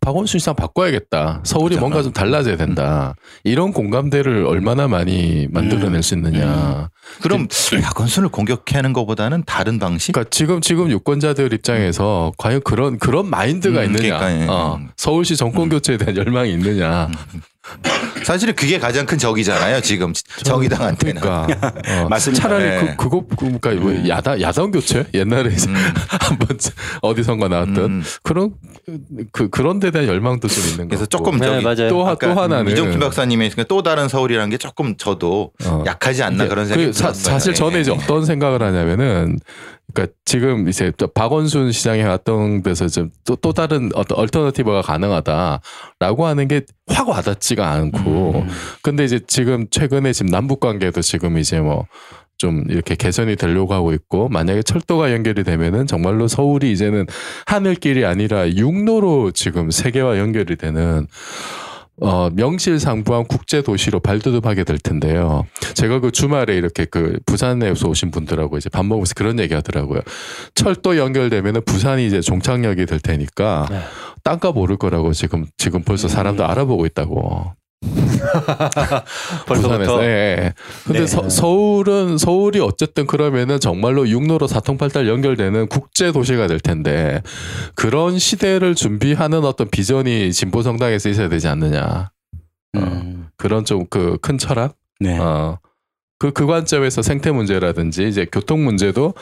[0.00, 1.40] 박원순 시장 바꿔야겠다.
[1.44, 1.80] 서울이 그렇죠.
[1.80, 3.14] 뭔가 좀 달라져야 된다.
[3.44, 6.90] 이런 공감대를 얼마나 많이 만들어낼 수 있느냐.
[7.22, 7.46] 그럼
[7.82, 10.12] 박원순을 공격하는 것보다는 다른 방식?
[10.12, 14.18] 그러니까 지금 지금 유권자들 입장에서 과연 그런 그런 마인드가 음, 있느냐.
[14.18, 14.46] 그러니까, 예.
[14.48, 17.08] 어, 서울시 정권 교체에 대한 열망이 있느냐.
[18.24, 19.80] 사실은 그게 가장 큰 적이잖아요.
[19.80, 20.12] 지금
[20.44, 21.20] 정의당한테는.
[21.20, 21.72] 그러니까
[22.04, 22.42] 어, 맞습니다.
[22.42, 22.96] 차라리 네.
[22.96, 25.74] 그 그거 그러니까 뭐 야당 야당 교체 옛날에 이제 음,
[26.20, 26.58] 한번
[27.02, 28.02] 어디선가 나왔던 음.
[28.22, 28.54] 그런
[29.32, 30.88] 그 그런 데 대한 열망도 좀 있는 거.
[30.88, 31.88] 그래서 조금 네, 저기 맞아요.
[31.88, 35.84] 또, 하- 또 하나는 이정kim 박사님의 또 다른 서울이라는 게 조금 저도 어.
[35.86, 37.32] 약하지 않나 그런 그 생각이 사, 들었어요.
[37.32, 37.80] 사실 저는 예.
[37.82, 39.38] 이제 어떤 생각을 하냐면은
[39.94, 46.48] 그러니까 지금 이제 또 박원순 시장에 왔던 데서 좀또 또 다른 어떤 alternative가 가능하다라고 하는
[46.48, 48.48] 게 확 와닿지가 않고 음.
[48.82, 51.86] 근데 이제 지금 최근에 지금 남북 관계도 지금 이제 뭐
[52.36, 57.06] 좀 이렇게 개선이 되려고 하고 있고 만약에 철도가 연결이 되면은 정말로 서울이 이제는
[57.46, 61.06] 하늘길이 아니라 육로로 지금 세계와 연결이 되는
[62.00, 65.46] 어, 명실상부한 국제 도시로 발돋움하게 될 텐데요.
[65.74, 70.00] 제가 그 주말에 이렇게 그 부산에서 오신 분들하고 이제 밥 먹으면서 그런 얘기 하더라고요.
[70.54, 73.80] 철도 연결되면은 부산이 이제 종착역이 될 테니까 네.
[74.24, 77.54] 땅값 오를 거라고 지금 지금 벌써 사람들 알아보고 있다고.
[79.46, 80.04] 벌써부터 부산에서.
[80.04, 80.54] 예, 예.
[80.84, 81.06] 근데 네.
[81.06, 87.22] 서, 서울은 서울이 어쨌든 그러면은 정말로 육로로 사통팔달 연결되는 국제 도시가 될 텐데
[87.74, 92.10] 그런 시대를 준비하는 어떤 비전이 진보 정당에서 있어야 되지 않느냐.
[92.76, 93.28] 음.
[93.36, 94.74] 그런 좀 그 큰 철학.
[95.00, 95.18] 네.
[95.18, 95.58] 어.
[96.18, 99.14] 그, 그 관점에서 생태 문제라든지 이제 교통 문제도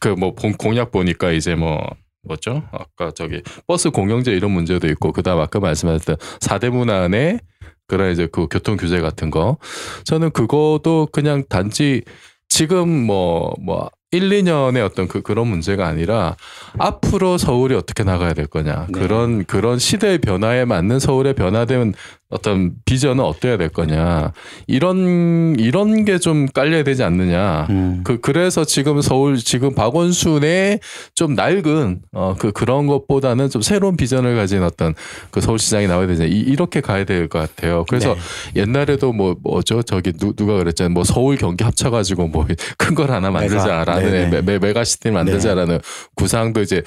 [0.00, 1.80] 그 뭐 공약 보니까 이제 뭐
[2.22, 2.62] 뭐죠?
[2.72, 7.40] 아까 저기 버스 공영제 이런 문제도 있고 그다음 아까 말씀하셨던 사대문 안에
[7.86, 9.58] 그런 이제 그 교통 규제 같은 거
[10.04, 12.02] 저는 그거도 그냥 단지
[12.48, 16.36] 지금 뭐뭐 1, 2년의 어떤 그 그런 문제가 아니라
[16.78, 18.86] 앞으로 서울이 어떻게 나가야 될 거냐.
[18.88, 19.00] 네.
[19.00, 21.94] 그런 그런 시대의 변화에 맞는 서울의 변화된
[22.30, 24.32] 어떤 비전은 어때야 될 거냐.
[24.66, 27.66] 이런 이런 게 좀 깔려야 되지 않느냐.
[27.70, 28.00] 음.
[28.04, 30.80] 그 그래서 지금 서울 지금 박원순의
[31.14, 34.94] 좀 낡은 어 그 그런 것보다는 좀 새로운 비전을 가진 어떤
[35.30, 37.84] 그 서울시장이 나와야 되지 이, 이렇게 가야 될 것 같아요.
[37.88, 38.14] 그래서
[38.54, 38.62] 네.
[38.62, 40.92] 옛날에도 뭐 뭐죠 저기 누, 누가 그랬잖아요.
[40.94, 42.46] 뭐 서울 경기 합쳐가지고 뭐
[42.78, 44.28] 큰 걸 하나 만들자라는 네네.
[44.30, 45.80] 메, 메, 메가시티 만들자라는
[46.14, 46.82] 구상도 이제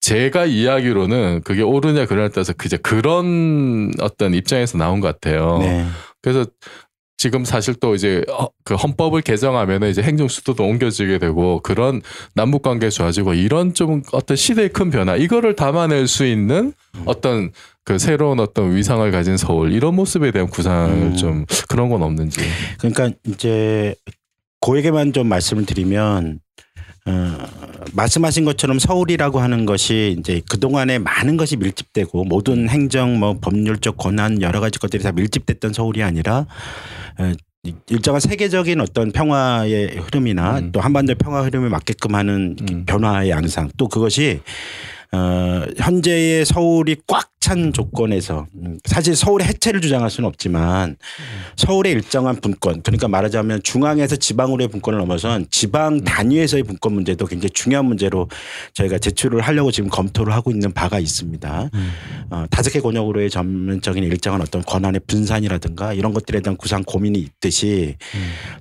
[0.00, 5.58] 제가 이야기로는 그게 옳으냐 그러냐에 따라서 그제 그런 어떤 입장에서 나온 것 같아요.
[5.58, 5.86] 네.
[6.22, 6.46] 그래서
[7.20, 12.00] 지금 사실 또 이제 어, 그 헌법을 개정하면 이제 행정 수도도 옮겨지게 되고 그런
[12.34, 16.72] 남북 관계 좋아지고 이런 좀 어떤 시대의 큰 변화 이거를 담아낼 수 있는
[17.04, 17.52] 어떤
[17.84, 21.16] 그 새로운 어떤 위상을 가진 서울 이런 모습에 대한 구상을 음.
[21.16, 22.40] 좀 그런 건 없는지.
[22.78, 23.94] 그러니까 이제
[24.60, 26.40] 고에게만 좀 말씀을 드리면
[27.06, 27.36] 어,
[27.92, 34.42] 말씀하신 것처럼 서울이라고 하는 것이 이제 그동안에 많은 것이 밀집되고 모든 행정 뭐 법률적 권한
[34.42, 36.46] 여러 가지 것들이 다 밀집됐던 서울이 아니라
[37.18, 37.32] 어,
[37.64, 40.72] 이- 일정한 세계적인 어떤 평화의 흐름이나 음.
[40.72, 42.84] 또 한반도 평화 흐름에 맞게끔 하는 음.
[42.86, 44.40] 변화의 양상 또 그것이
[45.12, 50.96] 어, 현재의 서울이 꽉찬 조건에서 음, 사실 서울의 해체를 주장할 수는 없지만
[51.56, 57.86] 서울의 일정한 분권 그러니까 말하자면 중앙에서 지방으로의 분권을 넘어선 지방 단위에서의 분권 문제도 굉장히 중요한
[57.86, 58.28] 문제로
[58.74, 61.70] 저희가 제출을 하려고 지금 검토를 하고 있는 바가 있습니다.
[62.28, 67.96] 어, 다섯 개 권역으로의 전면적인 일정한 어떤 권한의 분산이라든가 이런 것들에 대한 구상 고민이 있듯이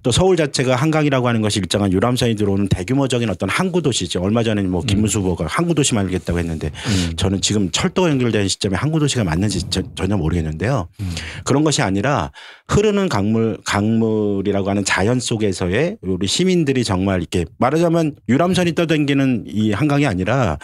[0.03, 4.21] 또 서울 자체가 한강이라고 하는 것이 일정한 유람선이 들어오는 대규모적인 어떤 항구 도시죠.
[4.21, 6.71] 얼마 전에 뭐 김문수 후보가 항구 도시 만들겠다고 했는데
[7.17, 10.87] 저는 지금 철도가 연결된 시점 에 항구 도시가 맞는지 저- 전혀 모르겠는데요.
[11.43, 12.31] 그런 것이 아니라
[12.67, 20.05] 흐르는 강물 강물이라고 하는 자연 속에서의 우리 시민들이 정말 이렇게 말하자면 유람선이 떠다니는 이 한강이
[20.05, 20.57] 아니라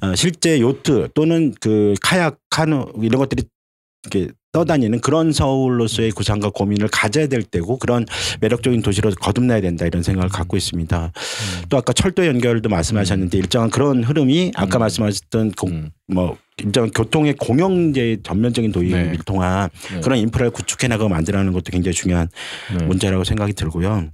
[0.00, 3.44] 어, 실제 요트 또는 그 카약 카누 이런 것들이
[4.04, 8.04] 이렇게 떠다니는 그런 서울로서의 구상과 고민을 가져야 될 때고 그런
[8.40, 11.10] 매력적인 도시로 거듭나야 된다 이런 생각을 갖고 있습니다.
[11.70, 14.80] 또 아까 철도 연결도 말씀하셨는데 일정한 그런 흐름이 아까 음.
[14.80, 15.90] 말씀하셨던 공- 음.
[16.06, 19.18] 뭐 일정한 교통의 공영제 전면적인 도입을 네.
[19.24, 20.00] 통한 네.
[20.00, 22.28] 그런 인프라를 구축해 나가고 만들어가는 것도 굉장히 중요한
[22.76, 22.84] 네.
[22.84, 24.08] 문제라고 생각이 들고요.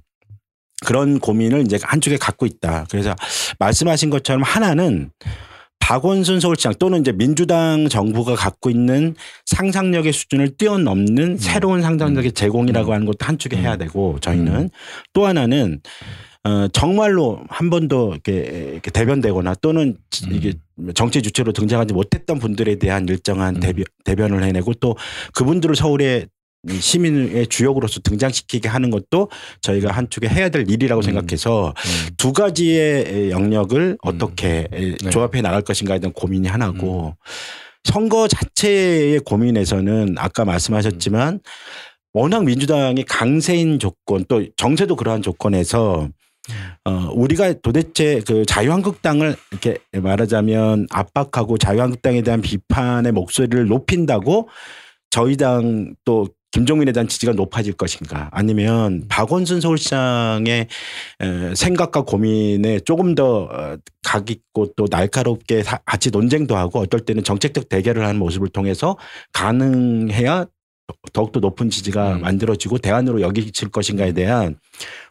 [0.83, 2.87] 그런 고민을 이제 한쪽에 갖고 있다.
[2.89, 3.15] 그래서
[3.59, 5.11] 말씀하신 것처럼 하나는
[5.79, 9.15] 박원순 서울시장 또는 이제 민주당 정부가 갖고 있는
[9.45, 14.69] 상상력의 수준을 뛰어넘는 새로운 상상력의 제공이라고 하는 것도 한쪽에 해야 되고 저희는
[15.13, 15.81] 또 하나는
[16.43, 19.97] 어 정말로 한 번도 이렇게, 이렇게 대변되거나 또는
[20.31, 20.53] 이게
[20.95, 23.59] 정치 주체로 등장하지 못했던 분들에 대한 일정한 음.
[23.59, 24.95] 대변, 대변을 해내고 또
[25.35, 26.27] 그분들을 서울의
[26.69, 29.29] 이 시민의 주역으로서 등장시키게 하는 것도
[29.61, 31.03] 저희가 한쪽에 해야 될 일이라고 음.
[31.03, 32.09] 생각해서 음.
[32.17, 34.95] 두 가지의 영역을 어떻게 네.
[35.09, 36.53] 조합해 나갈 것인가에 대한 고민이 음.
[36.53, 37.15] 하나고
[37.83, 41.39] 선거 자체의 고민에서는 아까 말씀하셨지만
[42.13, 46.09] 워낙 민주당이 강세인 조건 또 정세도 그러한 조건에서
[46.85, 54.49] 어 우리가 도대체 그 자유한국당을 이렇게 말하자면 압박하고 자유한국당에 대한 비판의 목소리를 높인다고
[55.09, 58.27] 저희 당 또 김종민에 대한 지지가 높아질 것인가?
[58.33, 60.67] 아니면 박원순 서울시장의
[61.21, 66.99] 에, 생각과 고민에 조금 더 어, 각 있고 또 날카롭게 사- 같이 논쟁도 하고 어떨
[67.01, 68.97] 때는 정책적 대결을 하는 모습을 통해서
[69.31, 70.45] 가능해야
[71.13, 72.21] 더욱더 높은 지지가 음.
[72.21, 74.55] 만들어지고 대안으로 여기질 것인가에 대한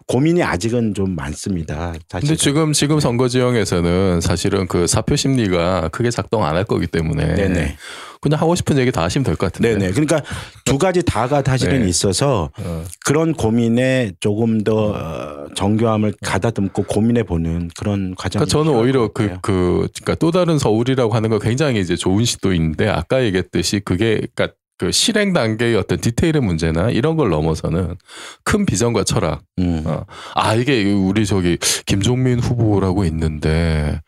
[0.06, 1.92] 고민이 아직은 좀 많습니다.
[2.08, 2.28] 사실.
[2.28, 7.34] 근데 지금 지금 선거 지형에서는 사실은 그 사표 심리가 크게 작동 안 할 거기 때문에
[7.36, 7.76] 네네.
[8.20, 9.74] 그냥 하고 싶은 얘기 다 하시면 될 것 같은데.
[9.78, 9.92] 네네.
[9.92, 10.20] 그러니까
[10.64, 11.88] 두 가지 다가 사실은 네.
[11.88, 12.84] 있어서 어.
[13.06, 19.14] 그런 고민에 조금 더 어, 정교함을 가다듬고 고민해 보는 그런 과정이 그러니까 저는 오히려 것
[19.14, 19.38] 그.
[19.42, 24.48] 그, 그러니까 또 다른 서울이라고 하는 거 굉장히 이제 좋은 시도인데 아까 얘기했듯이 그게 그러니까
[24.80, 27.96] 그 실행 단계의 어떤 디테일의 문제나 이런 걸 넘어서는
[28.44, 29.42] 큰 비전과 철학.
[29.58, 29.82] 음.
[29.84, 30.06] 어.
[30.34, 34.00] 아, 이게 우리 저기 김종민 후보라고 있는데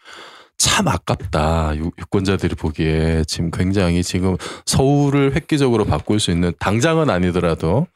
[0.56, 1.76] 참 아깝다.
[1.76, 7.86] 유- 유권자들이 보기에 지금 굉장히 지금 서울을 획기적으로 바꿀 수 있는 당장은 아니더라도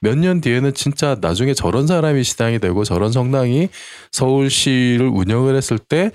[0.00, 3.68] 몇 년 뒤에는 진짜 나중에 저런 사람이 시장이 되고 저런 정당이
[4.10, 6.10] 서울시를 운영을 했을 때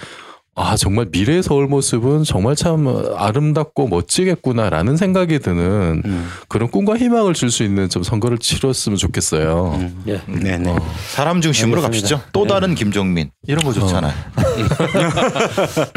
[0.59, 6.27] 아, 정말 미래의 서울 모습은 정말 참 아름답고 멋지겠구나라는 생각이 드는 음.
[6.47, 9.73] 그런 꿈과 희망을 줄 수 있는 좀 선거를 치렀으면 좋겠어요.
[9.75, 10.03] 음.
[10.07, 10.19] 예.
[10.25, 10.75] 네네.
[11.13, 12.15] 사람 중심으로 알겠습니다.
[12.17, 12.29] 갑시죠.
[12.33, 14.11] 또 다른 김종민 이런 거 좋잖아요.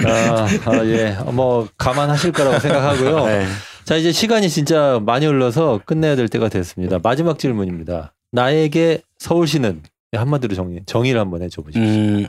[0.07, 1.17] 아, 아, 예.
[1.33, 3.25] 뭐 감안하실 거라고 생각하고요.
[3.33, 3.47] 네.
[3.85, 6.99] 자, 이제 시간이 진짜 많이 흘러서 끝내야 될 때가 됐습니다.
[7.03, 8.13] 마지막 질문입니다.
[8.31, 9.83] 나에게 서울시는
[10.15, 11.83] 한마디로 정리, 정의를 한번 해줘 보십시오.
[11.83, 12.27] 음,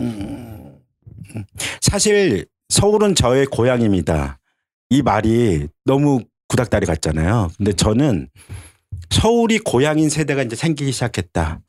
[0.00, 0.59] 음,
[1.80, 4.38] 사실 서울은 저의 고향입니다.
[4.90, 7.50] 이 말이 너무 구닥다리 같잖아요.
[7.56, 8.28] 근데 저는
[9.10, 11.60] 서울이 고향인 세대가 이제 생기기 시작했다.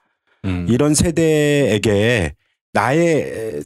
[0.45, 0.65] 음.
[0.69, 2.35] 이런 세대에게
[2.73, 3.63] 나의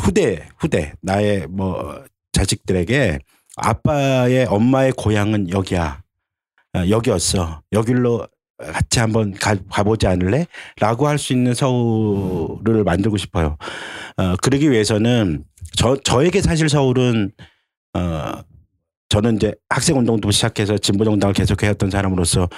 [0.00, 3.18] 후대, 후대, 나의 뭐 자식들에게
[3.56, 6.02] 아빠의 엄마의 고향은 여기야.
[6.74, 7.62] 어, 여기였어.
[7.72, 8.26] 여길로
[8.72, 10.46] 같이 한번 가, 가보지 않을래?
[10.78, 13.56] 라고 할 수 있는 서울을 만들고 싶어요.
[14.16, 15.44] 어, 그러기 위해서는
[15.76, 17.32] 저, 저에게 사실 서울은
[17.94, 18.32] 어,
[19.08, 22.48] 저는 이제 학생 운동도 시작해서 진보 정당을 계속 해왔던 사람으로서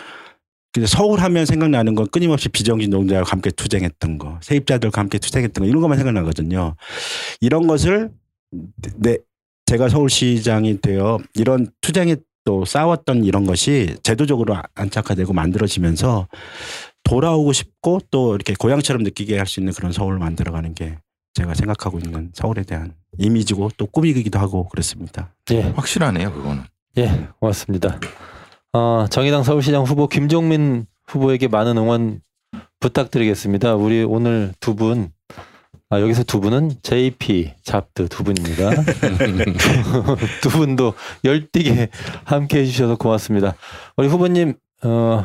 [0.72, 5.68] 근데 서울 하면 생각나는 건 끊임없이 비정규 노동자와 함께 투쟁했던 거, 세입자들과 함께 투쟁했던 거
[5.68, 6.76] 이런 것만 생각나거든요.
[7.40, 8.10] 이런 것을
[8.96, 9.18] 내
[9.66, 16.28] 제가 서울시장이 되어 이런 투쟁에 또 싸웠던 이런 것이 제도적으로 안착화되고 만들어지면서
[17.04, 20.98] 돌아오고 싶고 또 이렇게 고향처럼 느끼게 할 수 있는 그런 서울을 만들어가는 게
[21.34, 25.32] 제가 생각하고 있는 서울에 대한 이미지고 또 꿈이기도 하고 그렇습니다.
[25.50, 26.62] 예, 확실하네요, 그거는.
[26.98, 27.98] 예, 고맙습니다.
[28.72, 32.20] 어, 정의당 서울시장 후보 김종민 후보에게 많은 응원
[32.80, 33.74] 부탁드리겠습니다.
[33.76, 35.10] 우리 오늘 두 분,
[35.92, 38.70] 아, 여기서 두 분은 JP 잡드 두 분입니다.
[40.40, 41.90] 두 분도 열띠게
[42.24, 43.54] 함께 해주셔서 고맙습니다.
[43.98, 45.24] 우리 후보님, 어,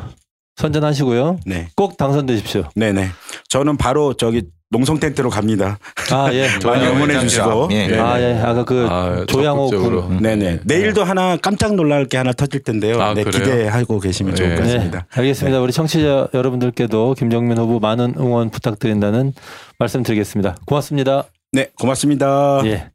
[0.58, 1.38] 선전하시고요.
[1.46, 2.64] 네, 꼭 당선되십시오.
[2.74, 3.08] 네네.
[3.48, 5.78] 저는 바로 저기 농성 텐트로 갑니다.
[6.12, 6.46] 아, 예.
[6.64, 6.84] 많이.
[6.86, 7.20] 응원해.
[7.20, 7.68] 주시고.
[7.70, 7.86] 예.
[7.86, 7.98] 네.
[7.98, 8.38] 아, 예.
[8.38, 9.68] 아까 그 아, 조양호.
[9.68, 10.18] 군.
[10.20, 10.60] 네네.
[10.64, 13.00] 내일도 하나 깜짝 놀랄 게 하나 터질 텐데요.
[13.00, 13.24] 아, 네?
[13.24, 14.54] 기대하고 계시면 좋을 네.
[14.56, 15.06] 것 네, 같습니다.
[15.14, 15.60] 알겠습니다.
[15.60, 19.32] 우리 청취자 여러분들께도 김정민 후보 많은 응원 부탁드린다는
[19.78, 20.56] 말씀드리겠습니다.
[20.66, 21.24] 고맙습니다.
[21.52, 22.60] 네, 고맙습니다.
[22.66, 22.90] 예.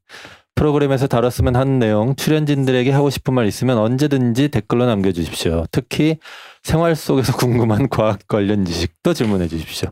[0.55, 5.65] 프로그램에서 다뤘으면 하는 내용, 출연진들에게 하고 싶은 말 있으면 언제든지 댓글로 남겨주십시오.
[5.71, 6.17] 특히
[6.61, 9.89] 생활 속에서 궁금한 과학 관련 지식도 질문해 주십시오.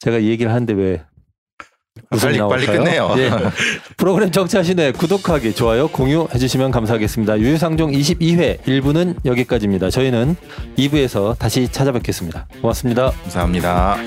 [0.00, 1.02] 제가 이 얘기를 하는데 왜
[2.10, 2.78] 빨리- 빨리 나올까요?
[2.78, 3.14] 끝내요.
[3.18, 3.30] 예.
[3.98, 7.38] 프로그램 정치하시네 구독하기, 좋아요, 공유해 주시면 감사하겠습니다.
[7.38, 9.90] 유유상종 22회 1부는 여기까지입니다.
[9.90, 10.36] 저희는
[10.78, 12.46] 2부에서 다시 찾아뵙겠습니다.
[12.62, 13.10] 고맙습니다.
[13.10, 13.98] 감사합니다.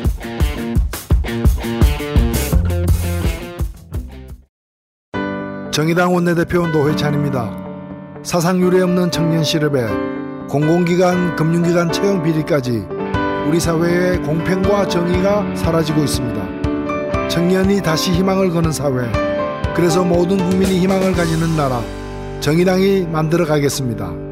[5.75, 7.51] 정의당 원내대표 노회찬입니다.
[8.23, 9.85] 사상 유례 없는 청년 실업에
[10.47, 12.87] 공공기관, 금융기관 채용 비리까지
[13.45, 17.27] 우리 사회의 공평과 정의가 사라지고 있습니다.
[17.27, 19.11] 청년이 다시 희망을 거는 사회,
[19.75, 21.81] 그래서 모든 국민이 희망을 가지는 나라,
[22.39, 24.24] 정의당이 만들어 가겠습니다.